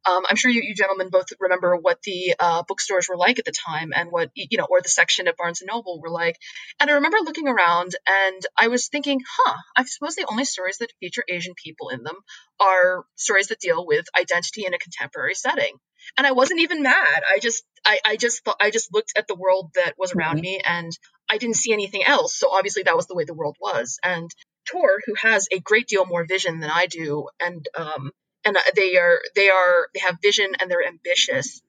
um, 0.08 0.24
I'm 0.28 0.36
sure 0.36 0.50
you, 0.50 0.62
you, 0.62 0.74
gentlemen 0.74 1.08
both 1.10 1.26
remember 1.38 1.76
what 1.76 2.02
the 2.02 2.34
uh, 2.38 2.62
bookstores 2.66 3.06
were 3.08 3.16
like 3.16 3.38
at 3.38 3.44
the 3.44 3.52
time 3.52 3.92
and 3.94 4.10
what, 4.10 4.30
you 4.34 4.58
know, 4.58 4.66
or 4.68 4.80
the 4.80 4.88
section 4.88 5.28
at 5.28 5.36
Barnes 5.36 5.60
and 5.60 5.68
Noble 5.68 6.00
were 6.00 6.10
like. 6.10 6.36
And 6.80 6.90
I 6.90 6.94
remember 6.94 7.18
looking 7.22 7.48
around 7.48 7.94
and 8.08 8.42
I 8.58 8.68
was 8.68 8.88
thinking, 8.88 9.20
huh, 9.28 9.56
I 9.76 9.84
suppose 9.84 10.16
the 10.16 10.26
only 10.30 10.44
stories 10.44 10.78
that 10.78 10.92
feature 11.00 11.24
Asian 11.28 11.54
people 11.54 11.90
in 11.90 12.02
them 12.02 12.16
are 12.60 13.04
stories 13.16 13.48
that 13.48 13.60
deal 13.60 13.86
with 13.86 14.06
identity 14.18 14.64
in 14.64 14.74
a 14.74 14.78
contemporary 14.78 15.34
setting. 15.34 15.76
And 16.16 16.26
I 16.26 16.32
wasn't 16.32 16.60
even 16.60 16.82
mad. 16.82 17.22
I 17.28 17.38
just, 17.40 17.62
I, 17.84 18.00
I 18.04 18.16
just 18.16 18.44
thought, 18.44 18.56
I 18.60 18.70
just 18.70 18.92
looked 18.92 19.12
at 19.16 19.26
the 19.28 19.34
world 19.34 19.70
that 19.74 19.94
was 19.98 20.14
around 20.14 20.36
mm-hmm. 20.36 20.42
me 20.42 20.60
and 20.64 20.92
I 21.30 21.38
didn't 21.38 21.56
see 21.56 21.72
anything 21.72 22.02
else. 22.04 22.36
So 22.36 22.50
obviously 22.50 22.82
that 22.84 22.96
was 22.96 23.06
the 23.06 23.14
way 23.14 23.24
the 23.24 23.34
world 23.34 23.56
was. 23.60 23.98
And 24.02 24.30
Tor, 24.70 25.00
who 25.06 25.14
has 25.14 25.48
a 25.52 25.60
great 25.60 25.88
deal 25.88 26.06
more 26.06 26.24
vision 26.26 26.60
than 26.60 26.70
I 26.70 26.86
do, 26.86 27.28
and 27.40 27.66
um, 27.76 28.10
and 28.44 28.56
they 28.76 28.96
are 28.96 29.20
they 29.34 29.50
are 29.50 29.88
they 29.94 30.00
have 30.00 30.16
vision 30.22 30.52
and 30.60 30.70
they're 30.70 30.86
ambitious 30.86 31.62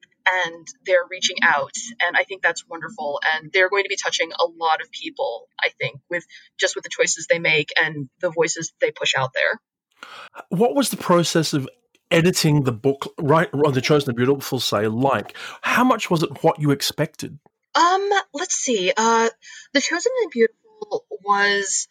and 0.46 0.68
they're 0.86 1.08
reaching 1.10 1.38
out 1.42 1.74
and 2.06 2.16
i 2.16 2.24
think 2.24 2.44
that's 2.44 2.68
wonderful 2.68 3.20
and 3.34 3.50
they're 3.52 3.72
going 3.72 3.84
to 3.84 3.90
be 3.90 3.96
touching 3.96 4.32
a 4.32 4.46
lot 4.46 4.80
of 4.80 4.92
people 4.92 5.48
i 5.60 5.70
think 5.80 6.00
with 6.12 6.24
just 6.60 6.76
with 6.76 6.84
the 6.84 6.90
choices 6.90 7.28
they 7.30 7.40
make 7.40 7.70
and 7.82 8.10
the 8.22 8.30
voices 8.30 8.72
they 8.80 8.92
push 8.92 9.14
out 9.18 9.32
there. 9.34 9.60
What 10.50 10.76
was 10.76 10.90
the 10.90 10.98
process 10.98 11.54
of 11.54 11.68
editing 12.10 12.64
the 12.64 12.72
book 12.72 13.14
right 13.20 13.50
on 13.54 13.74
the 13.74 13.82
chosen 13.82 14.08
the 14.08 14.14
beautiful 14.14 14.60
say 14.60 14.88
like? 14.88 15.36
How 15.62 15.84
much 15.84 16.10
was 16.10 16.24
it 16.24 16.44
what 16.44 16.60
you 16.60 16.72
expected? 16.72 17.40
Um 17.76 18.10
let's 18.34 18.56
see 18.56 18.92
uh 18.96 19.30
the 19.74 19.82
chosen 19.82 20.12
and 20.22 20.32
beautiful 20.32 21.06
was 21.24 21.88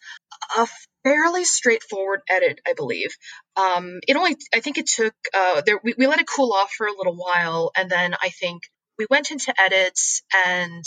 a 0.57 0.67
fairly 1.03 1.43
straightforward 1.43 2.21
edit, 2.29 2.59
I 2.67 2.73
believe. 2.73 3.15
Um, 3.55 3.99
it 4.07 4.15
only, 4.15 4.37
I 4.53 4.59
think 4.59 4.77
it 4.77 4.87
took, 4.87 5.13
uh, 5.33 5.61
there, 5.65 5.79
we, 5.83 5.93
we 5.97 6.07
let 6.07 6.19
it 6.19 6.27
cool 6.27 6.53
off 6.53 6.71
for 6.71 6.87
a 6.87 6.95
little 6.95 7.15
while, 7.15 7.71
and 7.75 7.89
then 7.89 8.13
I 8.21 8.29
think 8.29 8.63
we 8.97 9.07
went 9.09 9.31
into 9.31 9.53
edits 9.59 10.21
and 10.45 10.83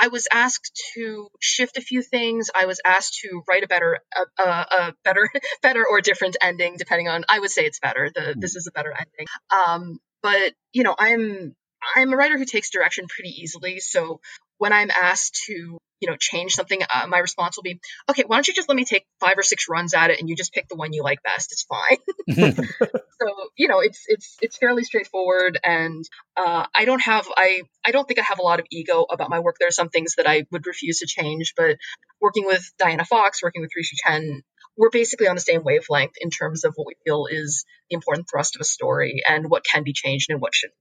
I 0.00 0.08
was 0.08 0.26
asked 0.32 0.80
to 0.94 1.28
shift 1.40 1.76
a 1.76 1.82
few 1.82 2.00
things. 2.00 2.50
I 2.54 2.64
was 2.64 2.80
asked 2.84 3.18
to 3.20 3.42
write 3.46 3.64
a 3.64 3.68
better, 3.68 3.98
a, 4.16 4.42
a, 4.42 4.46
a 4.46 4.94
better, 5.04 5.28
better 5.62 5.84
or 5.86 6.00
different 6.00 6.36
ending, 6.40 6.76
depending 6.78 7.08
on. 7.08 7.24
I 7.28 7.38
would 7.38 7.50
say 7.50 7.66
it's 7.66 7.80
better. 7.80 8.10
The 8.14 8.34
this 8.38 8.56
is 8.56 8.66
a 8.66 8.72
better 8.72 8.92
ending. 8.92 9.26
Um, 9.50 9.98
but 10.22 10.54
you 10.72 10.84
know, 10.84 10.94
I'm 10.98 11.54
I'm 11.94 12.12
a 12.12 12.16
writer 12.16 12.38
who 12.38 12.46
takes 12.46 12.70
direction 12.70 13.06
pretty 13.08 13.42
easily. 13.42 13.80
So 13.80 14.20
when 14.58 14.72
I'm 14.72 14.90
asked 14.90 15.42
to 15.46 15.78
you 16.00 16.08
know 16.08 16.16
change 16.18 16.52
something 16.52 16.80
uh, 16.82 17.06
my 17.06 17.18
response 17.18 17.56
will 17.56 17.62
be 17.62 17.80
okay 18.08 18.24
why 18.26 18.36
don't 18.36 18.48
you 18.48 18.54
just 18.54 18.68
let 18.68 18.76
me 18.76 18.84
take 18.84 19.06
five 19.20 19.36
or 19.36 19.42
six 19.42 19.68
runs 19.68 19.94
at 19.94 20.10
it 20.10 20.20
and 20.20 20.28
you 20.28 20.36
just 20.36 20.52
pick 20.52 20.68
the 20.68 20.76
one 20.76 20.92
you 20.92 21.02
like 21.02 21.22
best. 21.22 21.52
It's 21.52 21.64
fine. 21.64 22.56
So 23.20 23.26
you 23.54 23.68
know 23.68 23.80
it's 23.80 24.04
it's 24.08 24.38
it's 24.40 24.56
fairly 24.56 24.82
straightforward 24.82 25.60
and 25.62 26.02
uh, 26.38 26.64
i 26.74 26.86
don't 26.86 27.02
have 27.02 27.26
i 27.36 27.60
i 27.84 27.90
don't 27.90 28.08
think 28.08 28.18
i 28.18 28.22
have 28.22 28.38
a 28.38 28.42
lot 28.42 28.60
of 28.60 28.66
ego 28.70 29.04
about 29.10 29.28
my 29.28 29.40
work. 29.40 29.56
There 29.58 29.68
are 29.68 29.72
some 29.72 29.90
things 29.90 30.14
that 30.14 30.26
i 30.26 30.46
would 30.50 30.66
refuse 30.66 31.00
to 31.00 31.06
change 31.06 31.52
but 31.54 31.76
working 32.18 32.46
with 32.46 32.72
diana 32.78 33.04
fox 33.04 33.42
working 33.42 33.60
with 33.60 33.72
Ruoxi 33.76 33.96
Chen 34.02 34.42
we're 34.80 34.90
basically 34.90 35.28
on 35.28 35.34
the 35.36 35.40
same 35.40 35.62
wavelength 35.62 36.14
in 36.20 36.30
terms 36.30 36.64
of 36.64 36.72
what 36.74 36.86
we 36.86 36.94
feel 37.04 37.26
is 37.30 37.64
the 37.90 37.94
important 37.94 38.26
thrust 38.28 38.56
of 38.56 38.60
a 38.60 38.64
story 38.64 39.22
and 39.28 39.50
what 39.50 39.62
can 39.62 39.84
be 39.84 39.92
changed 39.92 40.30
and 40.30 40.40
what 40.40 40.54
shouldn't 40.54 40.74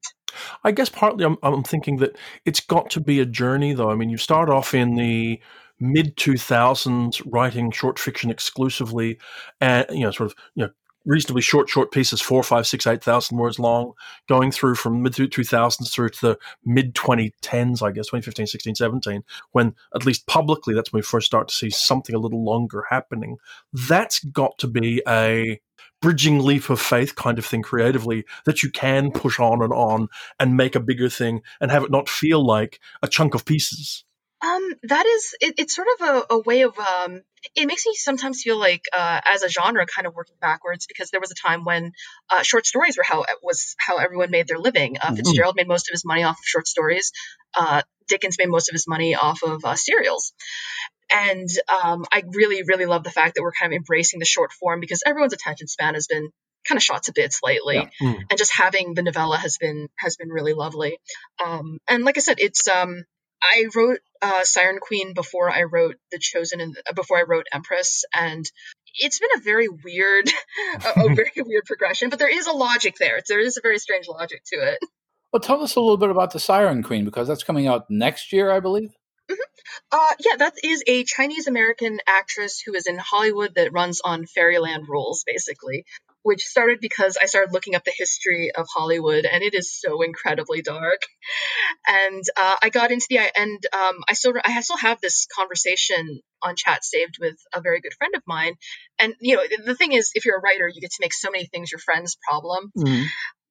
I 0.64 0.72
guess 0.72 0.90
partly 0.90 1.26
I'm, 1.26 1.38
I'm 1.44 1.64
thinking 1.64 1.98
that 1.98 2.16
it's 2.46 2.60
got 2.60 2.92
to 2.92 3.00
be 3.00 3.20
a 3.20 3.26
journey, 3.26 3.74
though. 3.74 3.90
I 3.90 3.96
mean, 3.96 4.12
you 4.12 4.18
start 4.18 4.48
off 4.48 4.76
in 4.76 4.96
the 4.96 5.40
mid 5.80 6.16
2000s 6.18 7.22
writing 7.26 7.72
short 7.72 7.98
fiction 7.98 8.30
exclusively, 8.30 9.18
and 9.60 9.88
you 9.90 10.02
know, 10.02 10.12
sort 10.12 10.32
of 10.32 10.38
you 10.54 10.66
know 10.66 10.72
reasonably 11.10 11.42
short, 11.42 11.68
short 11.68 11.92
pieces, 11.92 12.22
four, 12.22 12.44
five, 12.44 12.68
six, 12.68 12.86
eight 12.86 13.04
thousand 13.04 13.38
words 13.38 13.58
long, 13.58 13.94
going 14.28 14.52
through 14.52 14.76
from 14.76 15.02
mid 15.02 15.14
2000s 15.14 15.92
through 15.92 16.10
to 16.10 16.22
the 16.22 16.38
mid 16.64 16.94
2010s, 16.94 17.82
I 17.82 17.92
guess, 17.92 18.06
2015, 18.06 18.46
16, 18.46 18.76
17, 18.76 19.24
when 19.52 19.74
at 19.96 20.06
least 20.06 20.28
publicly, 20.28 20.76
that's 20.76 20.94
when 20.94 21.00
we 21.00 21.04
first 21.04 21.26
start 21.26 21.48
to 21.48 21.56
see 21.56 21.72
something 21.72 22.16
a 22.16 22.20
little 22.20 22.46
longer 22.46 22.86
happening. 22.90 23.38
That's 23.74 24.24
got 24.24 24.58
to 24.60 24.68
be 24.68 25.02
a 25.08 25.60
bridging 26.02 26.40
leap 26.40 26.70
of 26.70 26.80
faith 26.80 27.16
kind 27.16 27.40
of 27.40 27.46
thing 27.46 27.64
creatively 27.64 28.24
that 28.46 28.62
you 28.64 28.70
can 28.70 29.12
push 29.12 29.40
on 29.40 29.64
and 29.64 29.74
on 29.74 30.08
and 30.40 30.56
make 30.56 30.76
a 30.76 30.80
bigger 30.80 31.10
thing 31.10 31.42
and 31.60 31.72
have 31.72 31.84
it 31.84 31.92
not 31.92 32.08
feel 32.08 32.46
like 32.46 32.80
a 33.02 33.08
chunk 33.08 33.34
of 33.34 33.46
pieces. 33.46 34.06
Um, 34.42 34.74
that 34.84 35.06
is, 35.06 35.36
it, 35.42 35.56
it's 35.58 35.76
sort 35.76 35.88
of 36.00 36.08
a, 36.08 36.34
a 36.36 36.40
way 36.40 36.62
of, 36.62 36.78
um, 36.80 37.22
it 37.56 37.66
makes 37.66 37.86
me 37.86 37.94
sometimes 37.96 38.42
feel 38.42 38.58
like, 38.58 38.84
uh, 38.94 39.20
as 39.26 39.44
a 39.44 39.50
genre 39.50 39.86
kind 39.86 40.08
of 40.08 40.16
working 40.16 40.38
backwards 40.40 40.88
because 40.88 41.10
there 41.10 41.20
was 41.20 41.32
a 41.32 41.36
time 41.36 41.66
when, 41.66 41.92
uh, 42.30 42.42
short 42.44 42.66
stories 42.66 42.98
were 42.98 43.04
how, 43.04 43.26
was 43.44 43.76
how 43.78 43.98
everyone 43.98 44.32
made 44.32 44.48
their 44.48 44.60
living. 44.60 44.98
Uh, 44.98 45.08
mm-hmm. 45.08 45.16
Fitzgerald 45.18 45.56
made 45.58 45.68
most 45.68 45.90
of 45.90 45.94
his 45.94 46.06
money 46.06 46.24
off 46.24 46.38
of 46.38 46.46
short 46.46 46.68
stories. 46.68 47.12
Uh, 47.54 47.82
Dickens 48.08 48.38
made 48.40 48.50
most 48.50 48.70
of 48.70 48.74
his 48.74 48.88
money 48.88 49.16
off 49.16 49.44
of, 49.44 49.66
uh, 49.66 49.76
serials. 49.76 50.34
And 51.12 51.50
um, 51.68 52.06
I 52.12 52.24
really, 52.28 52.64
really 52.64 52.86
love 52.86 53.04
the 53.04 53.12
fact 53.12 53.36
that 53.36 53.42
we're 53.42 53.52
kind 53.60 53.74
of 53.74 53.78
embracing 53.78 54.20
the 54.20 54.26
short 54.26 54.54
form 54.54 54.80
because 54.80 55.02
everyone's 55.06 55.34
attention 55.34 55.68
span 55.68 55.96
has 55.96 56.08
been 56.08 56.30
kind 56.68 56.78
of 56.78 56.84
shot 56.84 57.04
to 57.04 57.14
bits 57.14 57.40
lately, 57.44 57.76
yeah. 57.76 57.90
mm. 58.02 58.18
and 58.30 58.38
just 58.38 58.54
having 58.54 58.94
the 58.94 59.02
novella 59.02 59.38
has 59.38 59.58
been 59.58 59.88
has 59.98 60.18
been 60.18 60.30
really 60.30 60.54
lovely. 60.54 61.00
Um, 61.44 61.80
and 61.90 62.04
like 62.04 62.18
I 62.18 62.22
said, 62.22 62.38
it's 62.40 62.68
um, 62.68 63.06
I 63.42 63.66
wrote 63.76 64.00
uh, 64.22 64.44
Siren 64.44 64.80
Queen 64.80 65.14
before 65.14 65.50
I 65.50 65.64
wrote 65.64 65.96
The 66.12 66.20
Chosen 66.20 66.62
and 66.62 66.78
uh, 66.90 66.94
before 66.94 67.18
I 67.18 67.24
wrote 67.24 67.46
Empress, 67.54 68.04
and 68.14 68.46
it's 68.96 69.20
been 69.20 69.30
a 69.38 69.42
very 69.42 69.68
weird, 69.70 70.30
a, 70.86 71.02
a 71.06 71.10
very 71.16 71.32
weird 71.38 71.66
progression. 71.66 72.10
But 72.10 72.20
there 72.20 72.36
is 72.36 72.48
a 72.48 72.52
logic 72.52 72.96
there. 73.00 73.22
There 73.28 73.40
is 73.40 73.58
a 73.58 73.62
very 73.62 73.80
strange 73.80 74.08
logic 74.08 74.42
to 74.48 74.58
it. 74.58 74.80
Well, 75.32 75.40
tell 75.40 75.62
us 75.62 75.76
a 75.76 75.80
little 75.80 75.98
bit 75.98 76.10
about 76.10 76.32
the 76.32 76.40
Siren 76.40 76.82
Queen 76.82 77.06
because 77.06 77.28
that's 77.28 77.44
coming 77.44 77.68
out 77.68 77.86
next 77.90 78.34
year, 78.34 78.52
I 78.52 78.60
believe. 78.60 78.92
Uh, 79.92 80.14
yeah, 80.20 80.36
that 80.38 80.54
is 80.64 80.84
a 80.86 81.04
Chinese 81.04 81.48
American 81.48 81.98
actress 82.08 82.62
who 82.64 82.76
is 82.76 82.86
in 82.86 82.98
Hollywood 82.98 83.56
that 83.56 83.74
runs 83.74 84.02
on 84.04 84.28
Fairyland 84.28 84.86
Rules, 84.88 85.24
basically, 85.26 85.84
which 86.22 86.44
started 86.44 86.80
because 86.80 87.18
I 87.22 87.26
started 87.26 87.54
looking 87.54 87.74
up 87.74 87.84
the 87.84 87.94
history 87.98 88.52
of 88.54 88.68
Hollywood, 88.72 89.26
and 89.26 89.44
it 89.44 89.56
is 89.56 89.74
so 89.74 90.04
incredibly 90.04 90.62
dark. 90.62 91.02
And 91.88 92.24
uh, 92.38 92.56
I 92.62 92.70
got 92.70 92.92
into 92.92 93.08
the 93.10 93.20
and 93.36 93.64
um, 93.74 94.04
I 94.08 94.14
still 94.14 94.34
I 94.44 94.62
still 94.62 94.78
have 94.78 95.02
this 95.02 95.28
conversation 95.36 96.22
on 96.44 96.56
chat 96.56 96.84
saved 96.84 97.18
with 97.20 97.36
a 97.54 97.62
very 97.62 97.82
good 97.82 97.94
friend 97.98 98.14
of 98.16 98.22
mine. 98.28 98.54
And 99.02 99.16
you 99.22 99.38
know, 99.38 99.44
the 99.66 99.76
thing 99.76 99.94
is, 99.94 100.12
if 100.14 100.26
you're 100.26 100.38
a 100.38 100.42
writer, 100.42 100.68
you 100.68 100.82
get 100.82 100.92
to 100.92 101.02
make 101.02 101.14
so 101.14 101.32
many 101.32 101.48
things 101.48 101.72
your 101.72 101.80
friend's 101.80 102.18
problem. 102.28 102.72
Mm-hmm. 102.78 103.04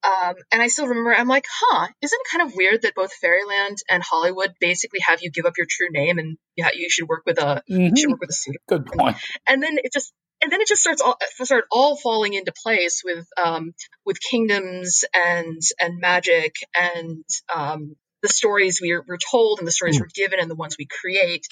Um, 0.05 0.35
and 0.53 0.63
I 0.63 0.69
still 0.69 0.87
remember, 0.87 1.13
I'm 1.13 1.29
like, 1.29 1.45
huh, 1.51 1.89
isn't 2.01 2.21
it 2.21 2.31
kind 2.31 2.49
of 2.49 2.57
weird 2.57 2.83
that 2.83 2.95
both 2.95 3.13
Fairyland 3.13 3.79
and 3.91 4.03
Hollywood 4.03 4.55
basically 4.61 5.01
have 5.03 5.23
you 5.23 5.31
give 5.31 5.45
up 5.45 5.55
your 5.57 5.67
true 5.69 5.89
name 5.91 6.19
and 6.19 6.39
yeah, 6.57 6.69
you 6.73 6.89
should 6.89 7.09
work 7.09 7.23
with 7.27 7.39
a 7.39 7.63
mm-hmm. 7.69 7.95
you 7.95 7.97
should 7.97 8.11
work 8.11 8.21
with 8.21 8.31
a 8.31 8.33
pseudonym. 8.33 8.61
Good 8.69 8.87
point. 8.87 9.17
And 9.49 9.63
then 9.63 9.79
it 9.79 9.93
just 9.93 10.13
and 10.41 10.53
then 10.53 10.61
it 10.61 10.69
just 10.69 10.83
starts 10.83 11.03
all 11.03 11.19
start 11.43 11.65
all 11.73 11.97
falling 11.97 12.35
into 12.35 12.53
place 12.53 13.03
with 13.05 13.27
um, 13.43 13.75
with 14.07 14.19
kingdoms 14.21 15.05
and 15.15 15.61
and 15.81 15.99
magic 15.99 16.55
and 16.77 17.25
um, 17.55 17.97
the 18.23 18.29
stories 18.29 18.81
we're, 18.81 19.05
we're 19.07 19.19
told 19.19 19.59
and 19.59 19.67
the 19.67 19.73
stories 19.73 19.99
mm. 19.99 20.03
we're 20.03 20.09
given 20.15 20.41
and 20.41 20.51
the 20.51 20.57
ones 20.57 20.77
we 20.79 20.87
create. 20.87 21.47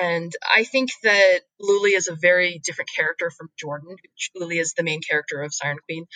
And 0.00 0.32
I 0.56 0.64
think 0.64 0.90
that 1.02 1.40
Luli 1.60 1.96
is 1.96 2.08
a 2.08 2.14
very 2.14 2.60
different 2.64 2.90
character 2.94 3.30
from 3.30 3.50
Jordan. 3.58 3.96
Luli 4.36 4.60
is 4.60 4.72
the 4.74 4.82
main 4.82 5.00
character 5.02 5.42
of 5.42 5.52
Siren 5.52 5.78
Queen. 5.86 6.06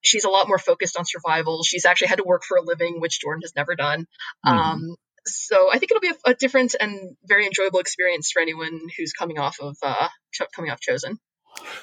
She's 0.00 0.24
a 0.24 0.30
lot 0.30 0.48
more 0.48 0.58
focused 0.58 0.96
on 0.96 1.04
survival. 1.04 1.62
She's 1.62 1.84
actually 1.84 2.08
had 2.08 2.18
to 2.18 2.24
work 2.24 2.44
for 2.44 2.56
a 2.56 2.62
living, 2.62 3.00
which 3.00 3.20
Jordan 3.20 3.42
has 3.42 3.54
never 3.54 3.74
done. 3.74 4.06
Mm. 4.46 4.50
Um, 4.50 4.96
so 5.26 5.68
I 5.70 5.78
think 5.78 5.90
it'll 5.90 6.00
be 6.00 6.12
a, 6.26 6.30
a, 6.30 6.34
different 6.34 6.76
and 6.80 7.16
very 7.24 7.46
enjoyable 7.46 7.80
experience 7.80 8.30
for 8.30 8.40
anyone 8.40 8.80
who's 8.96 9.12
coming 9.12 9.38
off 9.38 9.58
of 9.60 9.76
uh, 9.82 10.08
coming 10.54 10.70
off 10.70 10.80
Chosen. 10.80 11.18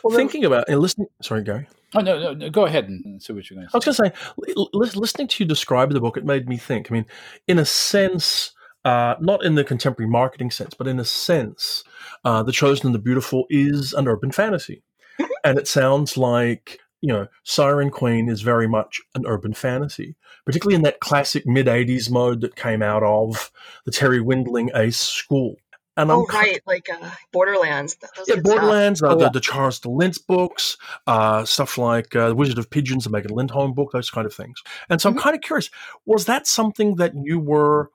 Well, 0.03 0.15
thinking 0.15 0.45
about 0.45 0.69
and 0.69 0.79
listening. 0.79 1.07
Sorry, 1.21 1.43
Gary. 1.43 1.67
Oh 1.95 1.99
no, 1.99 2.19
no, 2.19 2.33
no, 2.33 2.49
go 2.49 2.65
ahead 2.65 2.85
and 2.85 3.21
see 3.21 3.33
what 3.33 3.49
you're 3.49 3.57
going 3.57 3.67
to 3.67 3.71
say. 3.71 3.75
I 3.75 3.77
was 3.77 3.97
going 3.97 4.11
to 4.11 4.85
say, 4.93 4.99
listening 4.99 5.27
to 5.27 5.43
you 5.43 5.47
describe 5.47 5.91
the 5.91 5.99
book, 5.99 6.17
it 6.17 6.25
made 6.25 6.47
me 6.47 6.57
think. 6.57 6.91
I 6.91 6.93
mean, 6.93 7.05
in 7.47 7.59
a 7.59 7.65
sense, 7.65 8.53
uh, 8.85 9.15
not 9.19 9.43
in 9.43 9.55
the 9.55 9.63
contemporary 9.63 10.09
marketing 10.09 10.51
sense, 10.51 10.73
but 10.73 10.87
in 10.87 10.99
a 10.99 11.05
sense, 11.05 11.83
uh, 12.23 12.43
The 12.43 12.51
Chosen 12.51 12.87
and 12.87 12.95
the 12.95 12.99
Beautiful 12.99 13.45
is 13.49 13.93
an 13.93 14.07
urban 14.07 14.31
fantasy. 14.31 14.83
And 15.45 15.59
it 15.59 15.67
sounds 15.67 16.15
like 16.15 16.79
you 17.03 17.09
know, 17.09 17.27
Siren 17.43 17.89
Queen 17.89 18.29
is 18.29 18.41
very 18.43 18.65
much 18.65 19.01
an 19.13 19.25
urban 19.27 19.53
fantasy, 19.53 20.15
particularly 20.45 20.75
in 20.75 20.83
that 20.83 21.01
classic 21.01 21.45
mid 21.45 21.67
80s 21.67 22.09
mode 22.09 22.39
that 22.41 22.55
came 22.55 22.81
out 22.81 23.03
of 23.03 23.51
the 23.83 23.91
Terri 23.91 24.23
Windling 24.23 24.69
Ace 24.73 24.97
school. 24.97 25.57
And 25.97 26.09
oh, 26.09 26.25
I'm 26.29 26.35
right, 26.35 26.61
like 26.65 26.87
uh, 26.89 27.09
Borderlands. 27.33 27.97
yeah, 28.25 28.37
Borderlands, 28.37 29.03
uh, 29.03 29.09
oh, 29.09 29.15
the, 29.19 29.29
the, 29.29 29.41
Charles 29.41 29.81
de 29.81 29.89
Lint 29.89 30.17
books, 30.27 30.77
uh, 31.05 31.43
stuff 31.43 31.77
like 31.77 32.15
uh, 32.15 32.29
The 32.29 32.35
Wizard 32.35 32.57
of 32.57 32.69
Pigeons, 32.69 33.03
the 33.03 33.09
Megan 33.09 33.35
Lindholm 33.35 33.73
book, 33.73 33.91
those 33.91 34.09
kind 34.09 34.25
of 34.25 34.33
things. 34.33 34.63
And 34.89 35.01
so 35.01 35.09
mm-hmm. 35.09 35.19
I'm 35.19 35.23
kind 35.23 35.35
of 35.35 35.41
curious, 35.41 35.69
was 36.05 36.25
that 36.25 36.47
something 36.47 36.95
that 36.95 37.11
you 37.21 37.37
were 37.37 37.91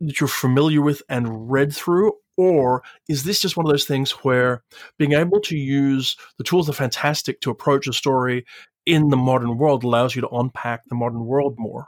that 0.00 0.20
you're 0.20 0.28
familiar 0.28 0.82
with 0.82 1.02
and 1.08 1.50
read 1.50 1.72
through, 1.74 2.12
or 2.36 2.82
is 3.08 3.24
this 3.24 3.40
just 3.40 3.56
one 3.56 3.66
of 3.66 3.72
those 3.72 3.84
things 3.84 4.10
where 4.24 4.62
being 4.98 5.12
able 5.12 5.40
to 5.40 5.56
use 5.56 6.16
the 6.38 6.44
tools 6.44 6.68
of 6.68 6.76
fantastic 6.76 7.40
to 7.40 7.50
approach 7.50 7.86
a 7.86 7.92
story 7.92 8.44
in 8.86 9.08
the 9.08 9.16
modern 9.16 9.56
world 9.58 9.84
allows 9.84 10.14
you 10.14 10.20
to 10.22 10.28
unpack 10.28 10.82
the 10.86 10.94
modern 10.94 11.24
world 11.26 11.54
more? 11.58 11.86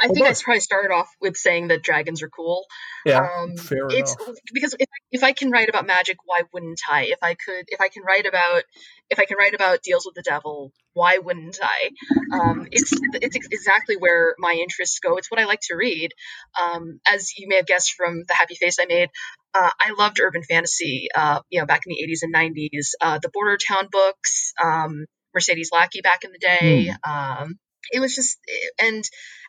I 0.00 0.08
think 0.08 0.26
I 0.26 0.34
probably 0.34 0.60
started 0.60 0.92
off 0.92 1.08
with 1.20 1.36
saying 1.36 1.68
that 1.68 1.82
dragons 1.82 2.22
are 2.22 2.28
cool. 2.28 2.64
Yeah, 3.04 3.20
um, 3.20 3.56
fair 3.56 3.86
it's 3.88 4.14
enough. 4.14 4.36
because 4.52 4.74
if, 4.78 4.88
if 5.12 5.22
I 5.22 5.32
can 5.32 5.50
write 5.50 5.68
about 5.68 5.86
magic, 5.86 6.18
why 6.24 6.42
wouldn't 6.52 6.80
I? 6.88 7.04
If 7.04 7.18
I 7.22 7.34
could, 7.34 7.64
if 7.68 7.80
I 7.80 7.88
can 7.88 8.02
write 8.02 8.26
about, 8.26 8.62
if 9.10 9.18
I 9.18 9.24
can 9.24 9.36
write 9.38 9.54
about 9.54 9.82
deals 9.82 10.04
with 10.04 10.14
the 10.14 10.22
devil, 10.22 10.72
why 10.92 11.18
wouldn't 11.18 11.58
I? 11.62 11.90
Um, 12.32 12.66
it's 12.72 12.92
it's 13.14 13.36
exactly 13.36 13.96
where 13.96 14.34
my 14.38 14.52
interests 14.52 14.98
go. 14.98 15.16
It's 15.16 15.30
what 15.30 15.40
I 15.40 15.44
like 15.44 15.60
to 15.64 15.76
read. 15.76 16.10
Um, 16.60 17.00
as 17.06 17.36
you 17.38 17.48
may 17.48 17.56
have 17.56 17.66
guessed 17.66 17.94
from 17.94 18.24
the 18.26 18.34
happy 18.34 18.54
face 18.54 18.78
I 18.80 18.86
made, 18.86 19.10
uh, 19.54 19.70
I 19.80 19.92
loved 19.96 20.20
urban 20.20 20.42
fantasy. 20.42 21.08
Uh, 21.14 21.40
you 21.50 21.60
know, 21.60 21.66
back 21.66 21.82
in 21.86 21.90
the 21.90 22.12
80s 22.12 22.22
and 22.22 22.34
90s, 22.34 22.90
uh, 23.00 23.18
the 23.22 23.30
Border 23.30 23.56
Town 23.56 23.88
books, 23.90 24.52
um, 24.62 25.06
Mercedes 25.34 25.70
Lackey 25.72 26.00
back 26.00 26.24
in 26.24 26.32
the 26.32 26.38
day. 26.38 26.90
Mm. 27.06 27.54
It 27.92 28.00
was 28.00 28.14
just 28.14 28.38
and 28.80 29.04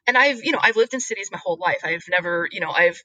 and 0.08 0.18
I've, 0.18 0.44
you 0.44 0.54
know, 0.54 0.60
I've 0.62 0.78
lived 0.78 0.94
in 0.94 1.02
cities 1.02 1.30
my 1.32 1.38
whole 1.38 1.58
life. 1.60 1.82
I've 1.84 2.06
never, 2.10 2.48
you 2.50 2.62
know, 2.62 2.72
I've, 2.72 3.00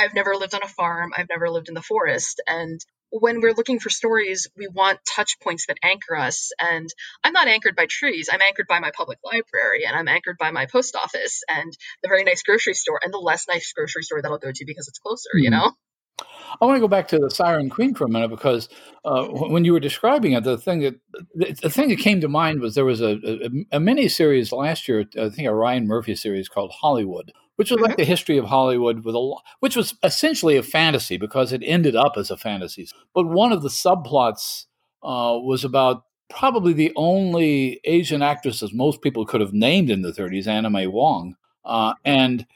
I've 0.00 0.14
never 0.14 0.34
lived 0.34 0.54
on 0.54 0.62
a 0.64 0.68
farm. 0.68 1.12
I've 1.16 1.28
never 1.28 1.50
lived 1.50 1.68
in 1.68 1.74
the 1.74 1.82
forest. 1.82 2.40
And 2.48 2.80
when 3.10 3.40
we're 3.40 3.52
looking 3.52 3.78
for 3.78 3.90
stories, 3.90 4.48
we 4.56 4.66
want 4.66 4.98
touch 5.04 5.38
points 5.42 5.66
that 5.66 5.76
anchor 5.82 6.16
us. 6.16 6.50
And 6.58 6.88
I'm 7.22 7.34
not 7.34 7.48
anchored 7.48 7.76
by 7.76 7.86
trees. 7.88 8.30
I'm 8.32 8.40
anchored 8.40 8.66
by 8.66 8.80
my 8.80 8.90
public 8.96 9.18
library 9.22 9.84
and 9.86 9.94
I'm 9.94 10.08
anchored 10.08 10.36
by 10.38 10.50
my 10.50 10.66
post 10.66 10.96
office 10.96 11.42
and 11.48 11.70
the 12.02 12.08
very 12.08 12.24
nice 12.24 12.42
grocery 12.42 12.74
store 12.74 13.00
and 13.02 13.12
the 13.12 13.18
less 13.18 13.46
nice 13.46 13.72
grocery 13.74 14.02
store 14.02 14.22
that 14.22 14.30
I'll 14.30 14.38
go 14.38 14.52
to 14.52 14.64
because 14.66 14.88
it's 14.88 14.98
closer, 14.98 15.28
mm-hmm. 15.34 15.44
you 15.44 15.50
know? 15.50 15.72
I 16.60 16.64
want 16.64 16.76
to 16.76 16.80
go 16.80 16.88
back 16.88 17.08
to 17.08 17.18
the 17.18 17.30
Siren 17.30 17.70
Queen 17.70 17.94
for 17.94 18.04
a 18.04 18.08
minute 18.08 18.28
because 18.28 18.68
uh, 19.04 19.26
when 19.26 19.64
you 19.64 19.72
were 19.72 19.80
describing 19.80 20.32
it, 20.32 20.44
the 20.44 20.58
thing 20.58 20.80
that 20.80 20.96
the 21.60 21.70
thing 21.70 21.88
that 21.90 21.98
came 21.98 22.20
to 22.20 22.28
mind 22.28 22.60
was 22.60 22.74
there 22.74 22.84
was 22.84 23.00
a, 23.00 23.18
a, 23.24 23.76
a 23.76 23.80
mini 23.80 24.08
series 24.08 24.50
last 24.50 24.88
year, 24.88 25.04
I 25.18 25.28
think 25.28 25.46
a 25.46 25.54
Ryan 25.54 25.86
Murphy 25.86 26.16
series 26.16 26.48
called 26.48 26.72
Hollywood, 26.72 27.32
which 27.56 27.70
was 27.70 27.80
like 27.80 27.92
mm-hmm. 27.92 28.00
the 28.00 28.06
history 28.06 28.38
of 28.38 28.46
Hollywood 28.46 29.04
with 29.04 29.14
a 29.14 29.36
which 29.60 29.76
was 29.76 29.94
essentially 30.02 30.56
a 30.56 30.62
fantasy 30.62 31.16
because 31.16 31.52
it 31.52 31.62
ended 31.64 31.94
up 31.94 32.14
as 32.16 32.30
a 32.30 32.36
fantasy. 32.36 32.88
But 33.14 33.26
one 33.26 33.52
of 33.52 33.62
the 33.62 33.68
subplots 33.68 34.64
uh, 35.02 35.38
was 35.40 35.64
about 35.64 36.02
probably 36.28 36.72
the 36.72 36.92
only 36.96 37.80
Asian 37.84 38.22
actress 38.22 38.60
that 38.60 38.74
most 38.74 39.00
people 39.00 39.24
could 39.24 39.40
have 39.40 39.52
named 39.52 39.90
in 39.90 40.02
the 40.02 40.12
30s, 40.12 40.46
Anna 40.46 40.70
May 40.70 40.86
Wong, 40.86 41.36
uh, 41.64 41.94
and 42.04 42.46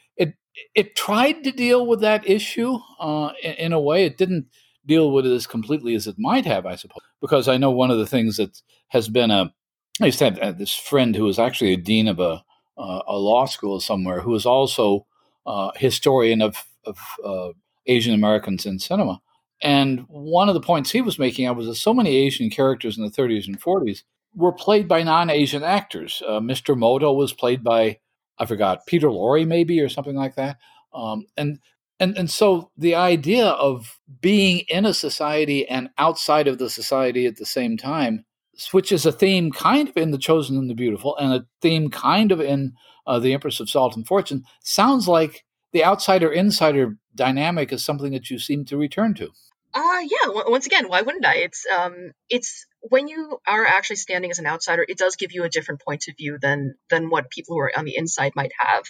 it 0.75 0.95
tried 0.95 1.43
to 1.43 1.51
deal 1.51 1.85
with 1.85 2.01
that 2.01 2.27
issue 2.27 2.77
uh, 2.99 3.31
in, 3.43 3.73
a 3.73 3.79
way. 3.79 4.05
It 4.05 4.17
didn't 4.17 4.47
deal 4.85 5.11
with 5.11 5.25
it 5.25 5.31
as 5.31 5.47
completely 5.47 5.95
as 5.95 6.07
it 6.07 6.19
might 6.19 6.45
have, 6.45 6.65
I 6.65 6.75
suppose, 6.75 7.01
because 7.21 7.47
I 7.47 7.57
know 7.57 7.71
one 7.71 7.91
of 7.91 7.97
the 7.97 8.07
things 8.07 8.37
that 8.37 8.61
has 8.89 9.09
been 9.09 9.31
a. 9.31 9.53
I 10.01 10.07
used 10.07 10.19
to 10.19 10.25
have 10.25 10.39
uh, 10.39 10.51
this 10.51 10.73
friend 10.73 11.15
who 11.15 11.23
was 11.23 11.37
actually 11.37 11.73
a 11.73 11.77
dean 11.77 12.07
of 12.07 12.19
a 12.19 12.43
uh, 12.77 13.01
a 13.07 13.17
law 13.17 13.45
school 13.45 13.79
somewhere, 13.79 14.21
who 14.21 14.31
was 14.31 14.45
also 14.45 15.05
a 15.45 15.49
uh, 15.49 15.71
historian 15.75 16.41
of 16.41 16.63
of 16.85 16.97
uh, 17.23 17.49
Asian 17.85 18.13
Americans 18.13 18.65
in 18.65 18.79
cinema. 18.79 19.21
And 19.61 20.05
one 20.09 20.49
of 20.49 20.55
the 20.55 20.61
points 20.61 20.91
he 20.91 21.01
was 21.01 21.17
making 21.17 21.53
was 21.55 21.67
that 21.67 21.75
so 21.75 21.93
many 21.93 22.17
Asian 22.17 22.49
characters 22.49 22.97
in 22.97 23.05
the 23.05 23.11
30s 23.11 23.47
and 23.47 23.61
40s 23.61 24.03
were 24.35 24.51
played 24.51 24.89
by 24.89 25.03
non-Asian 25.03 25.63
actors. 25.63 26.21
Uh, 26.27 26.39
Mr. 26.39 26.75
Moto 26.75 27.13
was 27.13 27.31
played 27.31 27.63
by 27.63 27.99
I 28.39 28.45
forgot 28.45 28.85
Peter 28.87 29.07
Lorre 29.07 29.47
maybe 29.47 29.79
or 29.79 29.89
something 29.89 30.15
like 30.15 30.35
that. 30.35 30.57
Um, 30.93 31.25
and 31.37 31.59
and 31.99 32.17
and 32.17 32.29
so 32.29 32.71
the 32.77 32.95
idea 32.95 33.47
of 33.47 33.99
being 34.21 34.65
in 34.69 34.85
a 34.85 34.93
society 34.93 35.67
and 35.67 35.89
outside 35.97 36.47
of 36.47 36.57
the 36.57 36.69
society 36.69 37.25
at 37.25 37.37
the 37.37 37.45
same 37.45 37.77
time, 37.77 38.25
which 38.71 38.91
is 38.91 39.05
a 39.05 39.11
theme 39.11 39.51
kind 39.51 39.89
of 39.89 39.97
in 39.97 40.11
The 40.11 40.17
Chosen 40.17 40.57
and 40.57 40.69
the 40.69 40.75
Beautiful, 40.75 41.15
and 41.17 41.33
a 41.33 41.45
theme 41.61 41.89
kind 41.89 42.31
of 42.31 42.41
in 42.41 42.73
uh, 43.07 43.19
The 43.19 43.33
Empress 43.33 43.59
of 43.59 43.69
Salt 43.69 43.95
and 43.95 44.07
Fortune, 44.07 44.43
sounds 44.61 45.07
like 45.07 45.45
the 45.71 45.83
outsider 45.83 46.31
insider 46.31 46.97
dynamic 47.15 47.71
is 47.71 47.83
something 47.83 48.11
that 48.11 48.29
you 48.29 48.39
seem 48.39 48.65
to 48.65 48.77
return 48.77 49.13
to. 49.15 49.29
Uh 49.73 49.99
yeah. 50.03 50.43
Once 50.47 50.65
again, 50.65 50.87
why 50.87 51.01
wouldn't 51.01 51.25
I? 51.25 51.35
It's 51.37 51.65
um, 51.75 52.11
it's 52.29 52.65
when 52.89 53.07
you 53.07 53.39
are 53.47 53.65
actually 53.65 53.95
standing 53.95 54.31
as 54.31 54.39
an 54.39 54.45
outsider, 54.45 54.85
it 54.87 54.97
does 54.97 55.15
give 55.15 55.31
you 55.31 55.43
a 55.43 55.49
different 55.49 55.81
point 55.81 56.07
of 56.09 56.17
view 56.17 56.37
than 56.41 56.75
than 56.89 57.09
what 57.09 57.29
people 57.29 57.55
who 57.55 57.61
are 57.61 57.71
on 57.77 57.85
the 57.85 57.95
inside 57.95 58.33
might 58.35 58.51
have. 58.57 58.83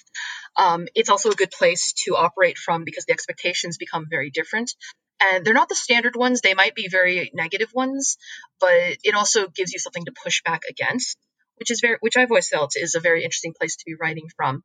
Um, 0.57 0.87
it's 0.95 1.09
also 1.09 1.29
a 1.29 1.35
good 1.35 1.51
place 1.51 1.93
to 2.05 2.15
operate 2.15 2.57
from 2.57 2.83
because 2.83 3.05
the 3.05 3.13
expectations 3.13 3.77
become 3.77 4.07
very 4.09 4.31
different, 4.31 4.73
and 5.21 5.45
they're 5.45 5.53
not 5.53 5.69
the 5.69 5.75
standard 5.75 6.15
ones. 6.15 6.41
They 6.41 6.55
might 6.55 6.75
be 6.75 6.87
very 6.89 7.31
negative 7.33 7.69
ones, 7.73 8.17
but 8.59 8.97
it 9.03 9.15
also 9.15 9.47
gives 9.47 9.73
you 9.73 9.79
something 9.79 10.05
to 10.05 10.13
push 10.23 10.41
back 10.43 10.61
against, 10.69 11.17
which 11.57 11.69
is 11.69 11.79
very, 11.79 11.97
which 11.99 12.17
I've 12.17 12.31
always 12.31 12.49
felt 12.49 12.71
is 12.75 12.95
a 12.95 12.99
very 12.99 13.23
interesting 13.23 13.53
place 13.57 13.75
to 13.75 13.85
be 13.85 13.95
writing 13.99 14.27
from. 14.35 14.63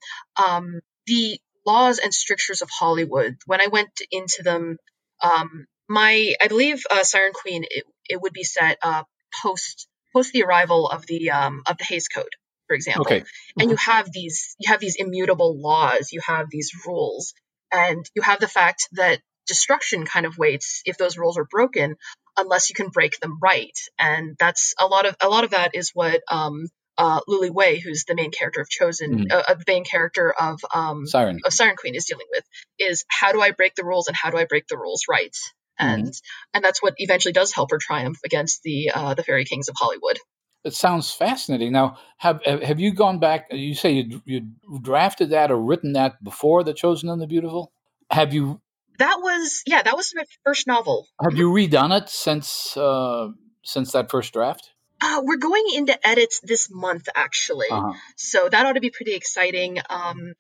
Um, 0.49 0.81
the 1.07 1.39
laws 1.67 1.99
and 1.99 2.15
strictures 2.15 2.63
of 2.63 2.71
Hollywood, 2.71 3.37
when 3.47 3.61
I 3.61 3.67
went 3.67 4.01
into 4.11 4.43
them. 4.43 4.79
Um, 5.23 5.67
my, 5.91 6.35
I 6.39 6.49
believe, 6.49 6.83
uh, 6.91 7.03
Siren 7.03 7.33
Queen, 7.33 7.65
it, 7.65 7.85
it 8.09 8.21
would 8.21 8.35
be 8.35 8.45
set 8.45 8.77
uh, 8.83 9.05
post 9.43 9.89
post 10.13 10.33
the 10.33 10.43
arrival 10.43 10.89
of 10.89 11.07
the 11.07 11.31
um, 11.31 11.63
of 11.67 11.79
the 11.79 11.85
Hays 11.85 12.09
Code, 12.09 12.35
for 12.67 12.75
example. 12.75 13.07
Okay. 13.07 13.25
And 13.59 13.71
you 13.71 13.77
have 13.77 14.11
these 14.13 14.57
you 14.59 14.71
have 14.71 14.81
these 14.81 14.97
immutable 14.97 15.61
laws, 15.61 16.13
you 16.13 16.21
have 16.27 16.47
these 16.51 16.71
rules, 16.87 17.35
and 17.73 18.05
you 18.15 18.23
have 18.23 18.41
the 18.41 18.49
fact 18.49 18.89
that 18.93 19.21
destruction 19.47 20.05
kind 20.05 20.27
of 20.27 20.39
waits 20.39 20.83
if 20.85 20.99
those 20.99 21.17
rules 21.17 21.39
are 21.39 21.47
broken 21.51 21.97
unless 22.37 22.71
you 22.71 22.75
can 22.75 22.89
break 22.89 23.19
them 23.21 23.39
right. 23.43 23.77
And 23.99 24.37
that's 24.39 24.75
a 24.79 24.87
lot 24.87 25.07
of 25.07 25.17
a 25.21 25.29
lot 25.29 25.45
of 25.45 25.51
that 25.51 25.75
is 25.75 25.91
what 25.95 26.21
um, 26.31 26.67
uh, 26.97 27.21
Luli 27.29 27.51
Wei, 27.51 27.79
who's 27.79 28.05
the 28.05 28.15
main 28.15 28.31
character 28.31 28.61
of 28.61 28.69
Chosen, 28.69 29.27
mm. 29.27 29.33
uh, 29.33 29.55
the 29.55 29.65
main 29.67 29.85
character 29.85 30.33
of 30.39 30.61
um, 30.75 31.07
Siren. 31.07 31.41
of 31.45 31.53
Siren 31.53 31.77
Queen, 31.77 31.95
is 31.95 32.07
dealing 32.07 32.27
with 32.31 32.45
is 32.79 33.05
how 33.09 33.33
do 33.33 33.41
I 33.41 33.53
break 33.53 33.75
the 33.75 33.85
rules 33.85 34.09
and 34.09 34.17
how 34.17 34.31
do 34.31 34.37
I 34.37 34.45
break 34.45 34.67
the 34.69 34.77
rules 34.77 35.03
right? 35.09 35.35
And 35.79 36.05
mm-hmm. 36.05 36.55
and 36.55 36.65
that's 36.65 36.83
what 36.83 36.95
eventually 36.99 37.33
does 37.33 37.53
help 37.53 37.71
her 37.71 37.79
triumph 37.79 38.19
against 38.25 38.63
the 38.63 38.91
uh, 38.95 39.15
the 39.15 39.23
fairy 39.23 39.45
kings 39.45 39.69
of 39.69 39.75
Hollywood. 39.79 40.19
It 40.65 40.75
sounds 40.75 41.13
fascinating. 41.13 41.73
Now, 41.73 41.99
have 42.19 42.43
have 42.45 42.81
you 42.81 42.93
gone 42.93 43.21
back? 43.21 43.47
You 43.51 43.75
say 43.75 43.93
you 43.93 44.23
you 44.25 44.49
drafted 44.83 45.31
that 45.31 45.51
or 45.51 45.61
written 45.61 45.93
that 45.93 46.23
before 46.23 46.65
the 46.65 46.75
Chosen 46.75 47.09
and 47.09 47.21
the 47.23 47.27
Beautiful. 47.27 47.73
Have 48.11 48.35
you? 48.35 48.61
That 48.99 49.19
was 49.23 49.63
yeah, 49.67 49.83
that 49.83 49.97
was 49.97 50.13
my 50.15 50.25
first 50.45 50.67
novel. 50.67 51.07
Have 51.23 51.37
you 51.37 51.51
redone 51.51 51.97
it 51.97 52.09
since 52.09 52.77
uh, 52.77 53.29
since 53.65 53.93
that 53.93 54.11
first 54.11 54.33
draft? 54.33 54.71
Uh, 55.01 55.21
we're 55.23 55.37
going 55.37 55.65
into 55.75 55.97
edits 56.07 56.41
this 56.43 56.69
month, 56.71 57.09
actually. 57.15 57.69
Uh-huh. 57.71 57.93
So 58.17 58.49
that 58.49 58.67
ought 58.67 58.73
to 58.73 58.81
be 58.81 58.91
pretty 58.91 59.15
exciting. 59.15 59.79
Um, 59.89 60.35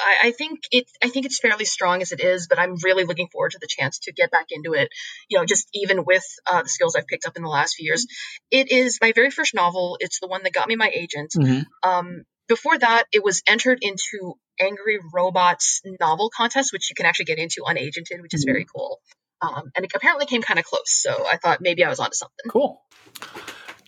I, 0.00 0.28
I, 0.28 0.30
think 0.32 0.60
it 0.70 0.86
I 1.02 1.08
think 1.08 1.26
it's 1.26 1.38
fairly 1.38 1.64
strong 1.64 2.02
as 2.02 2.12
it 2.12 2.20
is, 2.20 2.46
but 2.48 2.58
I'm 2.58 2.76
really 2.82 3.04
looking 3.04 3.28
forward 3.28 3.52
to 3.52 3.58
the 3.60 3.68
chance 3.68 4.00
to 4.00 4.12
get 4.12 4.30
back 4.30 4.46
into 4.50 4.74
it. 4.74 4.88
You 5.28 5.38
know, 5.38 5.44
just 5.44 5.68
even 5.74 6.04
with 6.04 6.24
uh, 6.50 6.62
the 6.62 6.68
skills 6.68 6.96
I've 6.96 7.06
picked 7.06 7.26
up 7.26 7.36
in 7.36 7.42
the 7.42 7.48
last 7.48 7.76
few 7.76 7.86
years. 7.86 8.06
It 8.50 8.70
is 8.70 8.98
my 9.00 9.12
very 9.12 9.30
first 9.30 9.54
novel. 9.54 9.96
It's 10.00 10.20
the 10.20 10.28
one 10.28 10.42
that 10.44 10.52
got 10.52 10.68
me 10.68 10.76
my 10.76 10.90
agent. 10.94 11.32
Mm-hmm. 11.36 11.88
Um, 11.88 12.22
before 12.48 12.76
that, 12.76 13.04
it 13.12 13.22
was 13.22 13.42
entered 13.46 13.78
into 13.80 14.34
Angry 14.60 14.98
Robots 15.14 15.82
novel 16.00 16.30
contest, 16.36 16.72
which 16.72 16.90
you 16.90 16.94
can 16.96 17.06
actually 17.06 17.26
get 17.26 17.38
into 17.38 17.62
unagented, 17.62 18.20
which 18.20 18.34
is 18.34 18.44
mm-hmm. 18.44 18.52
very 18.52 18.66
cool. 18.74 18.98
Um, 19.40 19.70
and 19.74 19.84
it 19.84 19.92
apparently 19.94 20.26
came 20.26 20.42
kind 20.42 20.58
of 20.58 20.66
close, 20.66 20.90
so 20.90 21.26
I 21.26 21.36
thought 21.36 21.60
maybe 21.60 21.84
I 21.84 21.88
was 21.88 22.00
onto 22.00 22.14
something. 22.14 22.50
Cool. 22.50 22.82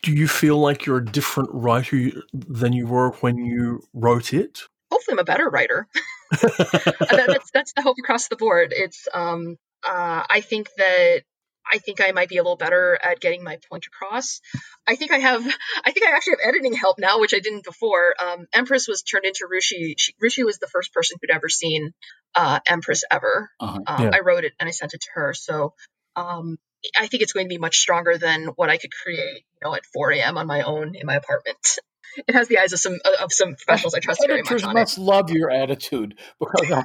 Do 0.02 0.12
you 0.12 0.26
feel 0.26 0.58
like 0.58 0.86
you're 0.86 0.98
a 0.98 1.04
different 1.04 1.50
writer 1.52 2.22
than 2.32 2.72
you 2.72 2.86
were 2.86 3.10
when 3.20 3.36
you 3.36 3.82
wrote 3.92 4.32
it? 4.32 4.62
Hopefully 4.92 5.14
I'm 5.14 5.20
a 5.20 5.24
better 5.24 5.48
writer. 5.48 5.88
that, 6.30 7.24
that's 7.28 7.50
that's 7.50 7.72
the 7.72 7.80
hope 7.80 7.96
across 7.98 8.28
the 8.28 8.36
board. 8.36 8.74
It's 8.76 9.08
um 9.14 9.56
uh, 9.82 10.22
I 10.28 10.42
think 10.42 10.68
that 10.76 11.22
I 11.70 11.78
think 11.78 12.00
I 12.02 12.12
might 12.12 12.28
be 12.28 12.36
a 12.36 12.42
little 12.42 12.56
better 12.56 12.98
at 13.02 13.20
getting 13.20 13.42
my 13.42 13.58
point 13.70 13.86
across. 13.86 14.42
I 14.86 14.96
think 14.96 15.12
I 15.12 15.18
have 15.18 15.42
I 15.84 15.92
think 15.92 16.06
I 16.06 16.14
actually 16.14 16.34
have 16.42 16.48
editing 16.48 16.74
help 16.74 16.98
now, 16.98 17.20
which 17.20 17.32
I 17.32 17.38
didn't 17.38 17.64
before. 17.64 18.14
Um, 18.22 18.46
Empress 18.52 18.86
was 18.86 19.02
turned 19.02 19.24
into 19.24 19.46
Ruoxi. 19.50 19.94
She, 19.96 20.12
Ruoxi 20.22 20.44
was 20.44 20.58
the 20.58 20.66
first 20.66 20.92
person 20.92 21.16
who'd 21.20 21.34
ever 21.34 21.48
seen 21.48 21.92
uh, 22.34 22.60
Empress 22.66 23.04
ever. 23.10 23.50
Uh-huh. 23.60 23.80
Um, 23.86 24.02
yeah. 24.02 24.10
I 24.12 24.20
wrote 24.20 24.44
it 24.44 24.52
and 24.60 24.68
I 24.68 24.72
sent 24.72 24.92
it 24.92 25.00
to 25.00 25.08
her. 25.14 25.32
So 25.32 25.72
um, 26.16 26.58
I 26.98 27.06
think 27.06 27.22
it's 27.22 27.32
going 27.32 27.46
to 27.46 27.54
be 27.54 27.58
much 27.58 27.78
stronger 27.78 28.18
than 28.18 28.46
what 28.56 28.68
I 28.68 28.76
could 28.76 28.92
create, 28.92 29.44
you 29.54 29.60
know, 29.62 29.74
at 29.74 29.86
4 29.86 30.12
a.m. 30.12 30.38
on 30.38 30.46
my 30.46 30.62
own 30.62 30.94
in 30.94 31.06
my 31.06 31.14
apartment. 31.16 31.58
It 32.16 32.34
has 32.34 32.48
the 32.48 32.58
eyes 32.58 32.72
of 32.72 32.78
some 32.78 32.98
of 33.20 33.32
some 33.32 33.54
professionals 33.54 33.94
I 33.94 34.00
trust 34.00 34.22
very 34.26 34.42
much. 34.42 34.64
On 34.64 34.74
must 34.74 34.98
it. 34.98 35.00
love 35.00 35.30
your 35.30 35.50
attitude 35.50 36.18
because. 36.38 36.70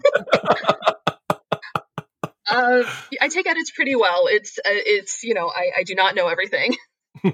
uh, 2.49 2.84
I 3.21 3.28
take 3.28 3.47
edits 3.47 3.71
pretty 3.71 3.95
well. 3.95 4.28
It's 4.28 4.57
uh, 4.59 4.63
it's 4.65 5.23
you 5.23 5.34
know 5.34 5.51
I, 5.53 5.71
I 5.80 5.84
do 5.84 5.95
not 5.95 6.15
know 6.15 6.28
everything. 6.28 6.75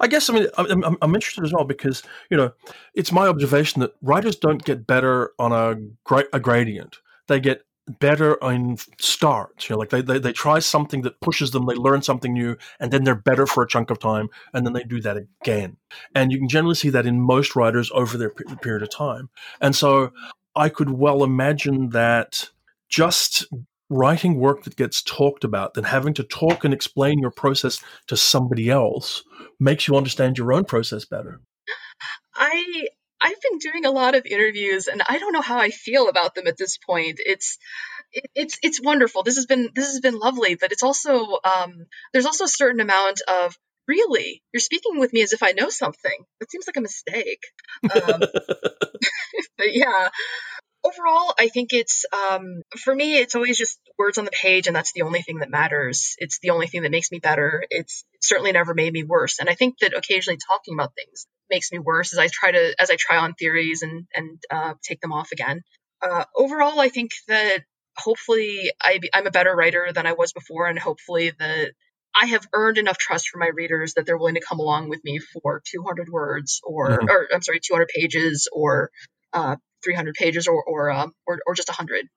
I 0.00 0.08
guess 0.08 0.30
I 0.30 0.34
mean 0.34 0.46
I'm, 0.56 0.96
I'm, 1.02 1.14
interested 1.14 1.44
as 1.44 1.52
well 1.52 1.64
because 1.64 2.02
you 2.30 2.36
know 2.36 2.52
it's 2.94 3.12
my 3.12 3.28
observation 3.28 3.80
that 3.80 3.94
writers 4.02 4.36
don't 4.36 4.64
get 4.64 4.86
better 4.86 5.32
on 5.38 5.52
a 5.52 5.76
gra- 6.04 6.28
a 6.32 6.40
gradient. 6.40 6.96
They 7.26 7.40
get 7.40 7.62
better 7.88 8.34
in 8.42 8.76
start. 9.00 9.68
You 9.68 9.74
know, 9.74 9.80
like 9.80 9.90
they, 9.90 10.02
they 10.02 10.18
they 10.18 10.32
try 10.32 10.58
something 10.58 11.02
that 11.02 11.20
pushes 11.20 11.50
them, 11.50 11.66
they 11.66 11.74
learn 11.74 12.02
something 12.02 12.32
new, 12.32 12.56
and 12.80 12.90
then 12.92 13.04
they're 13.04 13.14
better 13.14 13.46
for 13.46 13.62
a 13.62 13.68
chunk 13.68 13.90
of 13.90 13.98
time, 13.98 14.28
and 14.52 14.66
then 14.66 14.72
they 14.72 14.84
do 14.84 15.00
that 15.00 15.16
again. 15.16 15.76
And 16.14 16.32
you 16.32 16.38
can 16.38 16.48
generally 16.48 16.74
see 16.74 16.90
that 16.90 17.06
in 17.06 17.20
most 17.20 17.56
writers 17.56 17.90
over 17.94 18.16
their 18.16 18.30
p- 18.30 18.44
period 18.56 18.82
of 18.82 18.90
time. 18.90 19.30
And 19.60 19.74
so 19.74 20.12
I 20.54 20.68
could 20.68 20.90
well 20.90 21.24
imagine 21.24 21.90
that 21.90 22.50
just 22.88 23.46
writing 23.90 24.38
work 24.38 24.64
that 24.64 24.76
gets 24.76 25.02
talked 25.02 25.44
about, 25.44 25.74
then 25.74 25.84
having 25.84 26.14
to 26.14 26.22
talk 26.22 26.64
and 26.64 26.74
explain 26.74 27.18
your 27.18 27.30
process 27.30 27.82
to 28.06 28.16
somebody 28.16 28.68
else 28.68 29.24
makes 29.58 29.88
you 29.88 29.96
understand 29.96 30.36
your 30.36 30.52
own 30.52 30.64
process 30.64 31.04
better. 31.04 31.40
I 32.34 32.88
I've 33.20 33.40
been 33.40 33.58
doing 33.58 33.84
a 33.84 33.90
lot 33.90 34.14
of 34.14 34.26
interviews 34.26 34.86
and 34.86 35.02
I 35.08 35.18
don't 35.18 35.32
know 35.32 35.40
how 35.40 35.58
I 35.58 35.70
feel 35.70 36.08
about 36.08 36.34
them 36.34 36.46
at 36.46 36.56
this 36.56 36.78
point. 36.78 37.20
It's 37.24 37.58
it, 38.12 38.30
it's 38.34 38.58
it's 38.62 38.82
wonderful. 38.82 39.22
This 39.22 39.36
has 39.36 39.46
been 39.46 39.70
this 39.74 39.86
has 39.88 40.00
been 40.00 40.18
lovely, 40.18 40.54
but 40.54 40.72
it's 40.72 40.82
also 40.82 41.38
um, 41.44 41.86
there's 42.12 42.26
also 42.26 42.44
a 42.44 42.48
certain 42.48 42.80
amount 42.80 43.20
of 43.28 43.56
really 43.86 44.42
you're 44.52 44.60
speaking 44.60 44.98
with 44.98 45.12
me 45.12 45.22
as 45.22 45.32
if 45.32 45.42
I 45.42 45.52
know 45.52 45.68
something. 45.68 46.24
That 46.40 46.50
seems 46.50 46.66
like 46.66 46.76
a 46.76 46.80
mistake. 46.80 47.42
Um, 47.84 48.20
but 49.58 49.72
yeah, 49.72 50.08
overall, 50.88 51.34
I 51.38 51.48
think 51.48 51.72
it's 51.72 52.04
um, 52.12 52.62
for 52.78 52.94
me. 52.94 53.18
It's 53.18 53.34
always 53.34 53.58
just 53.58 53.78
words 53.98 54.18
on 54.18 54.24
the 54.24 54.30
page, 54.30 54.66
and 54.66 54.74
that's 54.74 54.92
the 54.92 55.02
only 55.02 55.22
thing 55.22 55.38
that 55.38 55.50
matters. 55.50 56.14
It's 56.18 56.38
the 56.40 56.50
only 56.50 56.66
thing 56.66 56.82
that 56.82 56.90
makes 56.90 57.10
me 57.10 57.18
better. 57.18 57.64
It's, 57.70 58.04
certainly 58.20 58.52
never 58.52 58.74
made 58.74 58.92
me 58.92 59.04
worse, 59.04 59.38
and 59.38 59.48
I 59.48 59.54
think 59.54 59.78
that 59.78 59.96
occasionally 59.96 60.38
talking 60.46 60.74
about 60.74 60.92
things 60.94 61.26
makes 61.50 61.70
me 61.70 61.78
worse 61.78 62.12
as 62.12 62.18
I 62.18 62.28
try 62.30 62.50
to 62.50 62.74
as 62.78 62.90
I 62.90 62.96
try 62.98 63.16
on 63.18 63.34
theories 63.34 63.82
and 63.82 64.06
and 64.14 64.38
uh, 64.50 64.74
take 64.82 65.00
them 65.00 65.12
off 65.12 65.32
again. 65.32 65.62
Uh, 66.02 66.24
overall, 66.36 66.80
I 66.80 66.88
think 66.88 67.10
that 67.28 67.60
hopefully 67.96 68.70
I, 68.80 69.00
I'm 69.14 69.26
a 69.26 69.32
better 69.32 69.54
writer 69.54 69.88
than 69.94 70.06
I 70.06 70.12
was 70.12 70.32
before, 70.32 70.66
and 70.66 70.78
hopefully 70.78 71.32
that 71.38 71.72
I 72.20 72.26
have 72.26 72.46
earned 72.52 72.78
enough 72.78 72.98
trust 72.98 73.28
from 73.28 73.40
my 73.40 73.50
readers 73.54 73.94
that 73.94 74.06
they're 74.06 74.18
willing 74.18 74.34
to 74.34 74.40
come 74.46 74.58
along 74.58 74.88
with 74.88 75.04
me 75.04 75.18
for 75.18 75.62
200 75.64 76.08
words 76.08 76.60
or, 76.64 76.90
mm-hmm. 76.90 77.08
or 77.08 77.28
I'm 77.32 77.42
sorry, 77.42 77.60
200 77.60 77.88
pages 77.88 78.48
or 78.52 78.90
uh, 79.32 79.56
300 79.84 80.14
pages 80.14 80.46
or 80.46 80.62
or 80.64 80.90
um, 80.90 81.12
or, 81.26 81.38
or 81.46 81.54
just 81.54 81.68
100. 81.68 82.08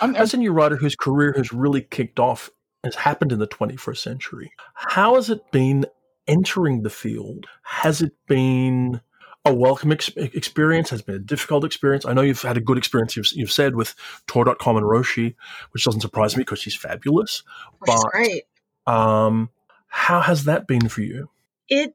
As 0.00 0.34
a 0.34 0.36
new 0.36 0.52
writer 0.52 0.76
whose 0.76 0.94
career 0.94 1.34
has 1.36 1.52
really 1.52 1.82
kicked 1.82 2.20
off, 2.20 2.50
has 2.84 2.94
happened 2.94 3.32
in 3.32 3.40
the 3.40 3.48
21st 3.48 3.98
century. 3.98 4.52
How 4.74 5.16
has 5.16 5.30
it 5.30 5.50
been 5.50 5.84
entering 6.26 6.82
the 6.82 6.90
field? 6.90 7.46
Has 7.62 8.00
it 8.00 8.12
been 8.28 9.00
a 9.44 9.52
welcome 9.52 9.92
ex- 9.92 10.08
experience? 10.16 10.90
Has 10.90 11.02
been 11.02 11.16
a 11.16 11.20
difficult 11.20 11.64
experience? 11.64 12.06
I 12.06 12.12
know 12.12 12.22
you've 12.22 12.42
had 12.42 12.56
a 12.56 12.60
good 12.60 12.78
experience. 12.78 13.16
You've, 13.16 13.32
you've 13.32 13.52
said 13.52 13.74
with 13.74 13.94
Tor.com 14.26 14.76
and 14.76 14.86
Ruoxi, 14.86 15.34
which 15.72 15.84
doesn't 15.84 16.02
surprise 16.02 16.36
me 16.36 16.42
because 16.42 16.60
she's 16.60 16.76
fabulous. 16.76 17.42
But 17.84 18.00
great. 18.12 18.44
Um, 18.86 19.50
how 19.88 20.20
has 20.20 20.44
that 20.44 20.66
been 20.66 20.88
for 20.88 21.02
you? 21.02 21.30
It 21.68 21.94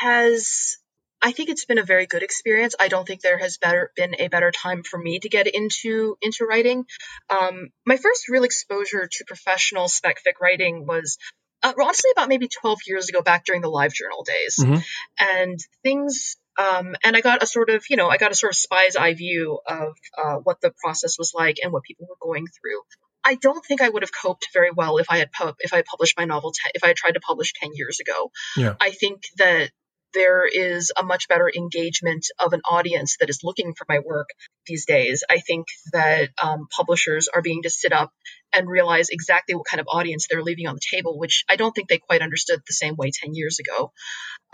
has 0.00 0.78
I 1.22 1.32
think 1.32 1.50
it's 1.50 1.64
been 1.64 1.78
a 1.78 1.84
very 1.84 2.06
good 2.06 2.22
experience. 2.22 2.74
I 2.80 2.88
don't 2.88 3.06
think 3.06 3.20
there 3.20 3.38
has 3.38 3.58
better 3.58 3.92
been 3.96 4.16
a 4.18 4.28
better 4.28 4.50
time 4.50 4.82
for 4.82 4.98
me 4.98 5.18
to 5.18 5.28
get 5.28 5.46
into 5.46 6.16
into 6.22 6.46
writing. 6.46 6.84
Um, 7.28 7.68
my 7.86 7.96
first 7.96 8.28
real 8.28 8.44
exposure 8.44 9.08
to 9.10 9.24
professional 9.26 9.88
spec 9.88 10.16
fic 10.26 10.40
writing 10.40 10.86
was 10.86 11.18
uh, 11.62 11.72
honestly 11.80 12.10
about 12.12 12.28
maybe 12.28 12.48
12 12.48 12.78
years 12.86 13.08
ago, 13.08 13.22
back 13.22 13.44
during 13.44 13.60
the 13.60 13.68
live 13.68 13.92
journal 13.92 14.24
days, 14.24 14.56
mm-hmm. 14.60 14.78
and 15.20 15.58
things. 15.82 16.36
Um, 16.58 16.94
and 17.04 17.16
I 17.16 17.20
got 17.20 17.42
a 17.42 17.46
sort 17.46 17.70
of, 17.70 17.84
you 17.88 17.96
know, 17.96 18.08
I 18.08 18.16
got 18.16 18.32
a 18.32 18.34
sort 18.34 18.52
of 18.52 18.56
spy's 18.56 18.96
eye 18.96 19.14
view 19.14 19.60
of 19.66 19.94
uh, 20.18 20.36
what 20.36 20.60
the 20.60 20.72
process 20.82 21.16
was 21.18 21.32
like 21.34 21.56
and 21.62 21.72
what 21.72 21.84
people 21.84 22.06
were 22.08 22.16
going 22.20 22.46
through. 22.46 22.80
I 23.24 23.34
don't 23.34 23.64
think 23.64 23.82
I 23.82 23.88
would 23.88 24.02
have 24.02 24.12
coped 24.12 24.48
very 24.52 24.70
well 24.70 24.96
if 24.98 25.06
I 25.10 25.18
had 25.18 25.30
pub- 25.32 25.56
if 25.60 25.72
I 25.72 25.76
had 25.76 25.84
published 25.84 26.16
my 26.18 26.24
novel 26.24 26.52
te- 26.52 26.72
if 26.74 26.82
I 26.82 26.88
had 26.88 26.96
tried 26.96 27.12
to 27.12 27.20
publish 27.20 27.52
ten 27.52 27.70
years 27.74 28.00
ago. 28.00 28.30
Yeah. 28.56 28.74
I 28.80 28.90
think 28.90 29.22
that 29.36 29.70
there 30.14 30.46
is 30.46 30.92
a 30.98 31.02
much 31.02 31.28
better 31.28 31.50
engagement 31.54 32.26
of 32.38 32.52
an 32.52 32.60
audience 32.68 33.16
that 33.20 33.30
is 33.30 33.40
looking 33.42 33.74
for 33.74 33.86
my 33.88 33.98
work 34.04 34.28
these 34.66 34.86
days. 34.86 35.24
I 35.28 35.38
think 35.38 35.66
that 35.92 36.30
um, 36.42 36.68
publishers 36.74 37.28
are 37.28 37.42
being 37.42 37.62
to 37.62 37.70
sit 37.70 37.92
up 37.92 38.12
and 38.54 38.68
realize 38.68 39.08
exactly 39.10 39.54
what 39.54 39.66
kind 39.66 39.80
of 39.80 39.86
audience 39.88 40.26
they're 40.28 40.42
leaving 40.42 40.66
on 40.66 40.74
the 40.74 40.96
table, 40.96 41.18
which 41.18 41.44
I 41.48 41.56
don't 41.56 41.72
think 41.72 41.88
they 41.88 41.98
quite 41.98 42.22
understood 42.22 42.60
the 42.66 42.72
same 42.72 42.96
way 42.96 43.10
10 43.12 43.34
years 43.34 43.58
ago. 43.58 43.92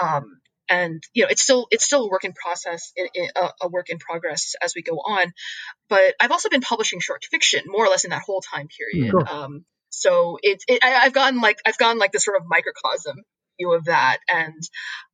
Um, 0.01 0.41
and 0.69 1.03
you 1.15 1.23
know, 1.23 1.29
it's 1.31 1.43
still 1.43 1.69
it's 1.71 1.85
still 1.85 2.07
a 2.07 2.11
work 2.11 2.25
in 2.25 2.33
process, 2.33 2.93
a, 3.61 3.69
work 3.69 3.89
in 3.89 3.99
progress 3.99 4.55
as 4.63 4.75
we 4.75 4.83
go 4.83 4.95
on. 4.95 5.33
But 5.89 6.15
I've 6.21 6.33
also 6.33 6.49
been 6.49 6.61
publishing 6.61 7.01
short 7.01 7.25
fiction 7.31 7.63
more 7.67 7.85
or 7.85 7.89
less 7.89 8.05
in 8.05 8.11
that 8.11 8.23
whole 8.23 8.41
time 8.41 8.67
period. 8.69 9.11
Sure. 9.11 9.29
Um, 9.29 9.65
so 9.91 10.39
it's 10.43 10.65
it, 10.69 10.81
I, 10.83 11.05
have 11.05 11.13
gotten 11.13 11.41
like 11.41 11.59
I've 11.65 11.79
gotten 11.79 11.99
like 11.99 12.13
this 12.13 12.25
sort 12.25 12.37
of 12.37 12.43
microcosm 12.47 13.23
view 13.59 13.73
of 13.73 13.85
that. 13.87 14.19
And 14.29 14.63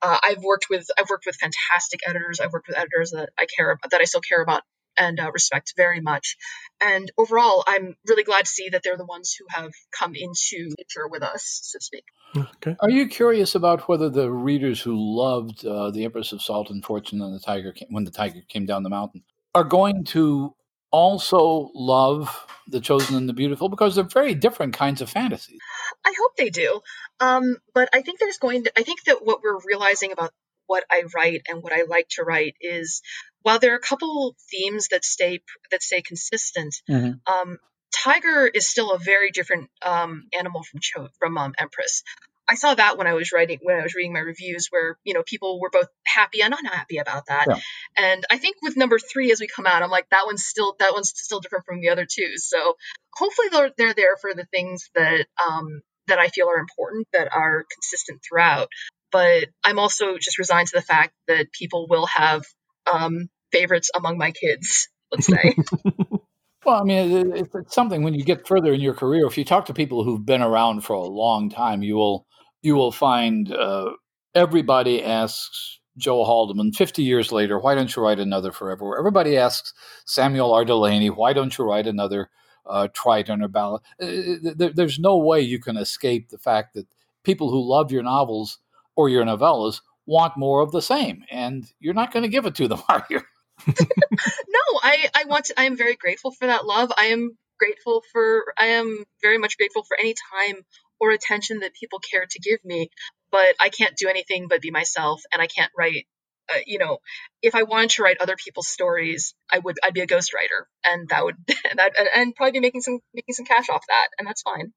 uh, 0.00 0.18
I've 0.22 0.42
worked 0.42 0.66
with 0.70 0.86
I've 0.98 1.08
worked 1.10 1.26
with 1.26 1.36
fantastic 1.36 2.00
editors. 2.06 2.40
I've 2.40 2.52
worked 2.52 2.68
with 2.68 2.78
editors 2.78 3.10
that 3.10 3.30
I 3.38 3.46
care 3.56 3.70
about, 3.70 3.90
that 3.90 4.00
I 4.00 4.04
still 4.04 4.20
care 4.20 4.42
about 4.42 4.62
and 4.96 5.18
uh, 5.18 5.30
respect 5.32 5.72
very 5.76 6.00
much. 6.00 6.36
And 6.80 7.10
overall, 7.16 7.64
I'm 7.66 7.96
really 8.06 8.24
glad 8.24 8.44
to 8.44 8.50
see 8.50 8.68
that 8.70 8.82
they're 8.82 8.96
the 8.96 9.06
ones 9.06 9.34
who 9.38 9.46
have 9.48 9.70
come 9.98 10.12
into 10.14 10.74
picture 10.76 11.08
with 11.08 11.22
us, 11.22 11.60
so 11.62 11.78
to 11.78 11.84
speak. 11.84 12.04
Okay. 12.36 12.76
Are 12.80 12.90
you 12.90 13.08
curious 13.08 13.54
about 13.54 13.88
whether 13.88 14.10
the 14.10 14.30
readers 14.30 14.80
who 14.80 14.94
loved 14.94 15.64
uh, 15.64 15.90
the 15.90 16.04
Empress 16.04 16.32
of 16.32 16.42
Salt 16.42 16.70
and 16.70 16.84
Fortune 16.84 17.22
and 17.22 17.34
the 17.34 17.40
Tiger 17.40 17.72
came, 17.72 17.88
when 17.90 18.04
the 18.04 18.10
Tiger 18.10 18.40
came 18.48 18.66
down 18.66 18.82
the 18.82 18.90
mountain 18.90 19.22
are 19.54 19.64
going 19.64 20.04
to 20.04 20.54
also 20.92 21.70
love 21.74 22.46
the 22.68 22.80
Chosen 22.80 23.16
and 23.16 23.28
the 23.28 23.32
Beautiful 23.32 23.68
because 23.68 23.96
they're 23.96 24.04
very 24.04 24.34
different 24.34 24.74
kinds 24.74 25.00
of 25.00 25.10
fantasies? 25.10 25.58
I 26.04 26.12
hope 26.20 26.36
they 26.36 26.50
do. 26.50 26.80
Um, 27.18 27.56
but 27.74 27.88
I 27.92 28.02
think 28.02 28.20
there's 28.20 28.38
going 28.38 28.64
to, 28.64 28.72
I 28.78 28.82
think 28.82 29.04
that 29.04 29.24
what 29.24 29.40
we're 29.42 29.58
realizing 29.66 30.12
about 30.12 30.32
what 30.66 30.84
I 30.90 31.04
write 31.14 31.42
and 31.48 31.62
what 31.62 31.72
I 31.72 31.82
like 31.82 32.08
to 32.10 32.22
write 32.22 32.54
is 32.60 33.02
while 33.42 33.58
there 33.58 33.72
are 33.72 33.76
a 33.76 33.80
couple 33.80 34.36
themes 34.50 34.88
that 34.88 35.04
stay 35.04 35.42
that 35.70 35.82
stay 35.82 36.02
consistent, 36.02 36.74
mm-hmm. 36.88 37.32
um, 37.32 37.58
Tiger 37.92 38.46
is 38.46 38.68
still 38.68 38.92
a 38.92 38.98
very 38.98 39.30
different 39.30 39.68
um, 39.82 40.24
animal 40.38 40.62
from 40.62 40.80
Cho- 40.80 41.08
from 41.18 41.36
um, 41.36 41.54
Empress. 41.58 42.02
I 42.48 42.54
saw 42.54 42.74
that 42.74 42.98
when 42.98 43.06
I 43.06 43.14
was 43.14 43.32
writing 43.32 43.58
when 43.62 43.78
I 43.78 43.82
was 43.82 43.94
reading 43.94 44.12
my 44.12 44.20
reviews, 44.20 44.68
where 44.70 44.98
you 45.04 45.14
know 45.14 45.22
people 45.24 45.60
were 45.60 45.70
both 45.70 45.88
happy 46.04 46.42
and 46.42 46.52
unhappy 46.52 46.98
about 46.98 47.26
that. 47.26 47.46
Yeah. 47.48 47.58
And 47.96 48.24
I 48.30 48.38
think 48.38 48.56
with 48.62 48.76
number 48.76 48.98
three, 48.98 49.32
as 49.32 49.40
we 49.40 49.46
come 49.46 49.66
out, 49.66 49.82
I'm 49.82 49.90
like 49.90 50.08
that 50.10 50.26
one's 50.26 50.44
still 50.44 50.76
that 50.78 50.92
one's 50.92 51.12
still 51.14 51.40
different 51.40 51.64
from 51.66 51.80
the 51.80 51.90
other 51.90 52.06
two. 52.06 52.36
So 52.36 52.76
hopefully 53.14 53.48
they're 53.50 53.70
they're 53.76 53.94
there 53.94 54.16
for 54.20 54.34
the 54.34 54.44
things 54.46 54.90
that 54.94 55.26
um, 55.44 55.82
that 56.08 56.18
I 56.18 56.28
feel 56.28 56.48
are 56.48 56.58
important 56.58 57.06
that 57.12 57.28
are 57.32 57.64
consistent 57.72 58.20
throughout. 58.28 58.68
But 59.10 59.48
I'm 59.64 59.78
also 59.78 60.16
just 60.18 60.38
resigned 60.38 60.68
to 60.68 60.76
the 60.76 60.82
fact 60.82 61.12
that 61.28 61.52
people 61.52 61.86
will 61.88 62.06
have 62.06 62.44
um, 62.92 63.28
favorites 63.52 63.90
among 63.94 64.18
my 64.18 64.32
kids. 64.32 64.88
Let's 65.10 65.26
say. 65.26 65.54
well, 66.64 66.80
I 66.80 66.84
mean, 66.84 67.32
it's 67.34 67.74
something 67.74 68.02
when 68.02 68.14
you 68.14 68.24
get 68.24 68.46
further 68.46 68.72
in 68.72 68.80
your 68.80 68.94
career. 68.94 69.26
If 69.26 69.36
you 69.36 69.44
talk 69.44 69.66
to 69.66 69.74
people 69.74 70.04
who've 70.04 70.24
been 70.24 70.42
around 70.42 70.82
for 70.82 70.94
a 70.94 71.02
long 71.02 71.50
time, 71.50 71.82
you 71.82 71.96
will 71.96 72.26
you 72.62 72.76
will 72.76 72.92
find 72.92 73.52
uh, 73.52 73.90
everybody 74.34 75.02
asks 75.02 75.80
Joe 75.98 76.24
Haldeman 76.24 76.72
50 76.74 77.02
years 77.02 77.32
later, 77.32 77.58
why 77.58 77.74
don't 77.74 77.94
you 77.94 78.02
write 78.02 78.20
another 78.20 78.52
Forever? 78.52 78.98
Everybody 78.98 79.36
asks 79.36 79.74
Samuel 80.06 80.52
R. 80.52 80.64
Delany, 80.64 81.10
why 81.10 81.32
don't 81.32 81.56
you 81.58 81.64
write 81.64 81.86
another 81.86 82.30
uh, 82.66 82.88
Triton 82.94 83.42
or 83.42 83.48
Ballad. 83.48 83.82
Uh, 84.00 84.06
uh 84.06 84.70
there's 84.74 84.98
no 84.98 85.18
way 85.18 85.40
you 85.40 85.58
can 85.58 85.76
escape 85.76 86.28
the 86.28 86.38
fact 86.38 86.74
that 86.74 86.86
people 87.24 87.50
who 87.50 87.60
love 87.60 87.90
your 87.90 88.02
novels 88.02 88.58
or 88.96 89.08
your 89.08 89.24
novellas 89.24 89.80
want 90.06 90.36
more 90.36 90.60
of 90.60 90.72
the 90.72 90.82
same, 90.82 91.24
and 91.30 91.72
you're 91.80 91.94
not 91.94 92.12
going 92.12 92.22
to 92.22 92.28
give 92.28 92.46
it 92.46 92.54
to 92.56 92.68
them, 92.68 92.82
are 92.88 93.06
you? 93.10 93.20
No, 93.66 94.80
I, 94.82 95.08
I 95.14 95.24
want 95.26 95.46
to, 95.46 95.54
I 95.58 95.64
am 95.64 95.76
very 95.76 95.96
grateful 95.96 96.32
for 96.32 96.46
that 96.46 96.66
love. 96.66 96.92
I 96.96 97.06
am 97.06 97.36
grateful 97.58 98.02
for, 98.12 98.54
I 98.58 98.66
am 98.66 99.04
very 99.22 99.38
much 99.38 99.56
grateful 99.56 99.84
for 99.84 99.96
any 99.98 100.14
time 100.32 100.62
or 101.00 101.10
attention 101.10 101.60
that 101.60 101.74
people 101.74 101.98
care 101.98 102.26
to 102.28 102.38
give 102.40 102.64
me. 102.64 102.88
But 103.30 103.54
I 103.60 103.70
can't 103.70 103.96
do 103.96 104.08
anything 104.08 104.46
but 104.48 104.60
be 104.60 104.70
myself, 104.70 105.22
and 105.32 105.40
I 105.40 105.46
can't 105.46 105.70
write 105.76 106.06
uh, 106.52 106.58
you 106.66 106.78
know, 106.78 106.98
if 107.40 107.54
I 107.54 107.62
wanted 107.62 107.90
to 107.90 108.02
write 108.02 108.16
other 108.20 108.34
people's 108.36 108.66
stories, 108.66 109.32
I 109.50 109.60
would 109.60 109.76
I'd 109.82 109.94
be 109.94 110.00
a 110.00 110.08
ghostwriter, 110.08 110.66
and 110.84 111.08
that 111.08 111.24
would 111.24 111.36
that 111.46 111.92
and 112.14 112.34
probably 112.34 112.52
be 112.52 112.60
making 112.60 112.82
some 112.82 112.98
making 113.14 113.34
some 113.34 113.46
cash 113.46 113.70
off 113.70 113.84
that, 113.86 114.08
and 114.18 114.26
that's 114.26 114.42
fine. 114.42 114.72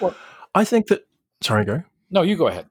well, 0.00 0.14
I 0.54 0.64
think 0.64 0.88
that 0.88 1.06
Sorry, 1.42 1.64
go. 1.64 1.82
No, 2.10 2.22
you 2.22 2.36
go 2.36 2.46
ahead. 2.46 2.66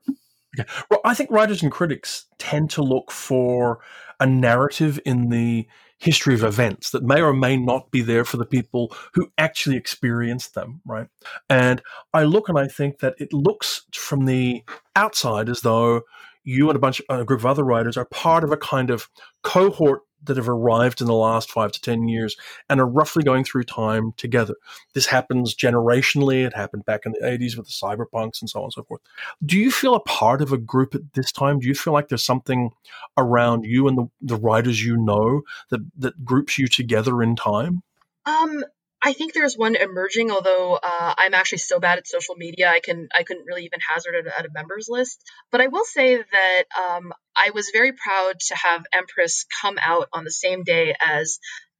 Okay. 0.59 0.69
Well, 0.89 0.99
I 1.05 1.13
think 1.13 1.31
writers 1.31 1.63
and 1.63 1.71
critics 1.71 2.25
tend 2.37 2.69
to 2.71 2.81
look 2.81 3.11
for 3.11 3.79
a 4.19 4.25
narrative 4.25 4.99
in 5.05 5.29
the 5.29 5.67
history 5.97 6.33
of 6.33 6.43
events 6.43 6.89
that 6.91 7.03
may 7.03 7.21
or 7.21 7.31
may 7.31 7.55
not 7.55 7.91
be 7.91 8.01
there 8.01 8.25
for 8.25 8.37
the 8.37 8.45
people 8.45 8.93
who 9.13 9.31
actually 9.37 9.77
experienced 9.77 10.55
them, 10.55 10.81
right? 10.85 11.07
And 11.49 11.81
I 12.13 12.23
look 12.23 12.49
and 12.49 12.57
I 12.57 12.67
think 12.67 12.99
that 12.99 13.15
it 13.19 13.31
looks 13.31 13.85
from 13.93 14.25
the 14.25 14.63
outside 14.95 15.47
as 15.47 15.61
though 15.61 16.01
you 16.43 16.69
and 16.69 16.75
a 16.75 16.79
bunch 16.79 17.01
a 17.07 17.23
group 17.23 17.41
of 17.41 17.45
other 17.45 17.63
writers 17.63 17.97
are 17.97 18.05
part 18.05 18.43
of 18.43 18.51
a 18.51 18.57
kind 18.57 18.89
of 18.89 19.09
cohort 19.43 20.01
that 20.23 20.37
have 20.37 20.49
arrived 20.49 21.01
in 21.01 21.07
the 21.07 21.13
last 21.13 21.51
five 21.51 21.71
to 21.71 21.81
10 21.81 22.07
years 22.07 22.35
and 22.69 22.79
are 22.79 22.87
roughly 22.87 23.23
going 23.23 23.43
through 23.43 23.63
time 23.63 24.13
together. 24.17 24.55
This 24.93 25.05
happens 25.05 25.55
generationally. 25.55 26.45
It 26.45 26.55
happened 26.55 26.85
back 26.85 27.05
in 27.05 27.13
the 27.13 27.25
80s 27.25 27.57
with 27.57 27.67
the 27.67 27.73
cyberpunks 27.73 28.41
and 28.41 28.49
so 28.49 28.59
on 28.59 28.65
and 28.65 28.73
so 28.73 28.83
forth. 28.83 29.01
Do 29.45 29.57
you 29.57 29.71
feel 29.71 29.95
a 29.95 29.99
part 30.01 30.41
of 30.41 30.51
a 30.51 30.57
group 30.57 30.95
at 30.95 31.13
this 31.13 31.31
time? 31.31 31.59
Do 31.59 31.67
you 31.67 31.75
feel 31.75 31.93
like 31.93 32.07
there's 32.09 32.25
something 32.25 32.71
around 33.17 33.65
you 33.65 33.87
and 33.87 33.97
the, 33.97 34.09
the 34.21 34.37
writers 34.37 34.83
you 34.83 34.97
know 34.97 35.41
that, 35.69 35.79
that 35.97 36.23
groups 36.23 36.57
you 36.57 36.67
together 36.67 37.21
in 37.21 37.35
time? 37.35 37.81
Um, 38.25 38.63
I 39.03 39.13
think 39.13 39.33
there's 39.33 39.57
one 39.57 39.75
emerging, 39.75 40.29
although 40.29 40.75
uh, 40.75 41.13
I'm 41.17 41.33
actually 41.33 41.57
so 41.59 41.79
bad 41.79 41.97
at 41.97 42.07
social 42.07 42.35
media, 42.35 42.69
I 42.69 42.79
can 42.79 43.09
I 43.17 43.23
couldn't 43.23 43.45
really 43.45 43.65
even 43.65 43.79
hazard 43.79 44.13
it 44.13 44.27
at 44.27 44.45
a 44.45 44.49
members 44.53 44.87
list. 44.89 45.23
But 45.51 45.61
I 45.61 45.67
will 45.67 45.85
say 45.85 46.17
that 46.17 46.63
um, 46.79 47.11
I 47.35 47.49
was 47.51 47.71
very 47.73 47.93
proud 47.93 48.39
to 48.47 48.55
have 48.55 48.83
Empress 48.93 49.45
come 49.61 49.77
out 49.81 50.07
on 50.13 50.23
the 50.23 50.31
same 50.31 50.63
day 50.63 50.95
as 51.03 51.39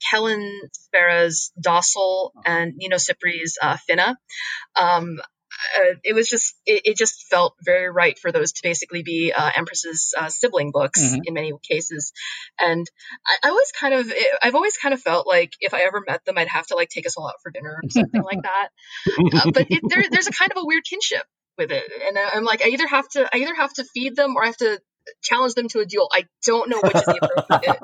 K.M. 0.09 0.41
Szpara's 0.73 1.51
Docile 1.59 2.31
and 2.45 2.73
Nino 2.75 2.97
Cipri's 2.97 3.57
uh, 3.61 3.77
Finna. 3.89 4.15
Um, 4.79 5.19
uh, 5.77 5.95
it 6.03 6.13
was 6.13 6.29
just 6.29 6.55
it, 6.65 6.81
it, 6.85 6.97
just 6.97 7.27
felt 7.29 7.55
very 7.63 7.89
right 7.89 8.17
for 8.17 8.31
those 8.31 8.53
to 8.53 8.61
basically 8.63 9.03
be 9.03 9.33
uh, 9.35 9.51
Empress's 9.55 10.13
uh, 10.17 10.29
sibling 10.29 10.71
books 10.71 11.01
mm-hmm. 11.01 11.21
in 11.25 11.33
many 11.33 11.51
cases, 11.69 12.13
and 12.59 12.85
I, 13.25 13.47
I 13.47 13.49
always 13.49 13.71
kind 13.71 13.93
of 13.93 14.11
I've 14.41 14.55
always 14.55 14.77
kind 14.77 14.93
of 14.93 15.01
felt 15.01 15.27
like 15.27 15.53
if 15.59 15.73
I 15.73 15.81
ever 15.81 16.01
met 16.07 16.23
them, 16.25 16.37
I'd 16.37 16.47
have 16.47 16.67
to 16.67 16.75
like 16.75 16.89
take 16.89 17.05
us 17.05 17.17
all 17.17 17.27
out 17.27 17.35
for 17.43 17.51
dinner 17.51 17.79
or 17.83 17.89
something 17.89 18.23
like 18.23 18.41
that. 18.43 18.69
Uh, 19.33 19.51
but 19.51 19.67
it, 19.69 19.81
there, 19.87 20.03
there's 20.09 20.27
a 20.27 20.31
kind 20.31 20.51
of 20.51 20.57
a 20.61 20.65
weird 20.65 20.83
kinship 20.83 21.23
with 21.57 21.71
it, 21.71 21.83
and 22.07 22.17
I'm 22.17 22.43
like 22.43 22.63
I 22.63 22.69
either 22.69 22.87
have 22.87 23.07
to 23.09 23.29
I 23.33 23.39
either 23.39 23.55
have 23.55 23.73
to 23.73 23.83
feed 23.83 24.15
them 24.15 24.35
or 24.35 24.43
I 24.43 24.47
have 24.47 24.57
to 24.57 24.79
challenge 25.21 25.53
them 25.53 25.67
to 25.69 25.79
a 25.79 25.85
duel. 25.85 26.09
I 26.13 26.25
don't 26.45 26.69
know 26.69 26.79
which 26.81 26.95
is 26.95 27.05
the 27.05 27.19
appropriate, 27.21 27.79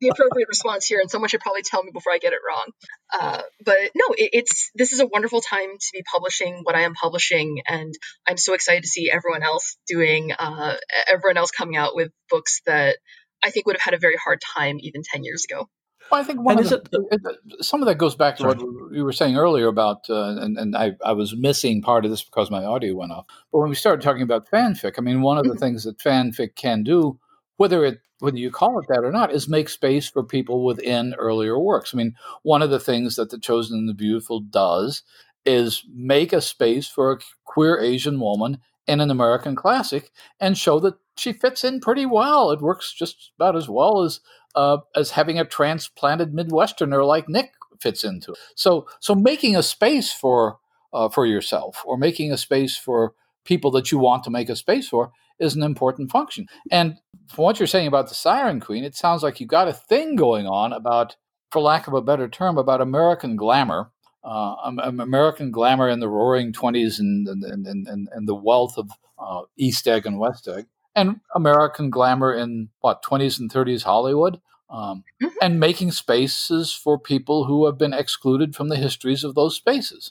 the 0.00 0.08
appropriate 0.08 0.48
response 0.48 0.86
here, 0.86 1.00
and 1.00 1.10
someone 1.10 1.28
should 1.28 1.40
probably 1.40 1.62
tell 1.62 1.82
me 1.82 1.90
before 1.92 2.12
I 2.12 2.18
get 2.18 2.32
it 2.32 2.40
wrong. 2.46 2.66
Uh, 3.12 3.42
but 3.64 3.78
no, 3.94 4.14
it, 4.16 4.30
it's 4.32 4.70
this 4.74 4.92
is 4.92 5.00
a 5.00 5.06
wonderful 5.06 5.40
time 5.40 5.70
to 5.78 5.86
be 5.92 6.02
publishing 6.02 6.60
what 6.62 6.74
I 6.74 6.82
am 6.82 6.94
publishing, 6.94 7.60
and 7.66 7.94
I'm 8.28 8.36
so 8.36 8.54
excited 8.54 8.82
to 8.82 8.88
see 8.88 9.10
everyone 9.10 9.42
else 9.42 9.76
doing, 9.88 10.32
uh, 10.32 10.76
everyone 11.08 11.36
else 11.36 11.50
coming 11.50 11.76
out 11.76 11.94
with 11.94 12.10
books 12.30 12.60
that 12.66 12.96
I 13.42 13.50
think 13.50 13.66
would 13.66 13.76
have 13.76 13.82
had 13.82 13.94
a 13.94 13.98
very 13.98 14.16
hard 14.16 14.40
time 14.40 14.78
even 14.80 15.02
ten 15.02 15.24
years 15.24 15.44
ago. 15.48 15.68
Well, 16.10 16.20
I 16.20 16.24
think 16.24 16.40
one 16.40 16.58
of 16.58 16.68
the, 16.68 16.82
it, 17.10 17.64
some 17.64 17.82
of 17.82 17.86
that 17.86 17.96
goes 17.96 18.14
back 18.14 18.36
to 18.36 18.42
sorry. 18.42 18.56
what 18.56 18.92
you 18.94 19.04
were 19.04 19.12
saying 19.12 19.36
earlier 19.36 19.66
about, 19.66 20.08
uh, 20.08 20.36
and, 20.38 20.56
and 20.56 20.76
I, 20.76 20.92
I 21.04 21.12
was 21.12 21.36
missing 21.36 21.82
part 21.82 22.04
of 22.04 22.10
this 22.10 22.22
because 22.22 22.50
my 22.50 22.64
audio 22.64 22.94
went 22.94 23.12
off. 23.12 23.26
But 23.50 23.58
when 23.58 23.68
we 23.68 23.74
started 23.74 24.02
talking 24.02 24.22
about 24.22 24.48
fanfic, 24.50 24.94
I 24.98 25.00
mean, 25.00 25.22
one 25.22 25.38
of 25.38 25.44
the 25.44 25.50
mm-hmm. 25.50 25.58
things 25.58 25.84
that 25.84 25.98
fanfic 25.98 26.54
can 26.54 26.82
do, 26.82 27.18
whether 27.56 27.84
it 27.84 28.00
whether 28.18 28.38
you 28.38 28.50
call 28.50 28.78
it 28.78 28.86
that 28.88 29.04
or 29.04 29.12
not, 29.12 29.32
is 29.32 29.48
make 29.48 29.68
space 29.68 30.08
for 30.08 30.22
people 30.22 30.64
within 30.64 31.14
earlier 31.18 31.58
works. 31.58 31.92
I 31.92 31.98
mean, 31.98 32.14
one 32.42 32.62
of 32.62 32.70
the 32.70 32.80
things 32.80 33.16
that 33.16 33.28
The 33.28 33.38
Chosen 33.38 33.78
and 33.78 33.88
the 33.88 33.94
Beautiful 33.94 34.40
does 34.40 35.02
is 35.44 35.84
make 35.94 36.32
a 36.32 36.40
space 36.40 36.88
for 36.88 37.12
a 37.12 37.18
queer 37.44 37.78
Asian 37.78 38.18
woman 38.18 38.58
in 38.86 39.00
an 39.00 39.10
American 39.10 39.54
classic 39.54 40.12
and 40.40 40.56
show 40.56 40.80
that 40.80 40.94
she 41.16 41.32
fits 41.32 41.64
in 41.64 41.80
pretty 41.80 42.06
well. 42.06 42.50
It 42.50 42.60
works 42.60 42.92
just 42.92 43.32
about 43.36 43.56
as 43.56 43.68
well 43.68 44.02
as 44.02 44.20
uh, 44.54 44.78
as 44.94 45.10
having 45.10 45.38
a 45.38 45.44
transplanted 45.44 46.32
Midwesterner 46.32 47.06
like 47.06 47.28
Nick 47.28 47.52
fits 47.80 48.04
into 48.04 48.32
it. 48.32 48.38
So, 48.54 48.86
so 49.00 49.14
making 49.14 49.54
a 49.54 49.62
space 49.62 50.12
for 50.12 50.58
uh, 50.92 51.08
for 51.08 51.26
yourself 51.26 51.82
or 51.84 51.96
making 51.96 52.32
a 52.32 52.38
space 52.38 52.76
for 52.76 53.12
people 53.44 53.70
that 53.72 53.92
you 53.92 53.98
want 53.98 54.24
to 54.24 54.30
make 54.30 54.48
a 54.48 54.56
space 54.56 54.88
for 54.88 55.12
is 55.38 55.54
an 55.54 55.62
important 55.62 56.10
function. 56.10 56.46
And 56.70 56.96
from 57.28 57.44
what 57.44 57.60
you're 57.60 57.66
saying 57.66 57.86
about 57.86 58.08
the 58.08 58.14
Siren 58.14 58.60
Queen, 58.60 58.84
it 58.84 58.94
sounds 58.94 59.22
like 59.22 59.40
you 59.40 59.46
got 59.46 59.68
a 59.68 59.72
thing 59.72 60.16
going 60.16 60.46
on 60.46 60.72
about, 60.72 61.16
for 61.50 61.60
lack 61.60 61.86
of 61.86 61.94
a 61.94 62.00
better 62.00 62.28
term, 62.28 62.56
about 62.56 62.80
American 62.80 63.36
glamour. 63.36 63.90
Uh, 64.24 64.72
American 64.80 65.52
glamour 65.52 65.88
in 65.88 66.00
the 66.00 66.08
roaring 66.08 66.52
20s 66.52 66.98
and, 66.98 67.28
and, 67.28 67.44
and, 67.44 67.86
and, 67.86 68.08
and 68.10 68.26
the 68.26 68.34
wealth 68.34 68.76
of 68.76 68.90
uh, 69.20 69.42
East 69.56 69.86
Egg 69.86 70.04
and 70.04 70.18
West 70.18 70.48
Egg 70.48 70.66
and 70.96 71.20
American 71.34 71.90
glamour 71.90 72.34
in 72.34 72.70
what 72.80 73.04
20s 73.04 73.38
and 73.38 73.52
30s 73.52 73.84
Hollywood, 73.84 74.40
um, 74.68 75.04
mm-hmm. 75.22 75.36
and 75.40 75.60
making 75.60 75.92
spaces 75.92 76.72
for 76.72 76.98
people 76.98 77.44
who 77.44 77.66
have 77.66 77.78
been 77.78 77.92
excluded 77.92 78.56
from 78.56 78.68
the 78.68 78.76
histories 78.76 79.22
of 79.22 79.34
those 79.34 79.54
spaces. 79.54 80.10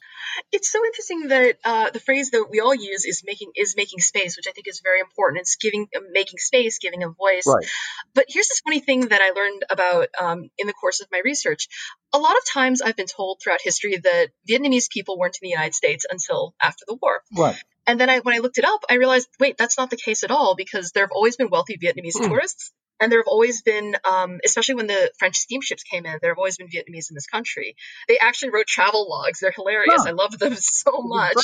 It's 0.52 0.72
so 0.72 0.84
interesting 0.86 1.28
that 1.28 1.58
uh, 1.66 1.90
the 1.90 2.00
phrase 2.00 2.30
that 2.32 2.48
we 2.50 2.62
all 2.62 2.74
use 2.74 3.06
is 3.06 3.24
making 3.26 3.52
is 3.56 3.76
making 3.76 4.00
space, 4.00 4.38
which 4.38 4.48
I 4.48 4.52
think 4.52 4.68
is 4.68 4.82
very 4.84 5.02
important. 5.02 5.42
It's 5.42 5.58
giving 5.58 5.88
uh, 5.96 6.00
making 6.12 6.40
space, 6.40 6.80
giving 6.80 7.04
a 7.04 7.10
voice. 7.10 7.46
Right. 7.46 7.66
But 8.14 8.26
here's 8.30 8.48
this 8.48 8.62
funny 8.62 8.80
thing 8.80 9.08
that 9.08 9.22
I 9.22 9.32
learned 9.32 9.64
about 9.70 10.08
um, 10.22 10.50
in 10.58 10.68
the 10.68 10.74
course 10.74 11.02
of 11.02 11.08
my 11.12 11.22
research. 11.24 11.68
A 12.14 12.18
lot 12.18 12.38
of 12.38 12.44
times, 12.46 12.82
I've 12.82 12.96
been 12.96 13.08
told 13.08 13.42
throughout 13.44 13.60
history 13.62 13.98
that 13.98 14.30
Vietnamese 14.50 14.90
people 14.90 15.18
weren't 15.18 15.38
in 15.42 15.46
the 15.48 15.52
United 15.52 15.74
States 15.74 16.06
until 16.10 16.56
after 16.62 16.86
the 16.88 16.98
war. 17.02 17.22
Right. 17.36 17.62
And 17.88 18.00
then 18.00 18.10
I, 18.10 18.20
when 18.20 18.36
I 18.36 18.40
looked 18.40 18.58
it 18.58 18.66
up, 18.66 18.84
I 18.90 18.96
realized, 18.96 19.30
wait, 19.40 19.58
that's 19.58 19.78
not 19.78 19.90
the 19.90 19.98
case 19.98 20.24
at 20.24 20.32
all 20.32 20.56
because 20.56 20.92
there 20.92 21.04
have 21.04 21.12
always 21.12 21.36
been 21.36 21.50
wealthy 21.50 21.78
Vietnamese 21.78 22.16
mm. 22.16 22.28
tourists 22.28 22.72
and 23.00 23.12
there 23.12 23.20
have 23.20 23.28
always 23.28 23.62
been, 23.62 23.96
um, 24.10 24.40
especially 24.46 24.76
when 24.76 24.88
the 24.88 25.12
French 25.20 25.36
steamships 25.36 25.84
came 25.84 26.06
in, 26.06 26.18
there 26.22 26.32
have 26.32 26.38
always 26.38 26.58
been 26.58 26.68
Vietnamese 26.68 27.10
in 27.10 27.16
this 27.16 27.28
country. 27.28 27.76
They 28.08 28.18
actually 28.20 28.52
wrote 28.52 28.68
travel 28.68 29.10
logs. 29.10 29.40
They're 29.40 29.52
hilarious. 29.52 30.04
Huh. 30.04 30.10
I 30.10 30.12
love 30.12 30.38
them 30.38 30.56
so 30.60 30.92
much. 31.04 31.36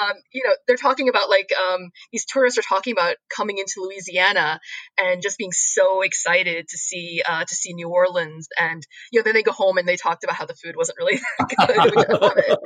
Um, 0.00 0.14
you 0.32 0.42
know, 0.44 0.54
they're 0.66 0.76
talking 0.76 1.08
about 1.08 1.30
like 1.30 1.50
um, 1.70 1.90
these 2.12 2.26
tourists 2.26 2.58
are 2.58 2.62
talking 2.62 2.92
about 2.92 3.16
coming 3.34 3.58
into 3.58 3.74
Louisiana 3.78 4.60
and 4.98 5.22
just 5.22 5.38
being 5.38 5.52
so 5.52 6.02
excited 6.02 6.68
to 6.68 6.76
see 6.76 7.22
uh, 7.26 7.44
to 7.44 7.54
see 7.54 7.72
New 7.72 7.88
Orleans. 7.88 8.48
And 8.58 8.86
you 9.10 9.20
know, 9.20 9.24
then 9.24 9.34
they 9.34 9.42
go 9.42 9.52
home 9.52 9.78
and 9.78 9.88
they 9.88 9.96
talked 9.96 10.24
about 10.24 10.36
how 10.36 10.46
the 10.46 10.54
food 10.54 10.76
wasn't 10.76 10.98
really 10.98 11.18
good. 11.38 12.56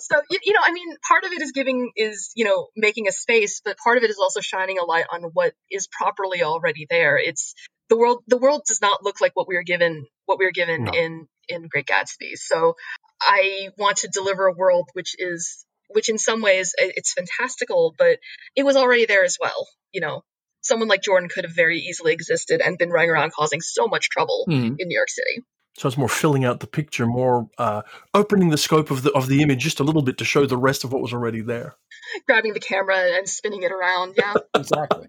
so 0.00 0.20
you 0.42 0.52
know, 0.52 0.60
I 0.64 0.72
mean, 0.72 0.88
part 1.08 1.24
of 1.24 1.32
it 1.32 1.40
is 1.40 1.52
giving 1.52 1.92
is 1.96 2.32
you 2.34 2.44
know 2.44 2.68
making 2.76 3.06
a 3.06 3.12
space, 3.12 3.60
but 3.64 3.76
part 3.78 3.96
of 3.96 4.02
it 4.02 4.10
is 4.10 4.18
also 4.18 4.40
shining 4.40 4.78
a 4.78 4.84
light 4.84 5.06
on 5.12 5.22
what 5.32 5.54
is 5.70 5.86
properly 5.86 6.42
already 6.42 6.86
there. 6.90 7.16
It's 7.18 7.54
the 7.88 7.96
world 7.96 8.22
the 8.26 8.38
world 8.38 8.62
does 8.66 8.80
not 8.80 9.02
look 9.02 9.20
like 9.20 9.32
what 9.34 9.48
we 9.48 9.56
were 9.56 9.62
given 9.62 10.06
what 10.26 10.38
we 10.38 10.44
were 10.44 10.52
given 10.52 10.84
no. 10.84 10.92
in 10.92 11.28
in 11.48 11.68
Great 11.68 11.86
Gatsby. 11.86 12.36
So 12.36 12.76
I 13.20 13.70
want 13.78 13.98
to 13.98 14.08
deliver 14.08 14.46
a 14.46 14.52
world 14.52 14.88
which 14.92 15.14
is 15.18 15.64
which 15.88 16.08
in 16.08 16.18
some 16.18 16.42
ways 16.42 16.74
it's 16.78 17.12
fantastical, 17.12 17.94
but 17.96 18.18
it 18.56 18.64
was 18.64 18.76
already 18.76 19.06
there 19.06 19.24
as 19.24 19.36
well. 19.40 19.68
You 19.92 20.00
know, 20.00 20.24
someone 20.62 20.88
like 20.88 21.02
Jordan 21.02 21.28
could 21.28 21.44
have 21.44 21.54
very 21.54 21.78
easily 21.78 22.12
existed 22.12 22.60
and 22.60 22.76
been 22.76 22.90
running 22.90 23.10
around 23.10 23.32
causing 23.32 23.60
so 23.60 23.86
much 23.86 24.10
trouble 24.10 24.46
mm-hmm. 24.48 24.74
in 24.78 24.88
New 24.88 24.96
York 24.96 25.08
City. 25.08 25.44
So 25.78 25.88
it's 25.88 25.98
more 25.98 26.08
filling 26.08 26.44
out 26.44 26.60
the 26.60 26.66
picture, 26.66 27.06
more 27.06 27.48
uh, 27.58 27.82
opening 28.14 28.48
the 28.48 28.56
scope 28.56 28.90
of 28.90 29.02
the 29.02 29.12
of 29.12 29.28
the 29.28 29.42
image 29.42 29.62
just 29.62 29.78
a 29.78 29.84
little 29.84 30.02
bit 30.02 30.18
to 30.18 30.24
show 30.24 30.46
the 30.46 30.56
rest 30.56 30.84
of 30.84 30.92
what 30.92 31.02
was 31.02 31.12
already 31.12 31.42
there. 31.42 31.76
Grabbing 32.26 32.54
the 32.54 32.60
camera 32.60 32.98
and 32.98 33.28
spinning 33.28 33.62
it 33.62 33.72
around, 33.72 34.14
yeah. 34.16 34.34
exactly. 34.54 35.06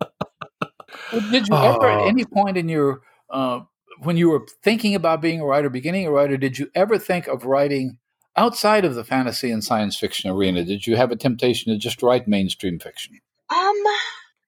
Well, 1.12 1.22
did 1.32 1.48
you 1.48 1.56
ever, 1.56 1.88
at 1.88 2.02
uh. 2.02 2.06
any 2.06 2.26
point 2.26 2.58
in 2.58 2.70
your 2.70 3.02
uh, 3.30 3.62
when 4.00 4.18
you 4.18 4.30
were 4.30 4.46
thinking 4.64 4.96
about 4.96 5.22
being 5.22 5.42
a 5.42 5.46
writer, 5.46 5.70
beginning 5.70 6.06
a 6.06 6.12
writer, 6.12 6.38
did 6.38 6.60
you 6.60 6.70
ever 6.76 6.98
think 6.98 7.28
of 7.28 7.46
writing 7.46 7.98
outside 8.36 8.86
of 8.86 8.96
the 8.96 9.04
fantasy 9.04 9.52
and 9.52 9.64
science 9.64 9.98
fiction 9.98 10.30
arena? 10.30 10.64
Did 10.64 10.86
you 10.86 10.96
have 10.96 11.12
a 11.12 11.16
temptation 11.16 11.74
to 11.74 11.80
just 11.80 12.04
write 12.04 12.28
mainstream 12.28 12.80
fiction? 12.80 13.20
Um, 13.50 13.76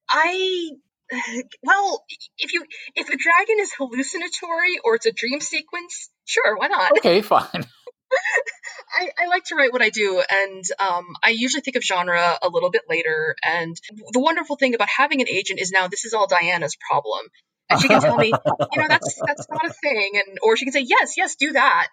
I 0.09 0.71
well, 1.63 2.03
if 2.37 2.53
you 2.53 2.63
if 2.95 3.09
a 3.09 3.17
dragon 3.17 3.55
is 3.59 3.73
hallucinatory 3.73 4.79
or 4.83 4.95
it's 4.95 5.05
a 5.05 5.11
dream 5.11 5.39
sequence, 5.39 6.09
sure, 6.25 6.57
why 6.57 6.67
not? 6.67 6.91
Okay, 6.97 7.21
fine. 7.21 7.65
I, 8.91 9.09
I, 9.23 9.27
like 9.27 9.43
to 9.45 9.55
write 9.55 9.71
what 9.71 9.81
I 9.81 9.89
do, 9.89 10.21
and 10.29 10.63
um, 10.79 11.05
I 11.23 11.29
usually 11.29 11.61
think 11.61 11.77
of 11.77 11.83
genre 11.83 12.37
a 12.41 12.49
little 12.49 12.71
bit 12.71 12.83
later. 12.89 13.35
And 13.43 13.75
the 14.11 14.19
wonderful 14.19 14.55
thing 14.55 14.75
about 14.75 14.89
having 14.95 15.21
an 15.21 15.29
agent 15.29 15.59
is 15.59 15.71
now 15.71 15.87
this 15.87 16.05
is 16.05 16.13
all 16.13 16.27
Diana's 16.27 16.75
problem, 16.89 17.27
and 17.69 17.79
she 17.79 17.87
can 17.87 18.01
tell 18.01 18.17
me, 18.17 18.27
you 18.27 18.81
know, 18.81 18.87
that's 18.87 19.19
that's 19.25 19.47
not 19.49 19.65
a 19.65 19.73
thing, 19.73 20.11
and 20.15 20.37
or 20.43 20.57
she 20.57 20.65
can 20.65 20.73
say, 20.73 20.85
yes, 20.87 21.15
yes, 21.17 21.35
do 21.35 21.51
that. 21.51 21.87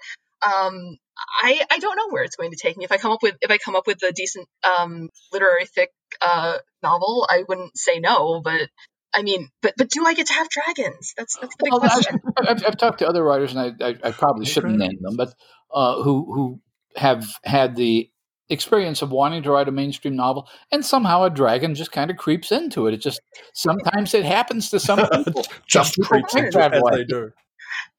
Um, 0.44 0.98
I 1.42 1.64
I 1.70 1.78
don't 1.78 1.96
know 1.96 2.08
where 2.10 2.24
it's 2.24 2.36
going 2.36 2.50
to 2.50 2.58
take 2.60 2.76
me. 2.76 2.84
If 2.84 2.92
I 2.92 2.98
come 2.98 3.12
up 3.12 3.22
with 3.22 3.36
if 3.40 3.50
I 3.50 3.58
come 3.58 3.76
up 3.76 3.86
with 3.86 4.02
a 4.02 4.12
decent 4.12 4.48
um, 4.64 5.10
literary 5.32 5.66
thick 5.66 5.90
uh, 6.20 6.58
novel, 6.82 7.26
I 7.28 7.44
wouldn't 7.48 7.76
say 7.76 8.00
no, 8.00 8.40
but 8.42 8.68
I 9.16 9.22
mean, 9.22 9.48
but 9.62 9.72
but 9.78 9.88
do 9.88 10.04
I 10.04 10.12
get 10.12 10.26
to 10.26 10.34
have 10.34 10.48
dragons? 10.50 11.14
That's 11.16 11.36
that's 11.40 11.56
the 11.56 11.64
big 11.64 11.72
well, 11.72 11.80
question. 11.80 12.20
I've, 12.38 12.64
I've, 12.66 12.76
talked 12.76 12.98
to 12.98 13.08
other 13.08 13.24
writers, 13.24 13.54
and 13.54 13.74
I, 13.80 13.86
I, 13.86 13.96
I 14.04 14.10
probably 14.12 14.44
shouldn't 14.44 14.76
name 14.76 14.98
them, 15.00 15.16
but 15.16 15.32
uh, 15.72 16.02
who 16.02 16.32
who 16.32 16.60
have 16.96 17.26
had 17.42 17.76
the 17.76 18.10
experience 18.48 19.02
of 19.02 19.10
wanting 19.10 19.42
to 19.42 19.50
write 19.50 19.68
a 19.68 19.72
mainstream 19.72 20.16
novel, 20.16 20.48
and 20.70 20.84
somehow 20.84 21.24
a 21.24 21.30
dragon 21.30 21.74
just 21.74 21.92
kind 21.92 22.10
of 22.10 22.18
creeps 22.18 22.52
into 22.52 22.86
it. 22.88 22.94
It 22.94 22.98
just 22.98 23.20
sometimes 23.54 24.12
it 24.12 24.26
happens 24.26 24.68
to 24.70 24.78
some 24.78 24.98
people. 25.24 25.46
just 25.66 25.98
creeps 26.02 26.34
into 26.34 26.58
it 26.58 26.74
as 26.74 26.82
they 26.92 27.04
do. 27.04 27.30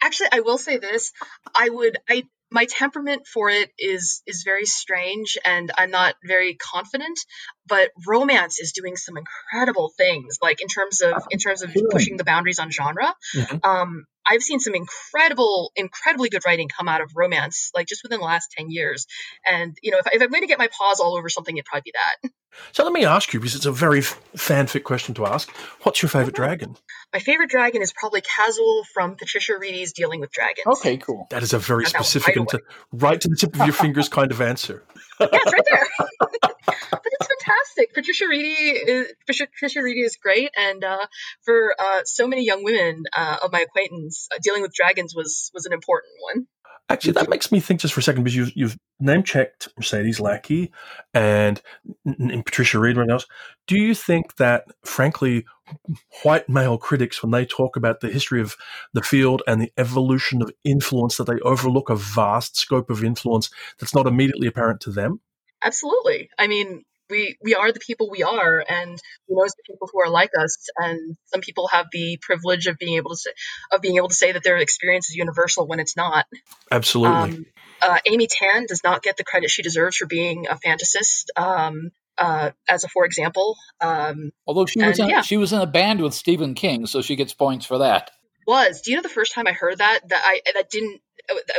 Actually, 0.02 0.30
I 0.34 0.40
will 0.42 0.58
say 0.58 0.78
this: 0.78 1.12
I 1.56 1.70
would, 1.70 1.98
I 2.10 2.24
my 2.50 2.66
temperament 2.66 3.28
for 3.28 3.50
it 3.50 3.72
is 3.78 4.22
is 4.26 4.44
very 4.44 4.66
strange, 4.66 5.38
and 5.44 5.72
I'm 5.78 5.92
not 5.92 6.16
very 6.24 6.56
confident. 6.56 7.20
But 7.68 7.92
romance 8.06 8.60
is 8.60 8.72
doing 8.72 8.96
some 8.96 9.18
incredible 9.18 9.92
things, 9.98 10.38
like 10.42 10.62
in 10.62 10.68
terms 10.68 11.02
of 11.02 11.28
in 11.30 11.40
terms 11.40 11.62
of 11.62 11.76
pushing 11.92 12.18
the 12.18 12.24
boundaries 12.24 12.60
on 12.60 12.72
genre. 12.72 13.14
Mhm. 13.36 13.66
Um, 13.66 14.06
I've 14.30 14.42
seen 14.42 14.60
some 14.60 14.76
incredible, 14.76 15.72
incredibly 15.76 16.30
good 16.30 16.44
writing 16.46 16.70
come 16.70 16.88
out 16.88 17.02
of 17.02 17.12
romance, 17.16 17.72
like 17.76 17.88
just 17.88 18.04
within 18.04 18.20
the 18.20 18.26
last 18.26 18.52
ten 18.58 18.70
years. 18.70 19.08
And 19.46 19.78
you 19.82 19.92
know, 19.92 20.00
if, 20.00 20.08
I- 20.08 20.12
if 20.14 20.22
I'm 20.22 20.30
going 20.30 20.42
to 20.42 20.48
get 20.48 20.60
my 20.60 20.70
paws 20.78 21.00
all 21.00 21.18
over 21.18 21.30
something, 21.30 21.56
it'd 21.56 21.66
probably 21.66 21.92
be 21.92 21.94
that. 21.94 22.32
So 22.72 22.84
let 22.84 22.94
me 22.94 23.06
ask 23.06 23.34
you, 23.34 23.40
because 23.40 23.56
it's 23.56 23.66
a 23.66 23.72
very 23.72 24.00
fanfic 24.00 24.84
question 24.84 25.14
to 25.16 25.26
ask. 25.26 25.50
What's 25.84 26.02
your 26.02 26.10
favorite 26.10 26.34
mm-hmm. 26.34 26.44
dragon? 26.44 26.76
My 27.14 27.20
favorite 27.20 27.50
dragon 27.50 27.82
is 27.82 27.94
probably 27.94 28.22
Kazul 28.22 28.84
from 28.94 29.16
Patricia 29.16 29.54
Wrede's 29.60 29.94
Dealing 29.94 30.20
with 30.22 30.32
Dragons. 30.32 30.66
Okay, 30.66 30.98
cool. 30.98 31.28
That 31.30 31.44
is 31.44 31.54
a 31.54 31.60
very 31.60 31.86
I 31.86 31.90
got 31.90 31.94
one 31.96 32.04
specific 32.04 32.36
right 32.36 32.38
and 32.38 32.50
to, 32.50 32.62
right 32.92 33.22
to 33.22 33.28
the 33.28 33.36
tip 33.36 33.56
of 33.56 33.66
your 33.66 33.74
fingers 33.74 34.10
kind 34.10 34.32
of 34.32 34.42
answer. 34.42 34.84
yeah, 35.20 35.28
it's 35.32 35.54
right 35.54 35.66
there. 35.70 35.88
fantastic. 37.48 37.94
Patricia 37.94 38.28
Wrede 38.28 38.78
is 38.88 39.14
Patricia, 39.20 39.48
Patricia 39.48 39.82
Wrede 39.82 40.06
is 40.06 40.18
great, 40.22 40.52
and 40.58 40.84
uh, 40.84 41.06
for 41.44 41.76
uh, 41.80 42.02
so 42.06 42.28
many 42.28 42.46
young 42.46 42.64
women 42.64 43.04
uh, 43.16 43.38
of 43.44 43.52
my 43.52 43.62
acquaintance, 43.62 44.28
uh, 44.34 44.38
dealing 44.42 44.62
with 44.62 44.74
dragons 44.74 45.14
was 45.16 45.52
was 45.54 45.66
an 45.66 45.74
important 45.74 46.14
one. 46.22 46.48
Actually, 46.90 47.12
that 47.14 47.30
makes 47.30 47.52
me 47.52 47.60
think 47.60 47.82
just 47.82 47.94
for 47.94 48.00
a 48.00 48.04
second 48.04 48.24
because 48.24 48.36
you've, 48.36 48.56
you've 48.56 48.78
name 49.02 49.22
checked 49.22 49.68
Mercedes 49.76 50.22
Lackey 50.22 50.72
and, 51.14 51.62
and 52.06 52.46
Patricia 52.46 52.80
Reed 52.80 52.96
and 52.98 53.12
else. 53.12 53.26
Do 53.68 53.78
you 53.78 53.94
think 53.94 54.38
that, 54.38 54.68
frankly, 54.86 55.46
white 56.24 56.48
male 56.48 56.78
critics, 56.78 57.22
when 57.22 57.32
they 57.32 57.46
talk 57.46 57.76
about 57.76 58.00
the 58.00 58.08
history 58.08 58.40
of 58.40 58.56
the 58.94 59.02
field 59.02 59.44
and 59.48 59.62
the 59.62 59.72
evolution 59.78 60.42
of 60.42 60.50
influence, 60.64 61.18
that 61.18 61.28
they 61.28 61.40
overlook 61.42 61.90
a 61.90 61.96
vast 61.98 62.56
scope 62.56 62.90
of 62.90 63.04
influence 63.04 63.50
that's 63.80 63.94
not 63.94 64.08
immediately 64.08 64.48
apparent 64.48 64.80
to 64.82 64.92
them? 64.92 65.20
Absolutely. 65.62 66.30
I 66.40 66.48
mean, 66.48 66.86
we 67.10 67.38
we 67.42 67.56
are 67.56 67.72
the 67.72 67.80
people 67.80 68.10
we 68.10 68.24
are, 68.24 68.64
and 68.68 68.98
we 69.28 69.36
know 69.36 69.46
the 69.46 69.64
people 69.66 69.90
who 69.92 70.02
are 70.02 70.10
like 70.10 70.32
us. 70.38 70.58
And 70.78 71.18
some 71.26 71.42
people 71.42 71.68
have 71.68 71.88
the 71.92 72.18
privilege 72.22 72.68
of 72.68 72.78
being 72.78 72.98
able 72.98 73.12
to 73.12 73.18
say, 73.18 73.32
of 73.72 73.82
being 73.82 73.98
able 73.98 74.10
to 74.10 74.16
say 74.16 74.32
that 74.32 74.44
their 74.44 74.58
experience 74.58 75.10
is 75.10 75.16
universal 75.16 75.68
when 75.68 75.80
it's 75.80 75.96
not. 75.96 76.26
Absolutely. 76.72 77.38
Um, 77.38 77.46
uh, 77.82 77.98
Amy 78.06 78.28
Tan 78.28 78.66
does 78.68 78.84
not 78.84 79.04
get 79.04 79.18
the 79.18 79.24
credit 79.24 79.50
she 79.50 79.62
deserves 79.62 79.98
for 79.98 80.06
being 80.06 80.48
a 80.48 80.56
fantasist. 80.56 81.26
Um, 81.36 81.92
uh, 82.18 82.50
as 82.68 82.84
a 82.84 82.88
for 82.88 83.06
example, 83.06 83.56
um, 83.80 84.32
Although 84.48 84.66
she 84.66 84.80
was 84.80 85.00
And, 85.00 85.10
in, 85.10 85.16
yeah. 85.16 85.22
she 85.22 85.38
was 85.38 85.54
in 85.54 85.60
a 85.60 85.68
band 85.68 86.02
with 86.02 86.14
Stephen 86.16 86.56
King, 86.56 86.88
so 86.88 87.02
she 87.02 87.16
gets 87.16 87.34
points 87.34 87.66
for 87.66 87.78
that. 87.78 88.12
was. 88.48 88.82
Do 88.82 88.92
you 88.92 88.98
know 88.98 89.04
the 89.04 89.10
first 89.10 89.34
time 89.34 89.46
I 89.48 89.52
heard 89.52 89.78
that 89.78 90.00
that 90.10 90.22
I 90.26 90.42
that 90.56 90.70
didn't 90.70 91.02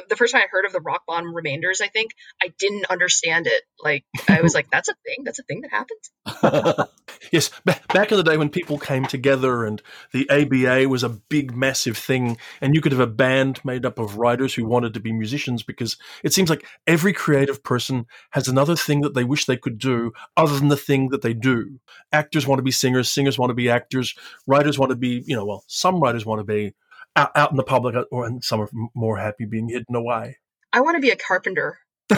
the 0.08 0.16
first 0.16 0.32
time 0.32 0.42
I 0.42 0.48
heard 0.50 0.64
of 0.64 0.72
the 0.72 0.80
rock 0.80 1.04
bottom 1.06 1.34
remainders, 1.34 1.80
I 1.80 1.88
think 1.88 2.12
I 2.42 2.52
didn't 2.58 2.86
understand 2.86 3.46
it. 3.46 3.62
Like 3.82 4.04
I 4.28 4.40
was 4.40 4.54
like, 4.54 4.70
that's 4.70 4.88
a 4.88 4.94
thing. 5.04 5.24
That's 5.24 5.38
a 5.38 5.42
thing 5.42 5.62
that 5.62 5.70
happens. 5.70 6.88
yes, 7.32 7.50
ba- 7.64 7.80
back 7.92 8.10
in 8.10 8.18
the 8.18 8.24
day 8.24 8.36
when 8.36 8.48
people 8.48 8.78
came 8.78 9.06
together 9.06 9.64
and 9.64 9.82
the 10.12 10.28
ABA 10.30 10.88
was 10.88 11.02
a 11.02 11.08
big, 11.08 11.54
massive 11.54 11.96
thing, 11.96 12.38
and 12.60 12.74
you 12.74 12.80
could 12.80 12.92
have 12.92 13.00
a 13.00 13.06
band 13.06 13.64
made 13.64 13.84
up 13.84 13.98
of 13.98 14.16
writers 14.16 14.54
who 14.54 14.64
wanted 14.64 14.94
to 14.94 15.00
be 15.00 15.12
musicians 15.12 15.62
because 15.62 15.96
it 16.22 16.32
seems 16.32 16.50
like 16.50 16.66
every 16.86 17.12
creative 17.12 17.62
person 17.62 18.06
has 18.30 18.48
another 18.48 18.76
thing 18.76 19.02
that 19.02 19.14
they 19.14 19.24
wish 19.24 19.44
they 19.44 19.56
could 19.56 19.78
do 19.78 20.12
other 20.36 20.58
than 20.58 20.68
the 20.68 20.76
thing 20.76 21.10
that 21.10 21.22
they 21.22 21.34
do. 21.34 21.78
Actors 22.12 22.46
want 22.46 22.58
to 22.58 22.64
be 22.64 22.70
singers, 22.70 23.10
singers 23.10 23.38
want 23.38 23.50
to 23.50 23.54
be 23.54 23.68
actors, 23.68 24.14
writers 24.46 24.78
want 24.78 24.90
to 24.90 24.96
be, 24.96 25.22
you 25.26 25.36
know, 25.36 25.44
well, 25.44 25.64
some 25.66 26.00
writers 26.00 26.24
want 26.24 26.40
to 26.40 26.44
be 26.44 26.74
out, 27.18 27.30
out 27.34 27.50
in 27.50 27.56
the 27.56 27.62
public, 27.64 27.94
uh, 27.96 28.04
or 28.10 28.24
and 28.26 28.42
some 28.42 28.60
are 28.60 28.70
more 28.94 29.18
happy 29.18 29.44
being 29.44 29.68
hidden 29.68 29.94
away. 29.94 30.38
I 30.72 30.80
want 30.80 30.96
to 30.96 31.00
be 31.00 31.10
a 31.10 31.16
carpenter. 31.16 31.78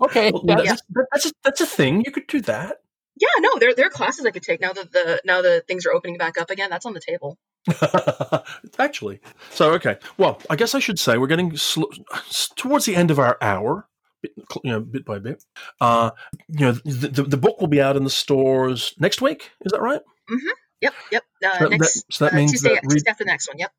Okay, 0.00 0.30
Well, 0.32 0.42
that's- 0.46 0.68
that's, 0.68 0.82
that's, 1.12 1.26
a, 1.26 1.30
that's 1.44 1.60
a 1.60 1.66
thing. 1.66 2.02
You 2.04 2.10
could 2.12 2.26
do 2.26 2.40
that. 2.42 2.78
Yeah, 3.20 3.28
no, 3.40 3.58
there 3.58 3.74
there 3.74 3.86
are 3.86 3.90
classes 3.90 4.24
I 4.24 4.30
could 4.30 4.42
take 4.42 4.60
now 4.60 4.72
that 4.72 4.90
the 4.90 5.20
now 5.24 5.42
that 5.42 5.66
things 5.68 5.84
are 5.84 5.92
opening 5.92 6.16
back 6.16 6.38
up 6.38 6.50
again. 6.50 6.70
That's 6.70 6.86
on 6.86 6.94
the 6.94 7.00
table. 7.00 7.36
Actually, 8.78 9.20
so 9.50 9.72
okay. 9.74 9.98
Well, 10.16 10.40
I 10.48 10.56
guess 10.56 10.74
I 10.74 10.78
should 10.78 10.98
say 10.98 11.18
we're 11.18 11.26
getting 11.26 11.54
sl- 11.56 11.92
towards 12.56 12.86
the 12.86 12.96
end 12.96 13.10
of 13.10 13.18
our 13.18 13.36
hour, 13.42 13.86
bit, 14.22 14.32
you 14.64 14.70
know, 14.72 14.80
bit 14.80 15.04
by 15.04 15.18
bit. 15.18 15.44
Uh, 15.80 16.10
you 16.48 16.60
know, 16.66 16.72
the, 16.72 17.08
the, 17.08 17.22
the 17.24 17.36
book 17.36 17.60
will 17.60 17.68
be 17.68 17.82
out 17.82 17.96
in 17.96 18.04
the 18.04 18.10
stores 18.10 18.94
next 18.98 19.20
week. 19.20 19.50
Is 19.64 19.72
that 19.72 19.82
right? 19.82 20.00
Yep, 20.80 20.94
yep. 21.12 21.22
Uh, 21.44 21.58
So 21.58 21.64
that- 21.68 21.70
next 21.70 22.04
so 22.10 22.24
that 22.24 22.32
uh, 22.32 22.36
means 22.36 22.52
Tuesday, 22.52 22.68
that 22.74 22.82
read- 22.84 22.90
Tuesday 22.94 23.10
after 23.10 23.24
the 23.24 23.30
next 23.30 23.48
one. 23.48 23.58
Yep. 23.58 23.72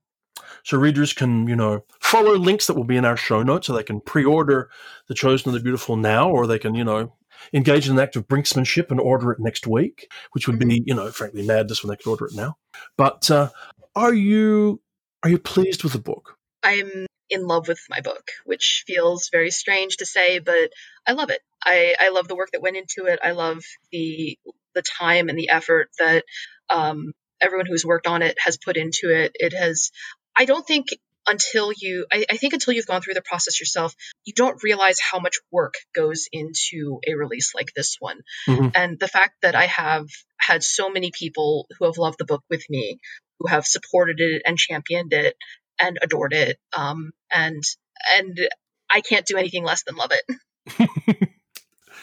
So 0.64 0.78
readers 0.78 1.14
can, 1.14 1.48
you 1.48 1.56
know, 1.56 1.84
follow 2.00 2.36
links 2.36 2.68
that 2.68 2.76
will 2.76 2.84
be 2.84 2.98
in 2.98 3.06
our 3.06 3.18
show 3.18 3.44
notes, 3.44 3.68
so 3.68 3.74
they 3.74 3.84
can 3.84 4.02
pre-order 4.02 4.70
the 5.08 5.14
Chosen 5.14 5.50
and 5.50 5.60
the 5.60 5.64
Beautiful 5.64 5.96
now, 5.96 6.30
or 6.30 6.48
they 6.48 6.60
can, 6.60 6.76
you 6.76 6.84
know, 6.84 7.14
engage 7.52 7.88
in 7.88 7.94
an 7.94 8.00
act 8.00 8.16
of 8.16 8.28
brinksmanship 8.28 8.90
and 8.92 9.00
order 9.00 9.32
it 9.32 9.40
next 9.40 9.68
week, 9.68 10.12
which 10.32 10.48
would 10.48 10.60
be, 10.60 10.84
you 10.86 10.94
know, 10.94 11.12
frankly 11.12 11.46
madness 11.46 11.84
when 11.84 11.90
they 11.90 11.98
could 11.98 12.10
order 12.10 12.26
it 12.26 12.36
now. 12.36 12.58
But 12.98 13.30
uh, 13.30 13.50
are 13.96 14.14
you 14.14 14.82
are 15.24 15.30
you 15.30 15.40
pleased 15.40 15.84
with 15.84 15.94
the 15.94 16.00
book? 16.00 16.38
I'm 16.64 17.06
in 17.30 17.48
love 17.48 17.68
with 17.68 17.80
my 17.90 18.02
book, 18.02 18.30
which 18.46 18.84
feels 18.88 19.30
very 19.32 19.52
strange 19.52 19.98
to 19.98 20.06
say, 20.06 20.40
but 20.40 20.72
I 21.08 21.14
love 21.14 21.30
it. 21.30 21.42
I, 21.64 21.96
I 22.00 22.10
love 22.10 22.28
the 22.28 22.36
work 22.36 22.52
that 22.52 22.62
went 22.62 22.78
into 22.78 23.06
it. 23.12 23.20
I 23.24 23.32
love 23.32 23.64
the 23.92 24.38
the 24.76 24.82
time 24.82 25.30
and 25.30 25.38
the 25.38 25.50
effort 25.50 25.90
that 26.00 26.24
um, 26.70 27.14
everyone 27.42 27.68
who's 27.68 27.86
worked 27.86 28.08
on 28.08 28.22
it 28.22 28.38
has 28.40 28.58
put 28.58 28.78
into 28.78 29.10
it. 29.10 29.32
It 29.36 29.54
has. 29.54 29.92
I 30.36 30.46
don't 30.46 30.66
think 30.66 30.88
until 31.28 31.72
you. 31.76 32.06
I, 32.12 32.26
I 32.30 32.38
think 32.38 32.54
until 32.54 32.74
you've 32.74 32.88
gone 32.88 33.02
through 33.02 33.14
the 33.14 33.22
process 33.22 33.60
yourself, 33.60 33.96
you 34.26 34.34
don't 34.34 34.62
realize 34.64 34.98
how 35.00 35.20
much 35.20 35.38
work 35.52 35.76
goes 35.96 36.28
into 36.32 37.00
a 37.08 37.16
release 37.16 37.54
like 37.56 37.74
this 37.76 37.98
one. 38.00 38.22
Mhm. 38.48 38.72
And 38.76 39.00
the 39.00 39.08
fact 39.08 39.42
that 39.42 39.56
I 39.56 39.68
have 39.68 40.08
had 40.38 40.64
so 40.64 40.90
many 40.90 41.12
people 41.12 41.68
who 41.78 41.86
have 41.86 41.98
loved 41.98 42.18
the 42.20 42.26
book 42.26 42.44
with 42.50 42.64
me, 42.70 43.00
who 43.40 43.48
have 43.48 43.66
supported 43.66 44.20
it 44.20 44.42
and 44.46 44.58
championed 44.58 45.14
it 45.14 45.36
and 45.80 45.98
adored 46.02 46.34
it. 46.34 46.58
Um, 46.76 47.12
and 47.32 47.64
and 48.18 48.38
I 48.90 49.02
can't 49.02 49.26
do 49.26 49.38
anything 49.38 49.64
less 49.64 49.84
than 49.84 49.96
love 49.96 50.12
it. 50.12 51.30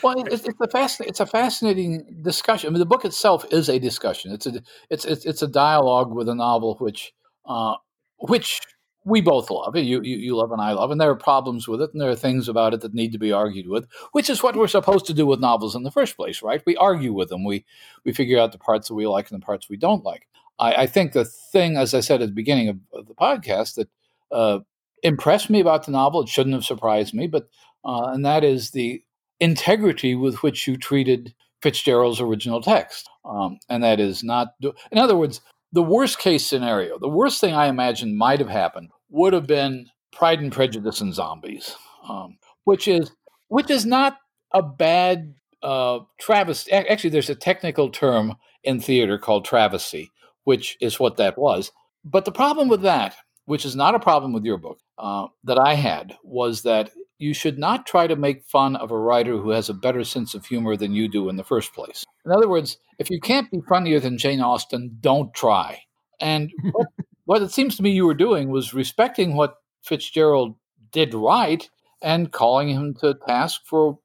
Well, 0.03 0.15
it's, 0.27 0.47
it's 0.47 0.61
a 0.61 0.69
fascinating, 0.69 1.11
it's 1.11 1.21
a 1.21 1.27
fascinating 1.27 2.21
discussion. 2.23 2.69
I 2.69 2.71
mean, 2.71 2.79
the 2.79 2.87
book 2.87 3.05
itself 3.05 3.45
is 3.51 3.69
a 3.69 3.79
discussion. 3.79 4.33
It's 4.33 4.47
a 4.47 4.63
it's 4.89 5.05
it's, 5.05 5.27
it's 5.27 5.43
a 5.43 5.49
dialogue 5.49 6.13
with 6.13 6.29
a 6.29 6.35
novel 6.35 6.77
which 6.79 7.13
uh, 7.47 7.75
which 8.21 8.61
we 9.05 9.21
both 9.21 9.51
love. 9.51 9.77
You, 9.77 10.03
you 10.03 10.17
you 10.17 10.37
love 10.37 10.53
and 10.53 10.61
I 10.61 10.73
love, 10.73 10.91
and 10.91 11.01
there 11.01 11.11
are 11.11 11.17
problems 11.17 11.67
with 11.67 11.81
it, 11.81 11.91
and 11.93 12.01
there 12.01 12.11
are 12.11 12.17
things 12.17 12.49
about 12.49 12.75
it 12.75 12.83
that 12.83 12.95
need 12.95 13.13
to 13.13 13.19
be 13.19 13.33
argued 13.33 13.69
with, 13.69 13.87
which 14.13 14.29
is 14.29 14.43
what 14.43 14.57
we're 14.57 14.69
supposed 14.69 15.07
to 15.07 15.15
do 15.15 15.27
with 15.27 15.41
novels 15.41 15.75
in 15.75 15.83
the 15.83 15.91
first 15.91 16.17
place, 16.17 16.43
right? 16.43 16.63
We 16.67 16.77
argue 16.77 17.13
with 17.13 17.31
them. 17.31 17.45
We 17.45 17.65
we 18.05 18.13
figure 18.13 18.39
out 18.39 18.53
the 18.53 18.59
parts 18.59 18.89
that 18.89 18.95
we 18.95 19.07
like 19.07 19.31
and 19.31 19.41
the 19.41 19.47
parts 19.47 19.69
we 19.69 19.77
don't 19.77 20.05
like. 20.05 20.29
I, 20.59 20.83
I 20.83 20.87
think 20.87 21.13
the 21.13 21.25
thing, 21.25 21.77
as 21.77 21.95
I 21.95 22.01
said 22.01 22.21
at 22.23 22.29
the 22.29 22.35
beginning 22.35 22.69
of, 22.69 22.79
of 22.93 23.09
the 23.09 23.15
podcast, 23.15 23.77
that 23.77 23.89
uh, 24.31 24.61
impressed 25.03 25.49
me 25.49 25.61
about 25.61 25.87
the 25.87 25.93
novel, 25.93 26.23
it 26.23 26.29
shouldn't 26.29 26.55
have 26.55 26.65
surprised 26.65 27.15
me, 27.15 27.27
but 27.27 27.49
uh, 27.85 28.11
and 28.13 28.25
that 28.27 28.45
is 28.45 28.71
the 28.73 29.03
integrity 29.41 30.15
with 30.15 30.43
which 30.43 30.69
you 30.69 30.77
treated 30.77 31.35
Fitzgerald's 31.63 32.21
original 32.21 32.61
text. 32.61 33.09
Um, 33.25 33.59
and 33.69 33.83
that 33.83 34.01
is 34.01 34.23
not, 34.23 34.55
do- 34.61 34.75
in 34.91 34.99
other 34.99 35.17
words, 35.17 35.41
the 35.73 35.83
worst 35.83 36.19
case 36.19 36.47
scenario, 36.47 36.99
the 36.99 37.09
worst 37.09 37.41
thing 37.41 37.55
I 37.55 37.67
imagine 37.67 38.17
might 38.17 38.41
have 38.41 38.49
happened 38.49 38.91
would 39.09 39.33
have 39.33 39.47
been 39.47 39.87
Pride 40.13 40.41
and 40.41 40.53
Prejudice 40.53 41.01
and 41.01 41.15
Zombies, 41.15 41.75
um, 42.09 42.39
which 42.65 42.89
is 42.89 43.13
which 43.49 43.71
is 43.71 43.87
not 43.87 44.19
a 44.53 44.63
bad 44.63 45.35
uh, 45.63 46.01
travesty. 46.19 46.73
Actually, 46.73 47.11
there's 47.11 47.31
a 47.31 47.35
technical 47.35 47.91
term 47.91 48.35
in 48.65 48.81
theater 48.81 49.19
called 49.19 49.45
travesty, 49.45 50.11
which 50.45 50.77
is 50.81 51.01
what 51.01 51.17
that 51.17 51.39
was. 51.39 51.73
But 52.05 52.25
the 52.25 52.33
problem 52.33 52.69
with 52.69 52.83
that, 52.83 53.15
which 53.45 53.65
is 53.65 53.77
not 53.77 53.95
a 53.95 54.01
problem 54.01 54.33
with 54.33 54.45
your 54.45 54.59
book, 54.59 54.79
uh, 54.99 55.27
that 55.45 55.59
I 55.59 55.75
had 55.75 56.17
was 56.23 56.63
that 56.63 56.91
you 57.21 57.35
should 57.35 57.59
not 57.59 57.87
try 57.87 58.07
to 58.07 58.17
make 58.17 58.45
fun 58.45 58.75
of 58.75 58.91
a 58.91 58.99
writer 58.99 59.37
who 59.37 59.51
has 59.51 59.69
a 59.69 59.75
better 59.75 60.03
sense 60.05 60.35
of 60.35 60.47
humor 60.47 60.75
than 60.75 60.95
you 60.95 61.07
do 61.07 61.29
in 61.29 61.37
the 61.37 61.45
first 61.45 61.75
place. 61.75 62.05
In 62.25 62.33
other 62.33 62.49
words, 62.49 62.79
if 62.99 63.11
you 63.11 63.21
can't 63.21 63.51
be 63.51 63.61
funnier 63.69 64.01
than 64.01 64.17
Jane 64.17 64.41
Austen, 64.41 64.97
don't 65.01 65.33
try. 65.35 65.83
And 66.19 66.51
what, 66.73 66.87
what 67.27 67.43
it 67.43 67.53
seems 67.53 67.77
to 67.77 67.83
me 67.83 67.91
you 67.91 68.07
were 68.07 68.15
doing 68.15 68.49
was 68.49 68.73
respecting 68.73 69.37
what 69.37 69.57
Fitzgerald 69.83 70.57
did 70.93 71.13
right 71.13 71.69
and 72.03 72.33
calling 72.33 72.71
him 72.71 72.95
to 73.01 73.15
task 73.27 73.61
for 73.67 73.99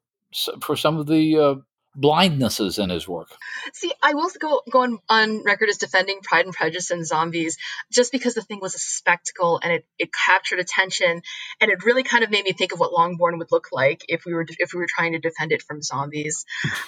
for 0.60 0.76
some 0.76 0.98
of 0.98 1.06
the 1.06 1.38
uh, 1.38 1.54
blindnesses 1.98 2.82
in 2.82 2.90
his 2.90 3.08
work. 3.08 3.28
See, 3.72 3.92
I 4.02 4.14
will 4.14 4.30
go 4.38 4.62
go 4.70 4.82
on, 4.82 4.98
on 5.08 5.44
record 5.44 5.68
as 5.68 5.78
defending 5.78 6.20
Pride 6.22 6.44
and 6.44 6.54
Prejudice 6.54 6.90
and 6.90 7.06
zombies 7.06 7.56
just 7.90 8.12
because 8.12 8.34
the 8.34 8.42
thing 8.42 8.58
was 8.60 8.74
a 8.74 8.78
spectacle 8.78 9.58
and 9.62 9.72
it, 9.72 9.86
it 9.98 10.10
captured 10.12 10.58
attention 10.58 11.22
and 11.60 11.70
it 11.70 11.84
really 11.84 12.02
kind 12.02 12.22
of 12.22 12.30
made 12.30 12.44
me 12.44 12.52
think 12.52 12.72
of 12.72 12.80
what 12.80 12.92
Longbourn 12.92 13.38
would 13.38 13.50
look 13.50 13.68
like 13.72 14.04
if 14.08 14.24
we 14.26 14.34
were 14.34 14.46
if 14.58 14.72
we 14.74 14.80
were 14.80 14.88
trying 14.88 15.12
to 15.12 15.18
defend 15.18 15.52
it 15.52 15.62
from 15.62 15.82
zombies. 15.82 16.44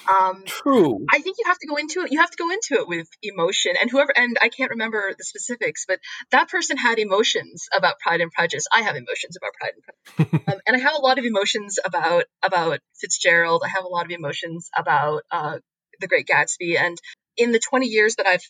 Um, 0.09 0.43
True. 0.47 1.07
I 1.11 1.21
think 1.21 1.37
you 1.39 1.45
have 1.47 1.59
to 1.59 1.67
go 1.67 1.77
into 1.77 2.01
it. 2.01 2.13
You 2.13 2.21
have 2.21 2.31
to 2.31 2.37
go 2.37 2.51
into 2.51 2.75
it 2.75 2.89
with 2.89 3.09
emotion 3.23 3.75
and 3.81 3.91
whoever 3.91 4.13
and 4.17 4.37
I 4.43 4.49
can't 4.49 4.71
remember 4.71 5.15
the 5.17 5.25
specifics, 5.25 5.87
but 5.87 6.01
that 6.33 6.49
person 6.49 6.77
had 6.77 6.99
emotions 6.99 7.69
about 7.75 7.99
Pride 7.99 8.21
and 8.21 8.31
Prejudice. 8.31 8.67
I 8.75 8.83
have 8.83 8.97
emotions 8.97 9.37
about 9.37 9.53
Pride 9.55 9.73
and 9.75 9.83
Prejudice, 9.83 10.49
um, 10.53 10.61
and 10.67 10.77
I 10.77 10.81
have 10.81 10.95
a 10.95 11.01
lot 11.01 11.19
of 11.19 11.25
emotions 11.25 11.79
about 11.85 12.25
about 12.45 12.81
Fitzgerald. 12.95 13.63
I 13.65 13.69
have 13.69 13.85
a 13.85 13.89
lot 13.89 14.05
of 14.05 14.11
emotions 14.11 14.71
about 14.77 14.98
uh, 15.31 15.59
The 16.01 16.09
Great 16.09 16.27
Gatsby. 16.27 16.79
And 16.79 16.99
in 17.37 17.53
the 17.53 17.61
20 17.61 17.87
years 17.87 18.17
that 18.17 18.27
I've 18.27 18.45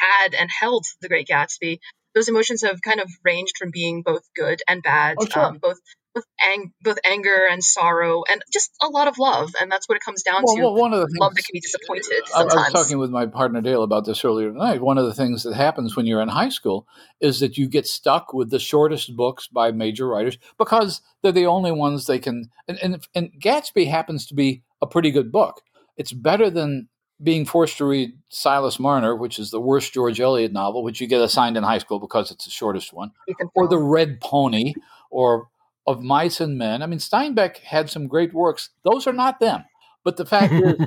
had 0.00 0.34
and 0.34 0.50
held 0.50 0.84
The 1.00 1.08
Great 1.08 1.28
Gatsby, 1.28 1.78
those 2.14 2.28
emotions 2.28 2.62
have 2.62 2.82
kind 2.82 3.00
of 3.00 3.08
ranged 3.24 3.56
from 3.58 3.70
being 3.70 4.02
both 4.02 4.22
good 4.34 4.60
and 4.68 4.82
bad, 4.82 5.16
Oh, 5.20 5.26
sure. 5.26 5.44
um, 5.44 5.58
both 5.58 5.78
both, 6.14 6.24
ang- 6.44 6.72
both 6.82 6.98
anger 7.04 7.46
and 7.50 7.62
sorrow, 7.62 8.22
and 8.28 8.42
just 8.52 8.72
a 8.82 8.88
lot 8.88 9.06
of 9.06 9.18
love. 9.18 9.52
And 9.60 9.70
that's 9.70 9.88
what 9.88 9.96
it 9.96 10.02
comes 10.04 10.22
down 10.22 10.42
Well, 10.44 10.56
to. 10.56 10.62
well, 10.62 10.74
one 10.74 10.92
of 10.92 11.00
the 11.00 11.06
things 11.06 11.20
love 11.20 11.34
that 11.34 11.44
can 11.44 11.52
be 11.52 11.60
disappointed 11.60 12.12
I, 12.34 12.40
I 12.40 12.44
was 12.44 12.72
talking 12.72 12.98
with 12.98 13.10
my 13.10 13.26
partner 13.26 13.60
Dale 13.60 13.82
about 13.82 14.06
this 14.06 14.24
earlier 14.24 14.50
tonight. 14.50 14.80
One 14.80 14.98
of 14.98 15.06
the 15.06 15.14
things 15.14 15.44
that 15.44 15.54
happens 15.54 15.96
when 15.96 16.06
you're 16.06 16.20
in 16.20 16.28
high 16.28 16.48
school 16.48 16.86
is 17.20 17.40
that 17.40 17.58
you 17.58 17.68
get 17.68 17.86
stuck 17.86 18.32
with 18.34 18.50
the 18.50 18.58
shortest 18.58 19.14
books 19.16 19.46
by 19.46 19.70
major 19.70 20.08
writers 20.08 20.38
because 20.58 21.00
they're 21.22 21.32
the 21.32 21.46
only 21.46 21.72
ones 21.72 22.06
they 22.06 22.18
can. 22.18 22.50
And, 22.66 22.78
and, 22.82 23.06
and 23.14 23.30
Gatsby 23.40 23.88
happens 23.88 24.26
to 24.26 24.34
be 24.34 24.62
a 24.82 24.86
pretty 24.86 25.10
good 25.10 25.30
book. 25.30 25.62
It's 26.00 26.14
better 26.14 26.48
than 26.48 26.88
being 27.22 27.44
forced 27.44 27.76
to 27.76 27.84
read 27.84 28.14
Silas 28.30 28.78
Marner, 28.78 29.14
which 29.14 29.38
is 29.38 29.50
the 29.50 29.60
worst 29.60 29.92
George 29.92 30.18
Eliot 30.18 30.50
novel, 30.50 30.82
which 30.82 30.98
you 30.98 31.06
get 31.06 31.20
assigned 31.20 31.58
in 31.58 31.62
high 31.62 31.76
school 31.76 31.98
because 31.98 32.30
it's 32.30 32.46
the 32.46 32.50
shortest 32.50 32.94
one 32.94 33.12
or 33.54 33.68
the 33.68 33.76
Red 33.76 34.18
Pony, 34.22 34.72
or 35.10 35.48
of 35.86 36.00
Mice 36.02 36.40
and 36.40 36.56
Men. 36.56 36.82
I 36.82 36.86
mean, 36.86 37.00
Steinbeck 37.00 37.58
had 37.58 37.90
some 37.90 38.06
great 38.06 38.32
works. 38.32 38.70
Those 38.90 39.06
are 39.06 39.12
not 39.12 39.40
them. 39.40 39.64
But 40.02 40.16
the 40.16 40.24
fact 40.24 40.54
is, 40.54 40.78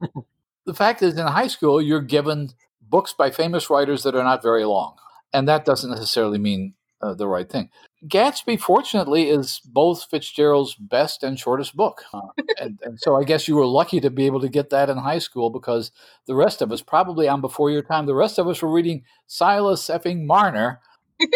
the 0.66 0.74
fact 0.74 1.02
is, 1.02 1.16
in 1.16 1.26
high 1.28 1.46
school, 1.46 1.80
you're 1.80 2.00
given 2.00 2.50
books 2.82 3.12
by 3.12 3.30
famous 3.30 3.70
writers 3.70 4.02
that 4.02 4.16
are 4.16 4.24
not 4.24 4.42
very 4.42 4.64
long, 4.64 4.96
and 5.32 5.46
that 5.46 5.64
doesn't 5.64 5.90
necessarily 5.90 6.38
mean 6.38 6.74
uh, 7.00 7.14
the 7.14 7.28
right 7.28 7.48
thing. 7.48 7.70
Gatsby, 8.06 8.60
fortunately, 8.60 9.28
is 9.28 9.60
both 9.64 10.04
Fitzgerald's 10.04 10.74
best 10.76 11.24
and 11.24 11.38
shortest 11.38 11.74
book, 11.74 12.04
uh, 12.12 12.20
and, 12.60 12.78
and 12.82 13.00
so 13.00 13.16
I 13.16 13.24
guess 13.24 13.48
you 13.48 13.56
were 13.56 13.66
lucky 13.66 14.00
to 14.00 14.10
be 14.10 14.26
able 14.26 14.40
to 14.40 14.48
get 14.48 14.70
that 14.70 14.88
in 14.88 14.98
high 14.98 15.18
school 15.18 15.50
because 15.50 15.90
the 16.26 16.36
rest 16.36 16.62
of 16.62 16.70
us, 16.70 16.80
probably 16.80 17.26
on 17.28 17.40
before 17.40 17.70
your 17.70 17.82
time, 17.82 18.06
the 18.06 18.14
rest 18.14 18.38
of 18.38 18.46
us 18.46 18.62
were 18.62 18.72
reading 18.72 19.02
Silas 19.26 19.86
effing 19.86 20.24
Marner. 20.24 20.80
They 21.20 21.26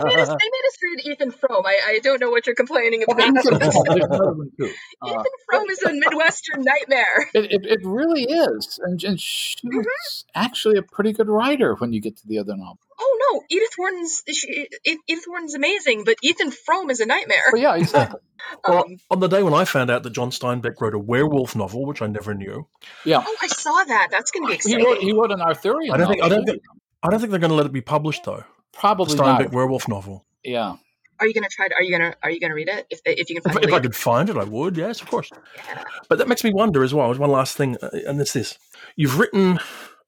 made, 0.00 0.18
us, 0.18 0.28
they 0.28 0.34
made 0.34 0.66
us 0.68 0.76
read 0.82 1.00
Ethan 1.12 1.30
Frome. 1.32 1.64
I, 1.66 1.78
I 1.86 1.98
don't 2.02 2.20
know 2.20 2.30
what 2.30 2.46
you're 2.46 2.54
complaining 2.54 3.02
about. 3.02 3.18
Ethan 3.20 3.54
Ethan 3.54 3.72
Frome, 3.72 3.84
there's 3.88 4.04
another 4.04 4.32
one 4.34 4.50
too. 4.58 4.72
Uh, 5.00 5.22
Frome 5.50 5.70
is 5.70 5.82
a 5.82 5.92
Midwestern 5.92 6.62
nightmare. 6.62 7.28
It, 7.34 7.52
it, 7.52 7.66
it 7.66 7.80
really 7.84 8.24
is. 8.24 8.78
And, 8.82 9.02
and 9.04 9.20
she 9.20 9.56
was 9.64 10.24
actually 10.34 10.78
a 10.78 10.82
pretty 10.82 11.12
good 11.12 11.28
writer 11.28 11.74
when 11.76 11.92
you 11.92 12.00
get 12.00 12.16
to 12.18 12.26
the 12.28 12.38
other 12.38 12.56
novel. 12.56 12.78
Oh 13.00 13.18
no, 13.32 13.42
Edith 13.50 13.72
Wharton's 13.78 14.22
she, 14.32 14.68
Edith 14.84 15.24
Wharton's 15.26 15.54
amazing, 15.54 16.04
but 16.04 16.16
Ethan 16.22 16.50
Frome 16.52 16.90
is 16.90 17.00
a 17.00 17.06
nightmare. 17.06 17.42
But 17.50 17.60
yeah, 17.60 17.76
exactly. 17.76 18.20
Well, 18.66 18.78
Um, 18.84 18.96
on 19.08 19.20
the 19.20 19.28
day 19.28 19.44
when 19.44 19.54
I 19.54 19.64
found 19.64 19.88
out 19.88 20.02
that 20.02 20.10
John 20.10 20.30
Steinbeck 20.32 20.80
wrote 20.80 20.94
a 20.94 20.98
werewolf 20.98 21.54
novel, 21.54 21.86
which 21.86 22.02
I 22.02 22.08
never 22.08 22.34
knew, 22.34 22.66
Yeah. 23.04 23.22
oh, 23.24 23.36
I 23.40 23.46
saw 23.46 23.84
that. 23.84 24.08
That's 24.10 24.32
going 24.32 24.42
to 24.42 24.48
be 24.48 24.52
He 24.54 24.56
exciting. 24.56 24.84
wrote, 24.84 24.98
he 24.98 25.12
wrote 25.12 25.30
an 25.30 25.40
Arthurian 25.40 25.94
I 25.94 25.96
don't 25.96 26.08
think 26.08 26.22
I 26.24 26.28
novel, 26.28 26.44
don't 26.44 26.46
think 26.46 26.62
I 27.02 27.10
don't 27.10 27.18
think 27.20 27.30
they're 27.30 27.40
going 27.40 27.50
to 27.50 27.56
let 27.56 27.66
it 27.66 27.72
be 27.72 27.80
published 27.80 28.24
though. 28.24 28.44
The 28.72 28.78
Probably 28.78 29.16
Steinbeck 29.16 29.38
not. 29.40 29.52
werewolf 29.52 29.88
novel. 29.88 30.24
Yeah. 30.44 30.76
Are 31.20 31.26
you 31.26 31.34
going 31.34 31.44
to 31.44 31.50
try? 31.50 31.68
To, 31.68 31.74
are 31.74 31.82
you 31.82 31.96
going 31.96 32.10
to? 32.10 32.16
Are 32.22 32.30
you 32.30 32.40
going 32.40 32.50
to 32.50 32.54
read 32.54 32.68
it? 32.68 32.86
If 32.90 33.00
if 33.04 33.30
you 33.30 33.40
can 33.40 33.50
If, 33.50 33.54
find 33.54 33.64
if 33.64 33.72
I 33.72 33.80
could 33.80 33.94
find 33.94 34.28
it, 34.28 34.36
I 34.36 34.44
would. 34.44 34.76
Yes, 34.76 35.00
of 35.00 35.08
course. 35.08 35.30
Yeah. 35.56 35.84
But 36.08 36.18
that 36.18 36.26
makes 36.26 36.42
me 36.42 36.52
wonder 36.52 36.82
as 36.82 36.92
well. 36.92 37.14
One 37.14 37.30
last 37.30 37.56
thing, 37.56 37.76
uh, 37.80 37.90
and 38.06 38.20
it's 38.20 38.32
this: 38.32 38.58
you've 38.96 39.18
written 39.18 39.60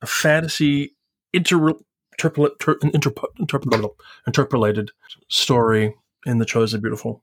a 0.03 0.07
fantasy 0.07 0.97
inter- 1.33 1.75
interpolate, 2.19 2.59
ter- 2.59 2.79
interp- 2.79 3.37
interpol- 3.39 3.95
interpolated 4.27 4.91
story 5.29 5.95
in 6.27 6.39
the 6.39 6.45
Chosen 6.47 6.81
Beautiful. 6.81 7.23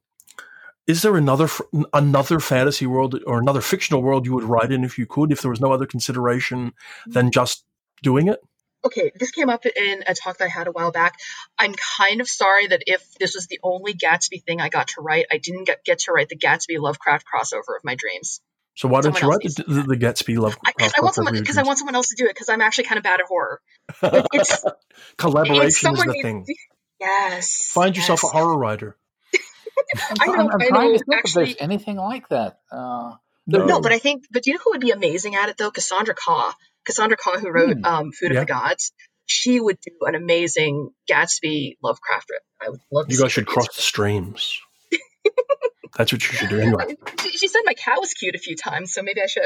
Is 0.88 1.02
there 1.02 1.18
another 1.18 1.50
another 1.92 2.40
fantasy 2.40 2.86
world 2.86 3.20
or 3.28 3.40
another 3.40 3.62
fictional 3.62 4.02
world 4.02 4.26
you 4.26 4.34
would 4.34 4.44
write 4.46 4.72
in 4.72 4.84
if 4.84 4.98
you 4.98 5.06
could, 5.06 5.32
if 5.32 5.42
there 5.42 5.52
was 5.52 5.62
no 5.62 5.72
other 5.74 5.86
consideration 5.86 6.74
than 7.08 7.32
just 7.32 7.66
doing 8.02 8.28
it? 8.28 8.40
Okay, 8.84 9.12
this 9.16 9.32
came 9.32 9.50
up 9.50 9.66
in 9.66 10.04
a 10.08 10.16
talk 10.16 10.38
that 10.40 10.46
I 10.46 10.48
had 10.48 10.68
a 10.68 10.72
while 10.72 10.92
back. 10.92 11.20
I'm 11.60 11.74
kind 12.00 12.20
of 12.20 12.28
sorry 12.28 12.66
that 12.68 12.82
if 12.88 13.04
this 13.20 13.36
was 13.36 13.48
the 13.48 13.60
only 13.64 13.94
Gatsby 13.94 14.44
thing 14.44 14.60
I 14.60 14.70
got 14.70 14.88
to 14.90 15.02
write, 15.02 15.28
I 15.32 15.38
didn't 15.38 15.66
get, 15.66 15.84
get 15.86 16.00
to 16.00 16.12
write 16.14 16.30
the 16.30 16.38
Gatsby 16.38 16.80
Lovecraft 16.80 17.26
crossover 17.32 17.76
of 17.78 17.84
my 17.84 17.94
dreams. 17.96 18.42
So 18.76 18.88
why 18.88 19.02
don't 19.02 19.14
you 19.14 19.20
Someone 19.20 19.38
write 19.38 19.46
else 19.46 19.56
the, 19.56 19.64
the, 19.64 19.82
the 19.84 19.98
Gatsby 19.98 20.38
love? 20.38 20.58
I, 20.66 20.72
I 20.98 21.02
want 21.02 21.14
someone 21.14 21.34
because 21.38 21.58
I 21.58 21.64
want 21.64 21.78
someone 21.78 21.94
else 21.96 22.08
to 22.10 22.16
do 22.16 22.26
it 22.26 22.30
because 22.34 22.50
I'm 22.50 22.62
actually 22.62 22.86
kind 22.86 22.98
of 22.98 23.04
bad 23.04 23.20
at 23.20 23.28
horror. 23.28 23.62
But 24.00 24.28
it's 24.34 24.64
collaboration 25.18 25.66
it's 25.92 26.00
is 26.00 26.06
the 26.06 26.20
thing. 26.22 26.46
to- 26.46 26.56
Yes. 27.00 27.70
Find 27.74 27.96
yourself 27.96 28.24
a 28.24 28.28
horror 28.28 28.58
writer. 28.58 28.96
I 30.20 30.28
know, 30.28 30.34
I'm, 30.34 30.40
I'm 30.52 30.62
I 30.62 30.68
trying 30.68 30.92
know, 30.94 30.98
to 30.98 31.04
think 31.04 31.26
if 31.26 31.34
there's 31.34 31.50
actually- 31.50 31.62
anything 31.62 31.98
like 31.98 32.30
that. 32.30 32.60
Uh, 32.72 33.14
No. 33.46 33.66
No, 33.66 33.82
but 33.82 33.92
I 33.92 34.00
think, 34.00 34.26
but 34.32 34.46
you 34.48 34.54
know 34.54 34.60
who 34.64 34.72
would 34.72 34.82
be 34.82 34.92
amazing 34.92 35.36
at 35.36 35.50
it 35.50 35.58
though? 35.58 35.72
Cassandra 35.72 36.16
Khaw. 36.16 36.54
Cassandra 36.86 37.18
Khaw, 37.18 37.40
who 37.40 37.50
wrote 37.52 37.78
Hmm. 37.78 37.86
um, 37.86 38.12
Food 38.12 38.32
Yeah. 38.34 38.42
of 38.42 38.48
the 38.48 38.54
Gods. 38.54 38.92
She 39.26 39.60
would 39.60 39.78
do 39.82 39.92
an 40.02 40.16
amazing 40.16 40.90
Gatsby 41.10 41.78
Lovecraft. 41.82 42.30
rip. 42.30 42.42
I 42.62 42.70
would 42.70 42.82
love 42.92 43.08
to 43.08 43.14
You 43.14 43.22
guys 43.22 43.32
should 43.32 43.46
cross 43.48 43.74
the 43.76 43.82
streams. 43.82 44.60
That's 45.98 46.12
what 46.14 46.22
you 46.24 46.34
should 46.38 46.50
do 46.50 46.60
anyway. 46.60 46.96
She, 47.22 47.32
she 47.38 47.48
said 47.48 47.62
my 47.66 47.74
cat 47.74 47.98
was 48.00 48.14
cute 48.14 48.34
a 48.36 48.40
few 48.40 48.56
times, 48.56 48.94
so 48.94 49.04
maybe 49.04 49.22
I 49.22 49.26
should. 49.28 49.44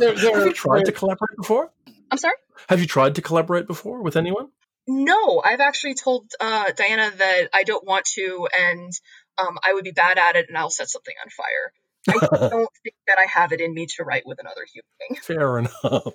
there, 0.00 0.14
there, 0.14 0.34
Have 0.38 0.46
you 0.46 0.52
tried 0.52 0.84
to 0.86 0.92
collaborate 0.92 1.36
before? 1.36 1.70
I'm 2.10 2.18
sorry. 2.18 2.34
Have 2.68 2.80
you 2.80 2.86
tried 2.86 3.16
to 3.16 3.22
collaborate 3.22 3.66
before 3.66 4.02
with 4.02 4.16
anyone? 4.16 4.48
No, 4.88 5.40
I've 5.44 5.60
actually 5.60 5.94
told 5.94 6.30
uh, 6.40 6.70
Diana 6.76 7.10
that 7.16 7.48
I 7.52 7.64
don't 7.64 7.84
want 7.86 8.04
to, 8.14 8.48
and 8.58 8.90
um, 9.38 9.58
I 9.64 9.74
would 9.74 9.84
be 9.84 9.92
bad 9.92 10.16
at 10.18 10.36
it, 10.36 10.46
and 10.48 10.56
I'll 10.56 10.70
set 10.70 10.88
something 10.88 11.14
on 11.24 11.30
fire. 11.30 11.72
I 12.08 12.12
don't 12.48 12.68
think 12.82 12.94
that 13.06 13.18
I 13.18 13.26
have 13.26 13.52
it 13.52 13.60
in 13.60 13.74
me 13.74 13.86
to 13.96 14.04
write 14.04 14.24
with 14.26 14.38
another 14.40 14.62
human 14.72 14.86
being. 14.98 15.20
Fair 15.20 15.58
enough. 15.58 16.14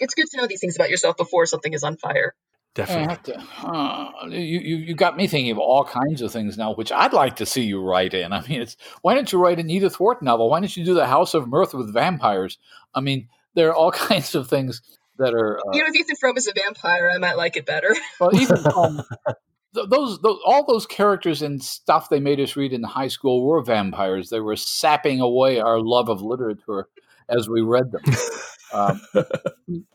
It's 0.00 0.14
good 0.14 0.26
to 0.32 0.36
know 0.38 0.46
these 0.48 0.60
things 0.60 0.74
about 0.76 0.90
yourself 0.90 1.16
before 1.16 1.46
something 1.46 1.72
is 1.72 1.84
on 1.84 1.96
fire. 1.96 2.34
Definitely. 2.74 3.08
have 3.08 3.22
to, 3.24 3.66
uh, 3.68 4.10
you, 4.28 4.38
you 4.60 4.76
you 4.78 4.94
got 4.94 5.16
me 5.16 5.26
thinking 5.26 5.52
of 5.52 5.58
all 5.58 5.84
kinds 5.84 6.22
of 6.22 6.32
things 6.32 6.56
now, 6.56 6.74
which 6.74 6.90
I'd 6.90 7.12
like 7.12 7.36
to 7.36 7.46
see 7.46 7.62
you 7.62 7.80
write 7.82 8.14
in. 8.14 8.32
I 8.32 8.40
mean, 8.48 8.62
it's 8.62 8.76
why 9.02 9.14
don't 9.14 9.30
you 9.30 9.38
write 9.38 9.60
an 9.60 9.68
Edith 9.70 10.00
Wharton 10.00 10.24
novel? 10.24 10.48
Why 10.48 10.58
don't 10.58 10.74
you 10.76 10.84
do 10.84 10.94
the 10.94 11.06
House 11.06 11.34
of 11.34 11.46
Mirth 11.46 11.74
with 11.74 11.92
vampires? 11.92 12.58
I 12.94 13.00
mean, 13.00 13.28
there 13.54 13.68
are 13.68 13.74
all 13.74 13.92
kinds 14.08 14.34
of 14.34 14.48
things 14.48 14.80
that 15.18 15.34
are. 15.34 15.58
Uh, 15.58 15.72
You 15.74 15.82
know, 15.82 15.88
if 15.88 15.94
Ethan 15.94 16.16
Frome 16.16 16.36
is 16.38 16.48
a 16.48 16.52
vampire, 16.54 17.10
I 17.14 17.18
might 17.18 17.36
like 17.36 17.56
it 17.56 17.66
better. 17.66 17.94
well, 18.18 18.34
even 18.34 18.56
um, 18.74 19.02
th- 19.74 19.88
those, 19.88 20.20
those 20.20 20.38
all 20.44 20.64
those 20.66 20.86
characters 20.86 21.42
and 21.42 21.62
stuff 21.62 22.08
they 22.08 22.20
made 22.20 22.40
us 22.40 22.56
read 22.56 22.72
in 22.72 22.82
high 22.82 23.08
school 23.08 23.44
were 23.44 23.62
vampires. 23.62 24.30
They 24.30 24.40
were 24.40 24.56
sapping 24.56 25.20
away 25.20 25.60
our 25.60 25.80
love 25.80 26.08
of 26.08 26.22
literature 26.22 26.88
as 27.28 27.48
we 27.48 27.60
read 27.62 27.92
them. 27.92 28.02
Um, 28.74 29.00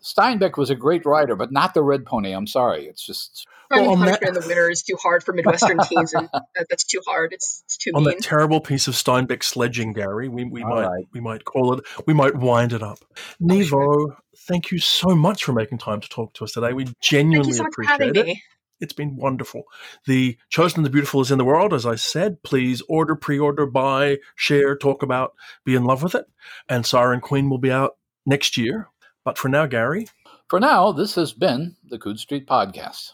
Steinbeck 0.01 0.57
was 0.57 0.69
a 0.69 0.75
great 0.75 1.05
writer, 1.05 1.35
but 1.35 1.51
not 1.51 1.73
the 1.73 1.81
Red 1.83 2.05
Pony. 2.05 2.31
I'm 2.31 2.47
sorry, 2.47 2.85
it's 2.85 3.03
just 3.05 3.47
Finding 3.69 3.89
Well, 3.89 3.99
on 3.99 4.05
that- 4.05 4.23
in 4.23 4.33
the 4.33 4.39
winter 4.47 4.69
is 4.69 4.83
too 4.83 4.95
hard 5.01 5.23
for 5.23 5.33
Midwestern 5.33 5.79
teens, 5.79 6.13
and 6.13 6.29
that, 6.55 6.67
that's 6.69 6.85
too 6.85 7.01
hard. 7.05 7.33
It's, 7.33 7.63
it's 7.65 7.77
too 7.77 7.91
On 7.95 8.03
mean. 8.03 8.15
that 8.15 8.23
terrible 8.23 8.61
piece 8.61 8.87
of 8.87 8.93
Steinbeck 8.93 9.43
sledging, 9.43 9.93
Gary, 9.93 10.29
we, 10.29 10.45
we 10.45 10.63
All 10.63 10.69
might 10.69 10.85
right. 10.87 11.05
we 11.11 11.19
might 11.19 11.43
call 11.43 11.73
it. 11.73 11.83
We 12.05 12.13
might 12.13 12.35
wind 12.35 12.71
it 12.71 12.81
up. 12.81 12.99
Nghi 13.41 13.67
Vo, 13.69 14.15
thank 14.47 14.71
you 14.71 14.79
so 14.79 15.09
much 15.15 15.43
for 15.43 15.51
making 15.53 15.79
time 15.79 15.99
to 15.99 16.07
talk 16.07 16.33
to 16.35 16.45
us 16.45 16.53
today. 16.53 16.71
We 16.73 16.85
Thank 16.85 16.99
genuinely 17.01 17.49
you 17.49 17.55
so 17.55 17.63
much 17.63 17.73
for 17.75 17.81
appreciate 17.83 18.15
having 18.15 18.21
it. 18.21 18.25
me. 18.27 18.43
It's 18.79 18.93
been 18.93 19.15
wonderful. 19.15 19.63
The 20.05 20.37
Chosen 20.49 20.79
and 20.79 20.85
the 20.85 20.91
Beautiful 20.91 21.21
is 21.21 21.31
in 21.31 21.37
the 21.37 21.45
world, 21.45 21.73
as 21.73 21.85
I 21.85 21.95
said. 21.95 22.43
Please 22.43 22.81
order, 22.87 23.15
pre-order, 23.15 23.65
buy, 23.65 24.17
share, 24.35 24.77
talk 24.77 25.03
about, 25.03 25.33
be 25.65 25.75
in 25.75 25.83
love 25.83 26.03
with 26.03 26.15
it. 26.15 26.25
And 26.69 26.85
Siren 26.85 27.21
Queen 27.21 27.49
will 27.49 27.57
be 27.57 27.71
out 27.71 27.97
next 28.25 28.57
year. 28.57 28.89
But 29.23 29.37
for 29.37 29.49
now, 29.49 29.65
Gary, 29.65 30.07
For 30.49 30.59
now, 30.61 30.93
this 30.93 31.15
has 31.15 31.33
been 31.33 31.75
the 31.89 31.99
Coode 31.99 32.19
Street 32.19 32.47
Podcast. 32.47 33.11